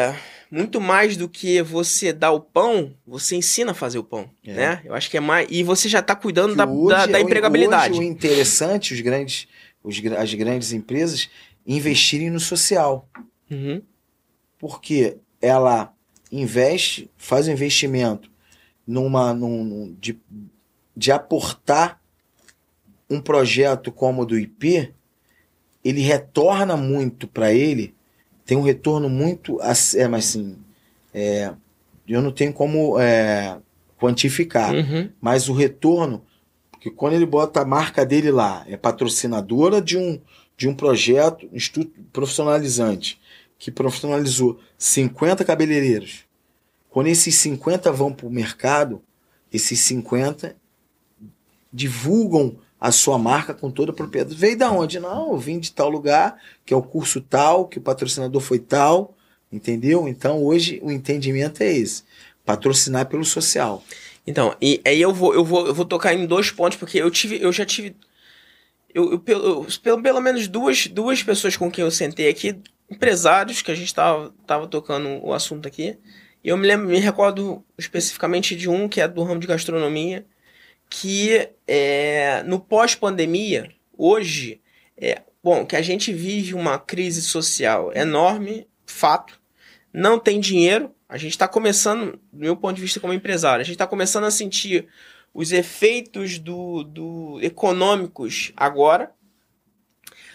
[0.51, 4.53] muito mais do que você dar o pão, você ensina a fazer o pão, É.
[4.55, 4.83] né?
[4.85, 5.49] Eu acho que é mais...
[5.51, 7.93] E você já está cuidando Que da, da, é da empregabilidade.
[7.93, 9.49] Hoje o interessante, os grandes,
[9.83, 11.29] os, as grandes empresas
[11.67, 13.09] investirem no social.
[13.51, 13.83] Uhum.
[14.59, 15.93] Porque ela
[16.31, 18.31] investe, faz um investimento
[18.87, 20.19] numa, num, num- de,
[20.97, 22.01] de aportar
[23.11, 24.93] um projeto como o do IP,
[25.85, 27.95] ele retorna muito para ele,
[28.47, 30.57] tem um retorno muito, é, mas assim,
[31.13, 31.53] é,
[32.09, 33.59] eu não tenho como é,
[33.99, 35.11] quantificar, Uhum.
[35.21, 36.23] mas o retorno,
[36.71, 40.21] porque quando ele bota a marca dele lá, é patrocinadora de um,
[40.57, 43.21] de um projeto, instituto profissionalizante,
[43.59, 46.25] que profissionalizou 50 cabeleireiros.
[46.91, 49.03] Quando esses 50 vão para o mercado,
[49.53, 50.55] esses 50
[51.73, 54.35] divulgam a sua marca com toda a propriedade.
[54.37, 55.01] Veio da onde?
[55.01, 58.59] Não, eu vim de tal lugar, que é o curso tal, que o patrocinador foi
[58.59, 59.15] tal,
[59.51, 60.07] entendeu?
[60.09, 62.03] Então hoje o entendimento é esse:
[62.45, 63.83] patrocinar pelo social.
[64.27, 67.11] Então, e aí eu vou, eu vou, eu vou tocar em dois pontos, porque eu
[67.11, 67.97] tive, eu já tive.
[68.95, 72.59] Eu, eu, pelo, eu- pelo, pelo menos duas, duas pessoas com quem eu sentei aqui,
[72.91, 75.99] empresários, que a gente tava, tava tocando o assunto aqui.
[76.43, 80.25] E eu me lembro, me recordo especificamente de um que é do ramo de gastronomia,
[80.89, 84.61] que é, no pós-pandemia, hoje,
[84.97, 89.41] é, bom, que a gente vive uma crise social enorme, fato,
[89.93, 93.65] não tem dinheiro, a gente está começando, do meu ponto de vista como empresário, a
[93.65, 94.89] gente está começando a sentir
[95.33, 99.13] os efeitos do, do econômicos agora,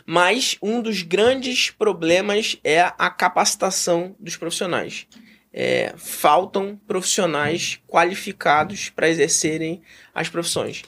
[0.05, 5.07] mas um dos grandes problemas é a capacitação dos profissionais.
[5.53, 9.81] É, faltam profissionais qualificados para exercerem
[10.13, 10.83] as profissões.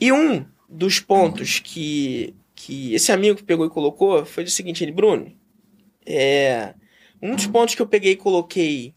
[0.00, 4.92] E um dos pontos que, que esse amigo pegou e colocou foi o seguinte, ele,
[4.92, 5.32] Bruno,
[6.06, 6.74] é,
[7.20, 8.94] um dos pontos que eu peguei e coloquei,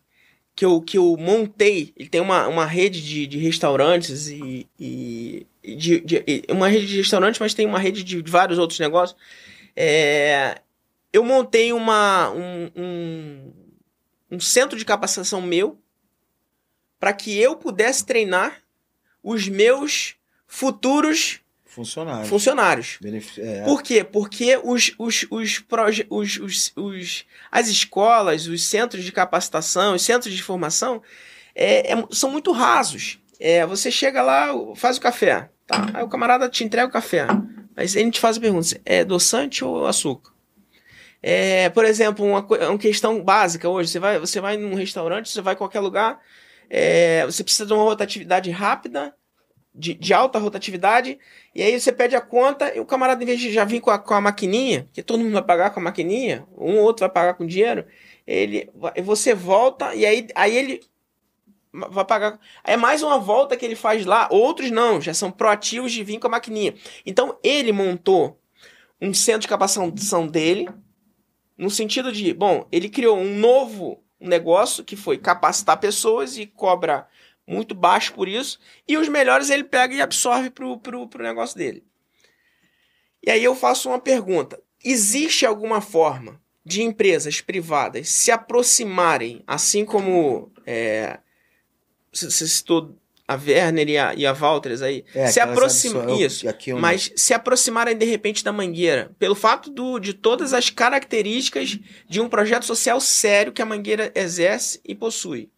[0.56, 5.48] que eu, que eu montei, ele tem uma, uma rede de, de restaurantes e, e
[5.64, 9.18] de, de- uma rede de restaurantes, mas tem uma rede de vários outros negócios.
[9.76, 10.62] É,
[11.14, 13.54] eu montei uma, um, um,
[14.32, 15.80] um centro de capacitação meu
[17.00, 18.62] para que eu pudesse treinar
[19.24, 20.16] os meus
[20.48, 22.26] futuros Funcionário.
[22.28, 22.98] funcionários.
[23.00, 24.04] Benef- é, Por quê?
[24.04, 30.02] Porque os, os, os, proje- os, os, os- as escolas, os centros de capacitação, os
[30.02, 31.02] centros de formação
[31.56, 33.20] é, é- são muito rasos.
[33.40, 35.86] É, você chega lá, faz o café, tá?
[35.94, 37.26] Aí o camarada te entrega o café.
[37.76, 40.32] Mas ele te faz a pergunta: é adoçante ou açúcar?
[41.22, 45.42] É, por exemplo, uma, uma questão básica hoje: você vai, você vai num restaurante, você
[45.42, 46.20] vai qualquer lugar,
[46.70, 49.14] é, você precisa de uma rotatividade rápida,
[49.74, 51.20] de, de alta rotatividade,
[51.54, 53.92] e aí você pede a conta e o camarada, em vez de já vir com
[53.92, 57.02] a, com a maquininha, que todo mundo vai pagar com a maquininha, um ou outro
[57.02, 57.86] vai pagar com dinheiro,
[58.26, 58.70] ele,
[59.04, 60.82] você volta e aí, aí ele
[61.72, 62.40] vai pagar.
[62.64, 64.28] É mais uma volta que ele faz lá.
[64.32, 66.74] Outros não, já são proativos de vir com a maquininha.
[67.06, 68.40] Então ele montou
[69.02, 70.70] um centro de capacitação dele,
[71.60, 77.06] no sentido de, bom, ele criou um novo negócio que foi capacitar pessoas e cobra
[77.46, 81.58] muito baixo por isso, e os melhores ele pega e absorve pro, pro, pro negócio
[81.58, 81.84] dele.
[83.22, 89.84] E aí eu faço uma pergunta: existe alguma forma de empresas privadas se aproximarem, assim
[89.84, 91.20] como é,
[92.12, 92.96] você citou
[93.32, 95.56] a Werner e a, e a Walters aí É, se absor-
[96.20, 96.50] Isso.
[96.50, 100.72] aqui eu- Mas se aproximarem de repente da Mangueira, pelo fato do, de todas as
[100.72, 101.78] características
[102.08, 105.50] de um projeto social sério que a Mangueira exerce e possui.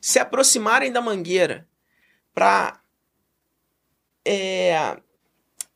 [0.00, 1.66] Se aproximarem da Mangueira
[2.32, 2.78] para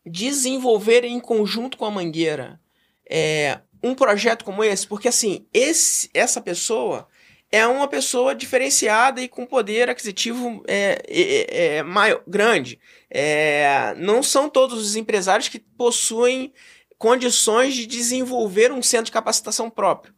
[0.07, 2.61] desenvolverem em conjunto com a Mangueira
[3.09, 7.09] é, um projeto como esse, porque assim, esse, essa pessoa
[7.53, 12.79] é uma pessoa diferenciada e com poder aquisitivo é, é, é, maior, grande.
[13.11, 16.53] É, não são todos os empresários que possuem
[16.97, 20.15] condições de desenvolver um centro de capacitação próprio.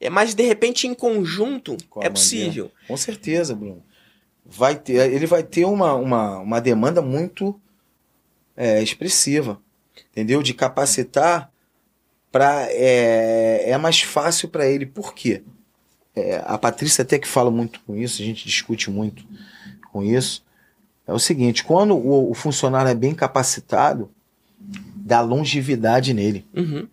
[0.00, 2.72] É, mas de repente em conjunto é possível.
[2.88, 3.82] Com certeza, Bruno.
[4.44, 7.60] Vai ter, ele vai ter uma, uma, uma demanda muito
[8.56, 9.62] é, expressiva,
[10.10, 10.42] entendeu?
[10.42, 11.48] De capacitar
[12.32, 14.84] para é, é mais fácil para ele.
[14.84, 15.44] Por quê?
[16.14, 19.24] É, a Patrícia até que fala muito com isso, a gente discute muito
[19.90, 20.44] com isso.
[21.06, 24.10] É o seguinte, quando o, o funcionário é bem capacitado,
[24.94, 26.46] dá longevidade nele.
[26.54, 26.86] Uhum.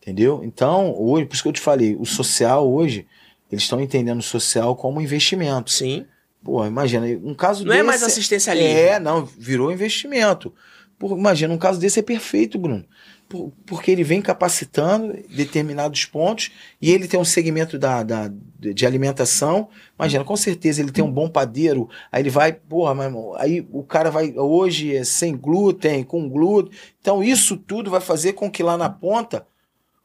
[0.00, 0.42] Entendeu?
[0.44, 3.06] Então, hoje, por isso que eu te falei, o social hoje,
[3.50, 5.70] eles estão entendendo o social como investimento.
[5.70, 6.06] Sim.
[6.42, 7.80] Pô, imagina, um caso Não desse.
[7.80, 8.78] é mais assistencialismo.
[8.78, 10.52] É, não, virou investimento.
[10.98, 12.84] Por, imagina, um caso desse é perfeito, Bruno.
[13.32, 16.50] Por- porque ele vem capacitando determinados pontos
[16.82, 19.70] e ele tem um segmento da, da, de alimentação.
[19.98, 21.88] Imagina, com certeza ele tem um bom padeiro.
[22.12, 24.34] Aí ele vai, porra, irmão, aí o cara vai.
[24.36, 26.78] Hoje é sem glúten, com glúten.
[27.00, 29.46] Então, isso tudo vai fazer com que lá na ponta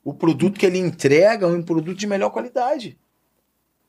[0.05, 2.97] o produto que ele entrega é um produto de melhor qualidade.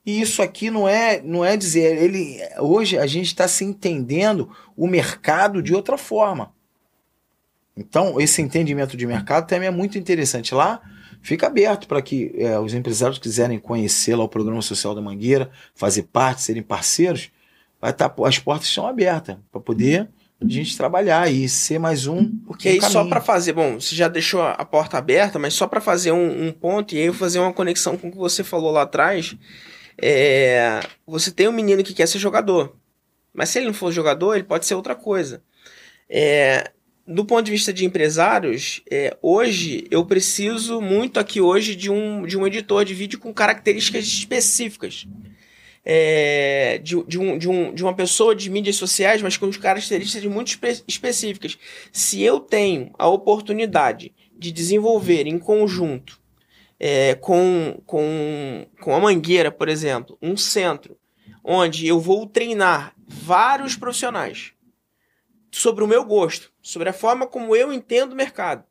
[0.05, 4.51] E isso aqui não é, não é dizer, ele hoje a gente está se entendendo
[4.77, 6.53] o mercado de outra forma.
[7.79, 10.53] Então, esse entendimento de mercado também é muito interessante.
[10.53, 10.81] Lá
[11.23, 15.51] fica aberto para que é, os empresários quiserem conhecer lá o programa social da Mangueira,
[15.75, 17.31] fazer parte, serem parceiros,
[17.81, 20.09] vai tá, as portas estão abertas para poder
[20.41, 22.29] a gente trabalhar e ser mais um.
[22.47, 25.67] Porque um aí só para fazer, bom, você já deixou a porta aberta, mas só
[25.67, 28.43] para fazer um, um ponto e aí eu fazer uma conexão com o que você
[28.43, 29.37] falou lá atrás,
[30.01, 32.77] é, você tem um menino que quer ser jogador,
[33.33, 35.43] mas se ele não for jogador, ele pode ser outra coisa.
[36.09, 36.71] É,
[37.09, 42.27] do ponto de vista de empresários, é, hoje eu preciso muito aqui hoje de um,
[42.27, 45.07] de um editor de vídeo com características específicas.
[45.91, 50.23] É, de, de, um, de, um, de uma pessoa de mídias sociais, mas com características
[50.31, 51.57] muito espe- específicas.
[51.91, 56.21] Se eu tenho a oportunidade de desenvolver em conjunto
[56.79, 60.95] é, com, com, com a Mangueira, por exemplo, um centro
[61.43, 64.53] onde eu vou treinar vários profissionais
[65.51, 68.63] sobre o meu gosto, sobre a forma como eu entendo o mercado.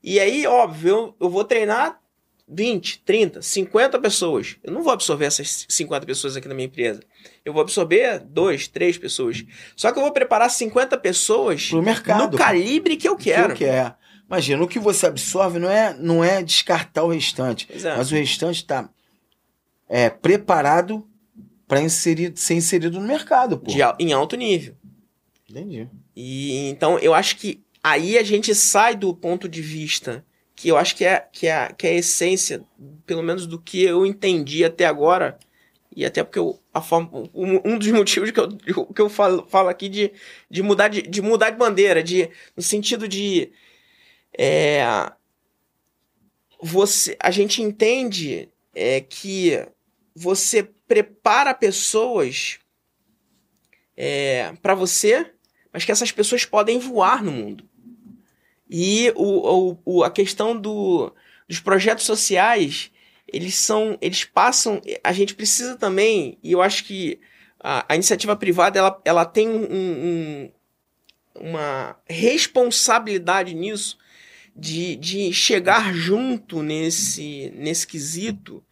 [0.00, 2.00] E aí, óbvio, eu, eu vou treinar
[2.46, 4.56] 20, 30, 50 pessoas.
[4.62, 7.02] Eu não vou absorver essas 50 pessoas aqui na minha empresa.
[7.44, 9.44] Eu vou absorver 2, 3 pessoas.
[9.74, 12.30] Só que eu vou preparar 50 pessoas Pro mercado.
[12.30, 13.56] no calibre que eu quero.
[13.56, 13.94] Que eu quero.
[14.28, 17.96] Imagina, o que você absorve não é, não é descartar o restante, Pois é.
[17.96, 18.88] mas o restante está
[19.88, 21.06] é, preparado
[21.66, 23.58] para inserir, ser inserido no mercado.
[23.58, 23.70] Pô.
[23.70, 24.76] De em alto nível.
[25.50, 25.88] Entendi.
[26.14, 30.24] E então eu acho que aí a gente sai do ponto de vista
[30.54, 32.62] que eu acho que é, que é, que é a essência,
[33.04, 35.38] pelo menos do que eu entendi até agora,
[35.94, 39.46] e até porque eu, a forma, um, um dos motivos que eu, que eu falo,
[39.48, 40.12] falo aqui de,
[40.50, 43.50] de, mudar de, de mudar de bandeira, de, no sentido de.
[44.38, 44.84] É,
[46.62, 49.66] você, a gente entende é, que
[50.14, 52.58] você prepara pessoas
[53.96, 55.32] é, para você,
[55.72, 57.68] mas que essas pessoas podem voar no mundo.
[58.68, 61.12] E o, o, o- a questão do,
[61.48, 62.90] dos projetos sociais,
[63.30, 67.20] eles são, eles passam, a gente precisa também, e eu acho que
[67.60, 70.52] a, a iniciativa privada ela, ela tem um- um-
[71.34, 73.98] uma responsabilidade nisso
[74.54, 78.62] de, de chegar junto nesse, nesse quesito,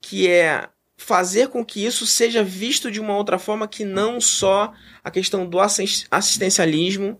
[0.00, 0.68] que é
[1.00, 4.72] fazer com que isso seja visto de uma outra forma que não só
[5.02, 7.18] a questão do assis- assistencialismo,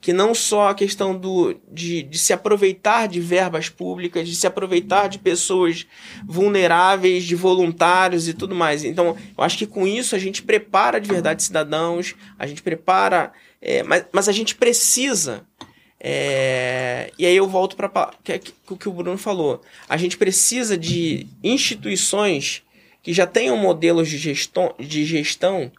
[0.00, 4.46] que não só a questão do, de, de se aproveitar de verbas públicas, de se
[4.46, 5.86] aproveitar de pessoas
[6.24, 8.84] vulneráveis, de voluntários e tudo mais.
[8.84, 13.32] Então, eu acho que com isso a gente prepara de verdade cidadãos, a gente prepara.
[13.60, 15.44] é, mas, mas a gente precisa.
[15.98, 18.14] é, e aí eu volto para
[18.70, 19.60] o que o Bruno falou.
[19.88, 22.62] A gente precisa de instituições
[23.02, 25.72] que já tenham modelos de gestão, de gestão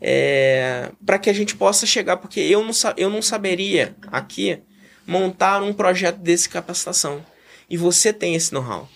[0.00, 4.60] é, para que a gente possa chegar, porque eu não, eu não saberia aqui
[5.06, 7.24] montar um projeto desse capacitação.
[7.68, 8.88] E você tem esse know-how.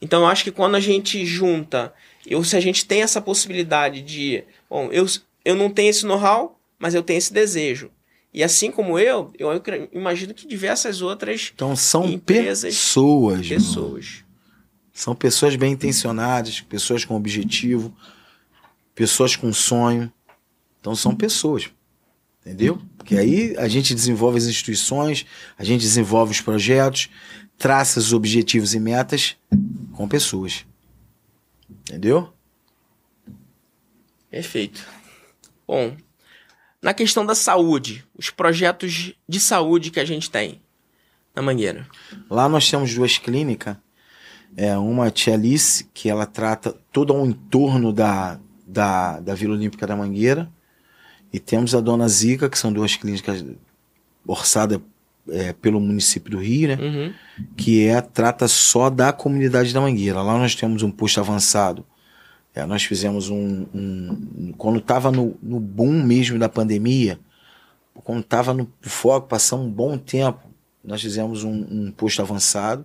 [0.00, 1.92] Então eu acho que quando a gente junta,
[2.26, 5.04] eu, se a gente tem essa possibilidade de, bom, eu,
[5.44, 7.90] eu não tenho esse know-how, mas eu tenho esse desejo.
[8.32, 9.50] E assim como eu, eu
[9.92, 13.48] imagino que diversas outras então, são empresas, pessoas.
[13.48, 14.24] Pessoas.
[14.98, 17.96] São pessoas bem intencionadas, pessoas com objetivo,
[18.96, 20.12] pessoas com sonho.
[20.80, 21.70] Então são pessoas.
[22.40, 22.82] Entendeu?
[22.96, 25.24] Porque aí a gente desenvolve as instituições,
[25.56, 27.08] a gente desenvolve os projetos,
[27.56, 29.36] traça os objetivos e metas
[29.92, 30.66] com pessoas.
[31.70, 32.32] Entendeu?
[34.28, 34.84] Perfeito.
[35.64, 35.96] Bom,
[36.82, 40.60] na questão da saúde, os projetos de saúde que a gente tem
[41.36, 41.86] na Mangueira.
[42.28, 43.76] Lá nós temos duas clínicas.
[44.56, 49.86] É, uma Tia Alice, que ela trata todo o entorno da, da, da Vila Olímpica
[49.86, 50.50] da Mangueira.
[51.32, 53.44] E temos a Dona Zica, que são duas clínicas
[54.26, 54.80] orçadas
[55.30, 56.78] é, pelo município do Rio, né?
[56.80, 57.12] Uhum.
[57.56, 60.22] Que é, trata só da comunidade da Mangueira.
[60.22, 61.84] Lá nós temos um posto avançado.
[62.54, 63.66] É, nós fizemos um.
[63.74, 67.20] um quando estava no, no boom mesmo da pandemia,
[68.02, 70.40] quando estava no foco, passamos um bom tempo,
[70.82, 72.84] nós fizemos um, um posto avançado.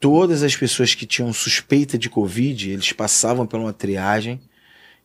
[0.00, 4.40] Todas as pessoas que tinham suspeita de Covid, eles passavam por uma triagem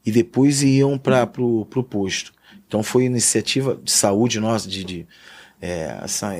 [0.05, 2.33] e depois iam para o posto.
[2.65, 5.07] Então foi iniciativa de saúde nossa, de, de
[5.61, 5.99] é,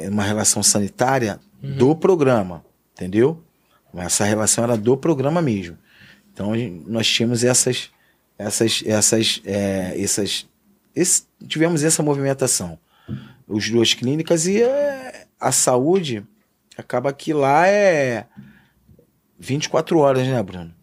[0.10, 1.78] uma relação sanitária uhum.
[1.78, 2.64] do programa,
[2.94, 3.44] entendeu?
[3.94, 5.78] Essa relação era do programa mesmo.
[6.34, 6.52] Então
[6.86, 7.90] nós tínhamos essas,
[8.38, 10.48] essas, essas, é, essas,
[10.96, 12.78] esse, tivemos essa movimentação.
[13.48, 16.26] Os duas clínicas e é, a saúde
[16.78, 18.26] acaba que lá é
[19.40, 20.74] 24 horas, né, Bruno?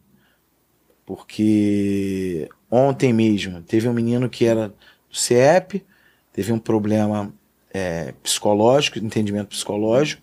[1.04, 4.72] Porque ontem mesmo teve um menino que era
[5.12, 5.84] CEP,
[6.32, 7.32] teve um problema
[7.72, 10.22] é, psicológico, entendimento psicológico,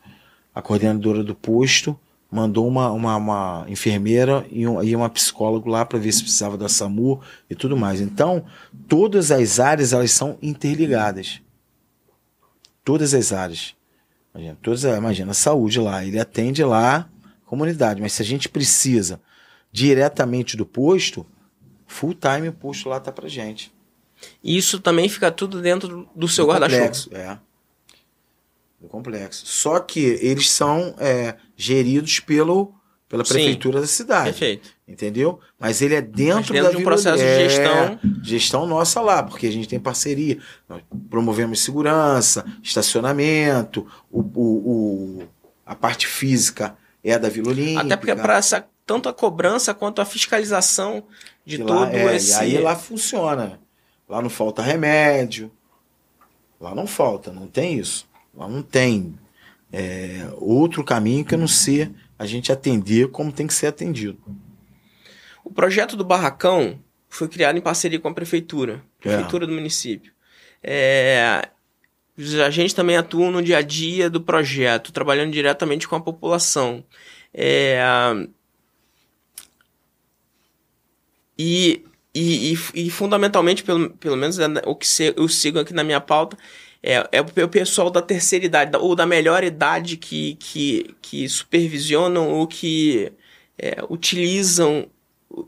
[0.53, 1.99] a coordenadora do posto
[2.31, 6.57] mandou uma, uma, uma enfermeira e, um, e uma psicóloga lá para ver se precisava
[6.57, 7.99] da SAMU e tudo mais.
[7.99, 8.45] Então,
[8.87, 11.41] todas as áreas elas são interligadas.
[12.83, 13.75] Todas as áreas.
[14.39, 17.09] Imagina, todas, imagina a saúde lá, ele atende lá
[17.45, 19.21] a comunidade, mas se a gente precisa
[19.71, 21.25] diretamente do posto,
[21.85, 23.71] full time o posto lá tá pra gente.
[24.43, 27.17] Isso também fica tudo dentro do seu guarda-chuva.
[27.17, 27.37] É.
[28.79, 29.45] Do complexo.
[29.45, 32.73] Só que eles são é, geridos pelo,
[33.09, 34.29] pela prefeitura Sim, da cidade.
[34.29, 34.69] Perfeito.
[34.87, 35.39] Entendeu?
[35.59, 37.99] Mas ele é dentro, dentro da de um processo é, de gestão.
[38.23, 40.37] Gestão nossa lá, porque a gente tem parceria.
[40.69, 45.27] Nós promovemos segurança, estacionamento, o, o, o
[45.65, 47.81] a parte física é da Vila Olímpica.
[47.81, 51.03] Até porque para essa tanto a cobrança quanto a fiscalização
[51.45, 52.31] de que todo lá, é, esse.
[52.31, 53.59] E aí lá funciona.
[54.07, 55.51] Lá não falta remédio.
[56.59, 58.07] Lá não falta, não tem isso.
[58.35, 59.15] Lá não tem
[59.71, 64.19] é, outro caminho que não ser a gente atender como tem que ser atendido.
[65.43, 66.77] O projeto do Barracão
[67.07, 69.47] foi criado em parceria com a prefeitura, prefeitura é.
[69.47, 70.11] do município.
[70.61, 71.49] É,
[72.45, 76.83] a gente também atua no dia a dia do projeto, trabalhando diretamente com a população.
[77.33, 77.81] É,
[81.37, 84.85] e, e, e, e, fundamentalmente, pelo, pelo menos é o que
[85.15, 86.37] eu sigo aqui na minha pauta,
[86.81, 92.29] é, é o pessoal da terceira idade, ou da melhor idade que, que, que supervisionam
[92.29, 93.11] ou que
[93.57, 94.87] é, utilizam,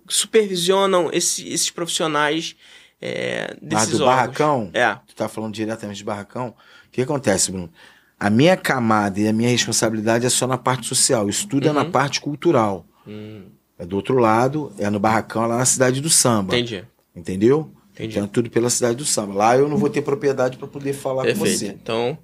[0.08, 2.56] supervisionam esse, esses profissionais
[3.02, 4.16] é, desses ah, do órgãos.
[4.16, 4.70] barracão?
[4.74, 4.96] É.
[5.08, 6.50] Tu tá falando diretamente de barracão?
[6.88, 7.72] O que acontece, Bruno?
[8.20, 11.28] A minha camada e a minha responsabilidade é só na parte social.
[11.28, 11.72] Isso tudo uhum.
[11.72, 11.92] é na uhum.
[11.92, 12.86] parte cultural.
[13.08, 13.46] Hum.
[13.80, 16.56] É do outro lado, é no barracão, lá na cidade do samba.
[16.56, 16.86] Entendi.
[17.16, 17.72] Entendeu?
[18.02, 18.18] Entendi.
[18.18, 19.34] Então, tudo pela cidade do samba.
[19.34, 21.52] Lá eu não vou ter propriedade para poder falar Perfeito.
[21.52, 21.68] com você.
[21.68, 22.18] Então,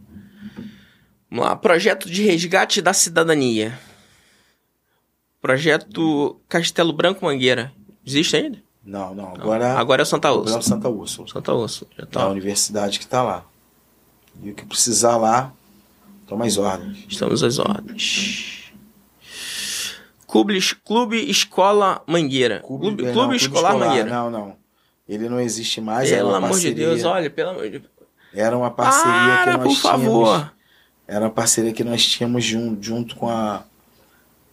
[1.30, 1.56] vamos lá.
[1.56, 3.78] Projeto de resgate da cidadania.
[5.40, 7.72] Projeto Castelo Branco Mangueira.
[8.06, 8.58] Existe ainda?
[8.84, 9.36] Não, não.
[9.36, 9.78] Agora, não.
[9.78, 10.50] agora é Santa Úrsula.
[10.50, 11.28] Agora é Santa Úrsula.
[11.28, 11.92] Santa Úrsula.
[11.96, 12.22] Já tá.
[12.22, 13.46] É a universidade que está lá.
[14.42, 15.52] E o que precisar lá,
[16.26, 17.06] toma as ordens.
[17.08, 18.72] Estamos às ordens.
[20.26, 22.62] Clube, Clube Escola Mangueira.
[22.66, 24.10] Clube, clube, não, clube Escolar escolar, Mangueira.
[24.10, 24.67] Não, não.
[25.08, 26.10] Ele não existe mais.
[26.10, 26.74] Pelo amor parceria.
[26.74, 27.92] de Deus, olha, pelo amor de Deus.
[28.34, 30.06] Era uma parceria Para, que nós por tínhamos.
[30.06, 30.54] favor.
[31.08, 33.64] Era uma parceria que nós tínhamos junto, junto com a.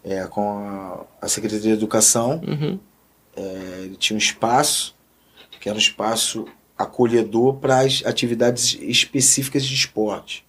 [0.05, 0.59] É, com
[1.20, 2.40] a, a Secretaria de Educação.
[2.47, 2.78] Uhum.
[3.36, 4.94] É, ele tinha um espaço,
[5.60, 10.44] que era um espaço acolhedor para as atividades específicas de esporte.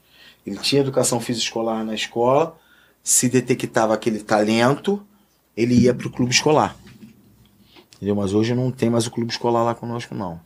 [0.46, 2.58] Ele tinha educação física escolar na escola,
[3.02, 5.06] se detectava aquele talento,
[5.56, 6.76] ele ia para o clube escolar.
[7.96, 8.16] Entendeu?
[8.16, 10.40] Mas hoje não tem mais o clube escolar lá conosco, não.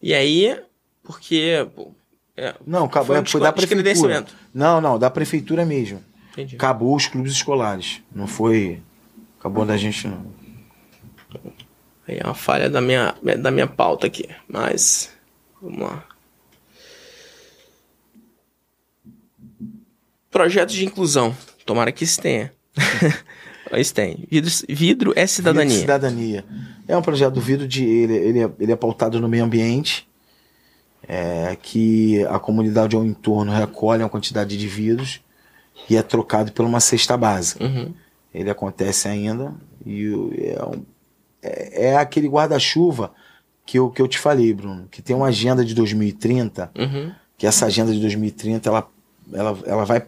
[0.00, 0.58] E aí,
[1.02, 1.68] porque.
[1.74, 1.92] Pô,
[2.36, 4.26] é, não, acabou, foi, foi da prefeitura.
[4.52, 6.02] Não, não, da prefeitura mesmo.
[6.32, 6.56] Entendi.
[6.56, 8.02] Acabou os clubes escolares.
[8.14, 8.82] Não foi.
[9.38, 10.26] Acabou da gente, não.
[12.06, 14.28] Aí é uma falha da minha, da minha pauta aqui.
[14.48, 15.10] Mas.
[15.60, 16.04] Vamos lá.
[20.30, 21.34] Projetos de inclusão.
[21.64, 22.52] Tomara que isso tenha.
[23.74, 24.26] isso tem.
[24.30, 25.68] Vidro, vidro é cidadania.
[25.68, 26.44] Vidro cidadania.
[26.86, 27.84] É um projeto do vidro de.
[27.84, 30.06] Ele, ele, é, ele é pautado no meio ambiente.
[31.08, 35.20] É, que a comunidade ao entorno recolhe uma quantidade de vidros
[35.88, 37.64] e é trocado por uma cesta básica.
[37.64, 37.94] Uhum.
[38.34, 40.82] Ele acontece ainda e é, um,
[41.40, 43.12] é, é aquele guarda-chuva
[43.64, 47.12] que eu, que eu te falei, Bruno, que tem uma agenda de 2030, uhum.
[47.38, 48.88] que essa agenda de 2030 ela,
[49.32, 50.04] ela, ela vai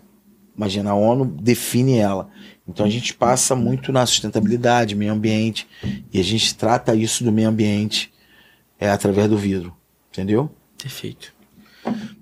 [0.59, 2.29] Imagina, a ONU define ela.
[2.69, 5.66] Então a gente passa muito na sustentabilidade, meio ambiente,
[6.12, 8.12] e a gente trata isso do meio ambiente
[8.78, 9.74] é, através do vidro.
[10.11, 10.51] Entendeu?
[10.77, 11.35] Perfeito.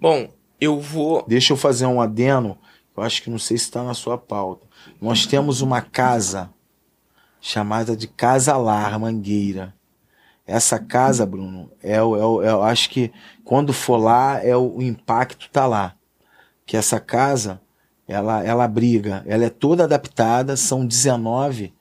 [0.01, 0.29] Bom,
[0.61, 1.25] eu vou.
[1.27, 2.57] Deixa eu fazer um adeno,
[2.97, 4.67] eu acho que não sei se está na sua pauta.
[5.01, 6.51] Nós temos uma casa
[7.41, 9.75] chamada de Casa Lar Mangueira.
[10.47, 13.13] Essa casa, Bruno, é, o, é, o, é eu acho que
[13.45, 15.95] quando for lá, é o, o impacto tá lá.
[16.65, 17.61] Que essa casa
[18.07, 21.75] ela, ela abriga, ela é toda adaptada, são 19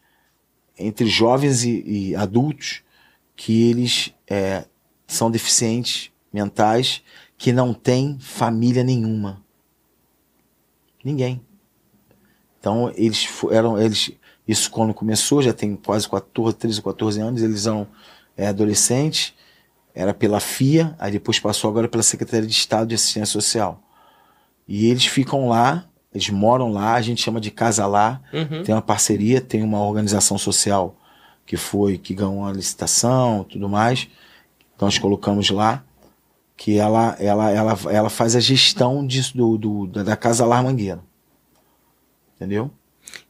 [0.77, 2.81] entre jovens e, e adultos
[3.35, 4.65] que eles é,
[5.07, 7.01] são deficientes mentais,
[7.37, 9.43] que não têm família nenhuma.
[11.03, 11.41] Ninguém.
[12.59, 14.11] Então, eles eram, eles,
[14.47, 17.87] isso quando começou, já tem quase 14, 13 ou 14 anos, eles eram
[18.35, 19.33] é, adolescentes,
[19.93, 23.81] era pela FIA, aí depois passou agora pela Secretaria de Estado de Assistência Social.
[24.67, 28.21] E eles ficam lá eles moram lá, a gente chama de Casa Lá.
[28.31, 28.63] Uhum.
[28.63, 30.95] Tem uma parceria, tem uma organização social
[31.45, 34.07] que foi, que ganhou uma licitação tudo mais.
[34.73, 35.83] Então nós colocamos lá
[36.55, 41.03] que ela, ela, ela, ela faz a gestão disso, do, do, da Casa Lá Mangueira.
[42.37, 42.71] Entendeu?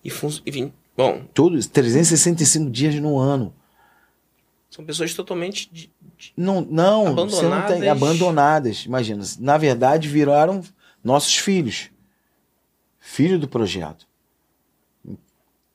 [0.03, 0.09] E,
[0.45, 1.23] e bom.
[1.33, 3.51] Todos, 365 dias no ano.
[4.69, 7.71] São pessoas totalmente de, de não, não, abandonadas.
[7.71, 8.85] Não tem, abandonadas.
[8.85, 10.61] Imagina, na verdade viraram
[11.03, 11.89] nossos filhos
[13.05, 14.07] filho do projeto.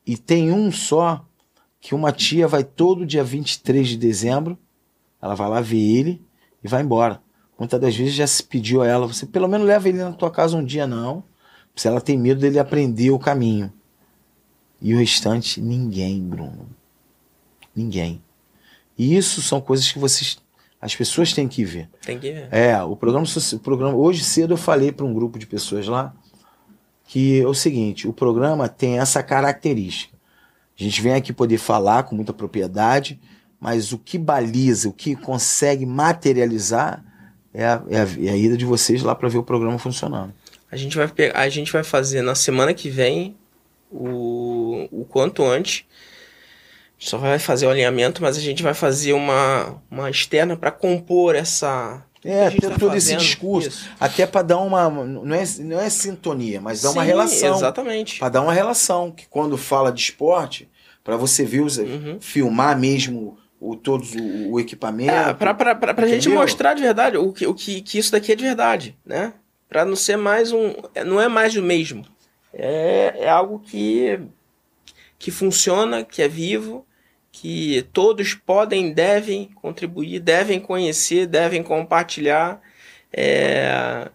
[0.04, 1.24] E tem um só
[1.80, 4.58] que uma tia vai todo dia 23 de dezembro,
[5.22, 6.20] ela vai lá ver ele
[6.62, 7.22] e vai embora.
[7.56, 10.30] Muitas das vezes já se pediu a ela, você pelo menos leva ele na tua
[10.30, 11.22] casa um dia não,
[11.76, 13.72] se ela tem medo dele aprender o caminho.
[14.82, 16.68] E o restante, ninguém, Bruno.
[17.74, 18.20] Ninguém.
[18.98, 20.38] E isso são coisas que vocês
[20.80, 21.90] as pessoas têm que ver.
[22.00, 22.48] Tem que ver.
[22.50, 26.14] É, o programa, o programa hoje cedo eu falei para um grupo de pessoas lá
[27.10, 30.16] que é o seguinte: o programa tem essa característica.
[30.78, 33.18] A gente vem aqui poder falar com muita propriedade,
[33.58, 37.04] mas o que baliza, o que consegue materializar
[37.52, 40.32] é a, é a, é a ida de vocês lá para ver o programa funcionando.
[40.70, 43.36] A gente vai a gente vai fazer na semana que vem
[43.90, 45.84] o, o quanto antes.
[46.96, 51.34] Só vai fazer o alinhamento, mas a gente vai fazer uma, uma externa para compor
[51.34, 53.68] essa é, ter tá todo esse discurso.
[53.68, 53.90] Isso.
[53.98, 54.90] Até para dar uma.
[54.90, 57.56] Não é, não é sintonia, mas dá uma relação.
[57.56, 58.18] Exatamente.
[58.18, 59.10] Para dar uma relação.
[59.10, 60.68] Que quando fala de esporte,
[61.02, 62.18] para você ver, uhum.
[62.20, 65.12] filmar mesmo o, todos o, o equipamento.
[65.12, 68.36] É, para a gente mostrar de verdade o, que, o que, que isso daqui é
[68.36, 69.32] de verdade, né?
[69.68, 70.74] Para não ser mais um.
[71.06, 72.04] Não é mais o mesmo.
[72.52, 74.20] É, é algo que,
[75.18, 76.84] que funciona, que é vivo
[77.32, 82.60] que todos podem, devem contribuir, devem conhecer, devem compartilhar.
[83.12, 84.10] É,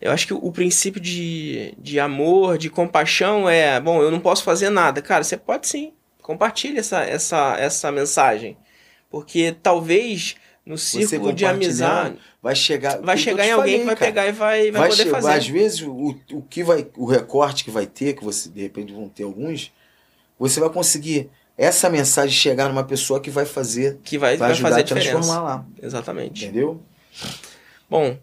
[0.00, 4.44] eu acho que o princípio de, de amor, de compaixão é, bom, eu não posso
[4.44, 5.02] fazer nada.
[5.02, 5.92] Cara, você pode sim.
[6.22, 8.56] Compartilhe essa, essa, essa mensagem.
[9.10, 13.96] Porque talvez no círculo de amizade vai chegar vai chegar em alguém falei, que vai
[13.96, 14.10] cara.
[14.10, 17.64] pegar e vai, vai, vai poder fazer às vezes o, o que vai o recorte
[17.64, 19.70] que vai ter que você de repente vão ter alguns
[20.38, 24.68] você vai conseguir essa mensagem chegar numa pessoa que vai fazer, que vai, vai, ajudar
[24.70, 25.66] fazer a, transformar lá.
[25.80, 26.44] Exatamente.
[26.44, 26.82] Entendeu?
[27.88, 28.18] Bom,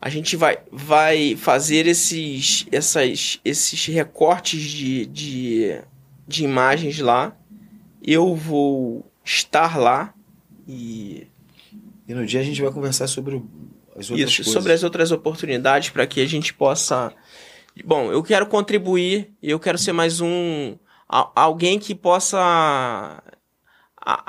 [0.00, 5.80] a gente vai, vai fazer esses, essas, esses recortes de, de,
[6.26, 7.34] de imagens lá.
[8.02, 10.14] Eu vou estar lá
[10.66, 11.26] e.
[12.06, 13.42] E no dia a gente vai conversar sobre
[13.96, 14.52] as outras Isso, coisas.
[14.52, 17.12] sobre as outras oportunidades para que a gente possa.
[17.84, 20.76] Bom, eu quero contribuir, eu quero ser mais um
[21.08, 23.22] alguém que possa, a,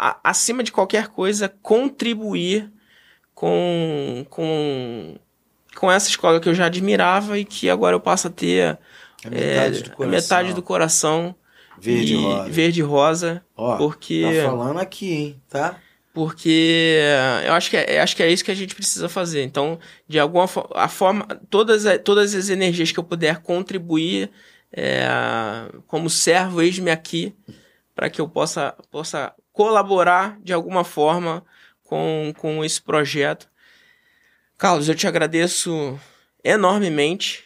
[0.09, 2.71] a, acima de qualquer coisa, contribuir
[3.35, 5.15] com, com,
[5.75, 8.77] com essa escola que eu já admirava e que agora eu passo a ter
[9.25, 10.09] a metade, é, do, coração.
[10.09, 11.35] metade do coração.
[11.81, 12.49] Verde e rosa.
[12.49, 13.45] Verde rosa.
[13.55, 15.77] Ó, porque, tá falando aqui, hein, tá?
[16.13, 16.99] Porque
[17.45, 19.43] eu acho que, é, acho que é isso que a gente precisa fazer.
[19.43, 24.29] Então, de alguma forma, a forma todas, todas as energias que eu puder contribuir
[24.71, 25.07] é,
[25.87, 27.35] como servo, eis-me aqui,
[27.95, 31.43] para que eu possa, possa colaborar de alguma forma
[31.83, 33.49] com, com esse projeto.
[34.57, 35.99] Carlos, eu te agradeço
[36.43, 37.43] enormemente.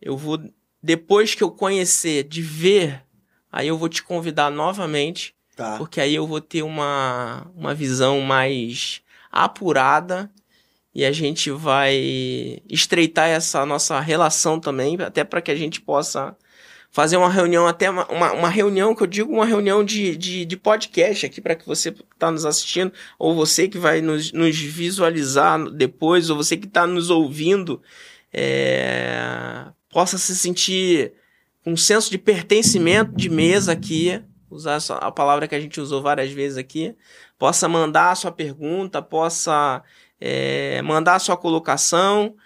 [0.00, 0.38] Eu vou
[0.82, 3.02] depois que eu conhecer, de ver,
[3.50, 5.78] aí eu vou te convidar novamente, Tá.
[5.78, 10.28] porque aí eu vou ter uma, uma visão mais apurada
[10.92, 16.36] e a gente vai estreitar essa nossa relação também, até para que a gente possa
[16.94, 20.44] fazer uma reunião, até uma, uma, uma reunião, que eu digo uma reunião de, de,
[20.44, 24.56] de podcast aqui, para que você está nos assistindo, ou você que vai nos, nos
[24.56, 27.82] visualizar depois, ou você que está nos ouvindo,
[28.32, 31.14] é, possa se sentir
[31.66, 36.30] um senso de pertencimento de mesa aqui, usar a palavra que a gente usou várias
[36.30, 36.94] vezes aqui,
[37.36, 39.82] possa mandar a sua pergunta, possa
[40.20, 42.36] é, mandar a sua colocação,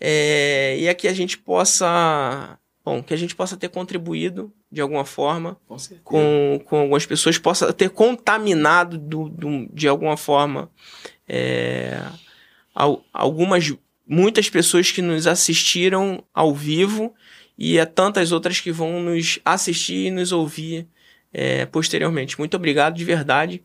[0.00, 5.04] é, e aqui a gente possa, bom, que a gente possa ter contribuído de alguma
[5.04, 10.70] forma Com com, com algumas pessoas, possa ter contaminado do, do- de alguma forma
[11.28, 12.00] é,
[12.74, 13.72] al- algumas,
[14.06, 17.14] muitas pessoas que nos assistiram ao vivo
[17.56, 20.86] e a tantas outras que vão nos assistir e nos ouvir
[21.32, 22.38] é, posteriormente.
[22.38, 23.62] Muito obrigado de verdade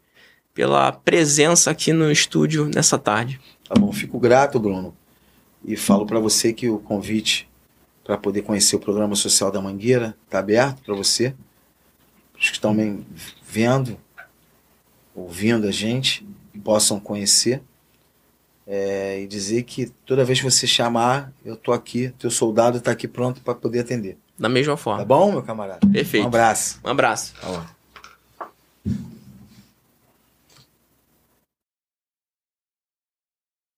[0.54, 3.40] pela presença aqui no estúdio nessa tarde.
[3.68, 4.96] Tá bom, fico grato, Bruno.
[5.66, 7.49] E falo para você que o convite
[8.10, 11.32] para poder conhecer o programa social da Mangueira está aberto para você.
[12.36, 12.76] Os que estão
[13.44, 14.00] vendo,
[15.14, 16.28] ouvindo a gente,
[16.64, 17.62] possam conhecer.
[18.66, 22.90] É, e dizer que toda vez que você chamar, eu tô aqui, teu soldado está
[22.90, 24.18] aqui pronto para poder atender.
[24.40, 25.06] Da mesma Tá forma.
[25.06, 25.86] bom, meu camarada?
[25.86, 26.26] Um Perfeito.
[26.26, 26.80] abraço.
[26.84, 27.36] Um abraço.
[27.40, 29.19] Tá bom.